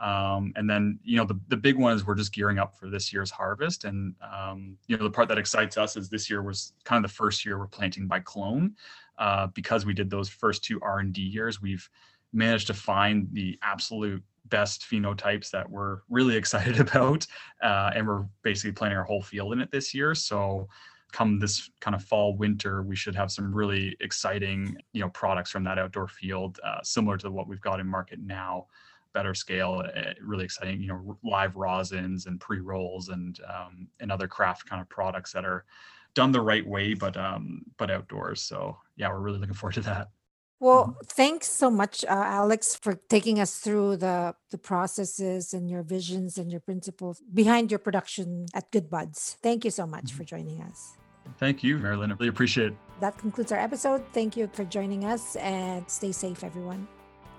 Um, 0.00 0.54
and 0.56 0.68
then 0.68 0.98
you 1.02 1.16
know 1.16 1.24
the, 1.24 1.38
the 1.48 1.56
big 1.56 1.76
one 1.76 1.92
is 1.92 2.06
we're 2.06 2.14
just 2.14 2.32
gearing 2.32 2.58
up 2.58 2.74
for 2.78 2.88
this 2.88 3.12
year's 3.12 3.30
harvest 3.30 3.84
and 3.84 4.14
um, 4.22 4.78
you 4.86 4.96
know 4.96 5.04
the 5.04 5.10
part 5.10 5.28
that 5.28 5.36
excites 5.36 5.76
us 5.76 5.94
is 5.94 6.08
this 6.08 6.30
year 6.30 6.42
was 6.42 6.72
kind 6.84 7.04
of 7.04 7.10
the 7.10 7.14
first 7.14 7.44
year 7.44 7.58
we're 7.58 7.66
planting 7.66 8.06
by 8.06 8.18
clone 8.18 8.74
uh, 9.18 9.48
because 9.48 9.84
we 9.84 9.92
did 9.92 10.08
those 10.08 10.26
first 10.26 10.64
two 10.64 10.80
r&d 10.80 11.20
years 11.20 11.60
we've 11.60 11.86
managed 12.32 12.66
to 12.68 12.72
find 12.72 13.28
the 13.32 13.58
absolute 13.62 14.22
best 14.46 14.82
phenotypes 14.82 15.50
that 15.50 15.68
we're 15.68 15.98
really 16.08 16.36
excited 16.42 16.80
about. 16.80 17.26
Uh, 17.62 17.90
and 17.94 18.06
we're 18.06 18.24
basically 18.42 18.72
planting 18.72 18.98
our 18.98 19.04
whole 19.04 19.22
field 19.22 19.52
in 19.52 19.60
it 19.60 19.70
this 19.70 19.94
year. 19.94 20.14
So 20.14 20.68
come 21.12 21.38
this 21.38 21.70
kind 21.80 21.94
of 21.94 22.02
fall 22.02 22.36
winter 22.36 22.82
we 22.82 22.96
should 22.96 23.14
have 23.14 23.30
some 23.30 23.54
really 23.54 23.96
exciting 24.00 24.76
you 24.92 25.00
know 25.00 25.08
products 25.10 25.50
from 25.50 25.64
that 25.64 25.78
outdoor 25.78 26.08
field 26.08 26.58
uh, 26.64 26.82
similar 26.82 27.16
to 27.16 27.30
what 27.30 27.46
we've 27.48 27.60
got 27.60 27.80
in 27.80 27.86
market 27.86 28.18
now 28.20 28.66
better 29.12 29.34
scale. 29.34 29.82
Uh, 29.96 30.12
really 30.22 30.44
exciting, 30.44 30.80
you 30.80 30.88
know, 30.88 31.18
live 31.22 31.54
rosins 31.54 32.26
and 32.26 32.40
pre 32.40 32.60
rolls 32.60 33.08
and 33.08 33.40
um, 33.48 33.88
and 34.00 34.10
other 34.12 34.28
craft 34.28 34.68
kind 34.68 34.80
of 34.80 34.88
products 34.88 35.32
that 35.32 35.44
are 35.44 35.64
done 36.14 36.32
the 36.32 36.40
right 36.40 36.66
way, 36.66 36.94
but 36.94 37.16
um, 37.16 37.62
but 37.76 37.90
outdoors. 37.90 38.42
So 38.42 38.76
yeah, 38.96 39.08
we're 39.08 39.20
really 39.20 39.38
looking 39.38 39.54
forward 39.54 39.74
to 39.74 39.80
that. 39.82 40.08
Well, 40.58 40.98
thanks 41.06 41.46
so 41.46 41.70
much, 41.70 42.04
uh, 42.04 42.08
Alex, 42.10 42.76
for 42.76 42.94
taking 43.08 43.40
us 43.40 43.58
through 43.58 43.96
the 43.96 44.34
the 44.50 44.58
processes 44.58 45.54
and 45.54 45.70
your 45.70 45.82
visions 45.82 46.36
and 46.36 46.50
your 46.50 46.60
principles 46.60 47.22
behind 47.32 47.70
your 47.70 47.78
production 47.78 48.46
at 48.54 48.70
Good 48.70 48.90
Buds. 48.90 49.36
Thank 49.42 49.64
you 49.64 49.70
so 49.70 49.86
much 49.86 50.06
mm-hmm. 50.06 50.18
for 50.18 50.24
joining 50.24 50.60
us. 50.60 50.96
Thank 51.38 51.62
you, 51.62 51.78
Marilyn. 51.78 52.12
I 52.12 52.14
really 52.14 52.28
appreciate 52.28 52.68
it. 52.68 52.74
That 53.00 53.16
concludes 53.18 53.52
our 53.52 53.58
episode. 53.58 54.04
Thank 54.12 54.36
you 54.36 54.48
for 54.52 54.64
joining 54.64 55.04
us 55.04 55.36
and 55.36 55.88
stay 55.88 56.12
safe, 56.12 56.44
everyone. 56.44 56.86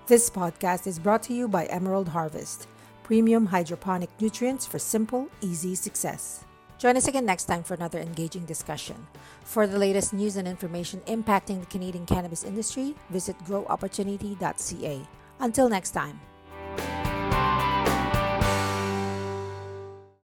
This 0.06 0.28
podcast 0.28 0.86
is 0.86 0.98
brought 0.98 1.22
to 1.24 1.32
you 1.32 1.46
by 1.46 1.66
Emerald 1.66 2.08
Harvest, 2.08 2.66
premium 3.04 3.46
hydroponic 3.46 4.10
nutrients 4.20 4.66
for 4.66 4.78
simple, 4.78 5.28
easy 5.40 5.74
success. 5.76 6.44
Join 6.78 6.96
us 6.96 7.06
again 7.06 7.24
next 7.24 7.44
time 7.44 7.62
for 7.62 7.74
another 7.74 8.00
engaging 8.00 8.44
discussion. 8.44 9.06
For 9.44 9.68
the 9.68 9.78
latest 9.78 10.12
news 10.12 10.36
and 10.36 10.48
information 10.48 11.00
impacting 11.06 11.60
the 11.60 11.66
Canadian 11.66 12.06
cannabis 12.06 12.42
industry, 12.42 12.96
visit 13.10 13.38
growopportunity.ca. 13.44 15.00
Until 15.38 15.68
next 15.68 15.92
time. 15.92 16.20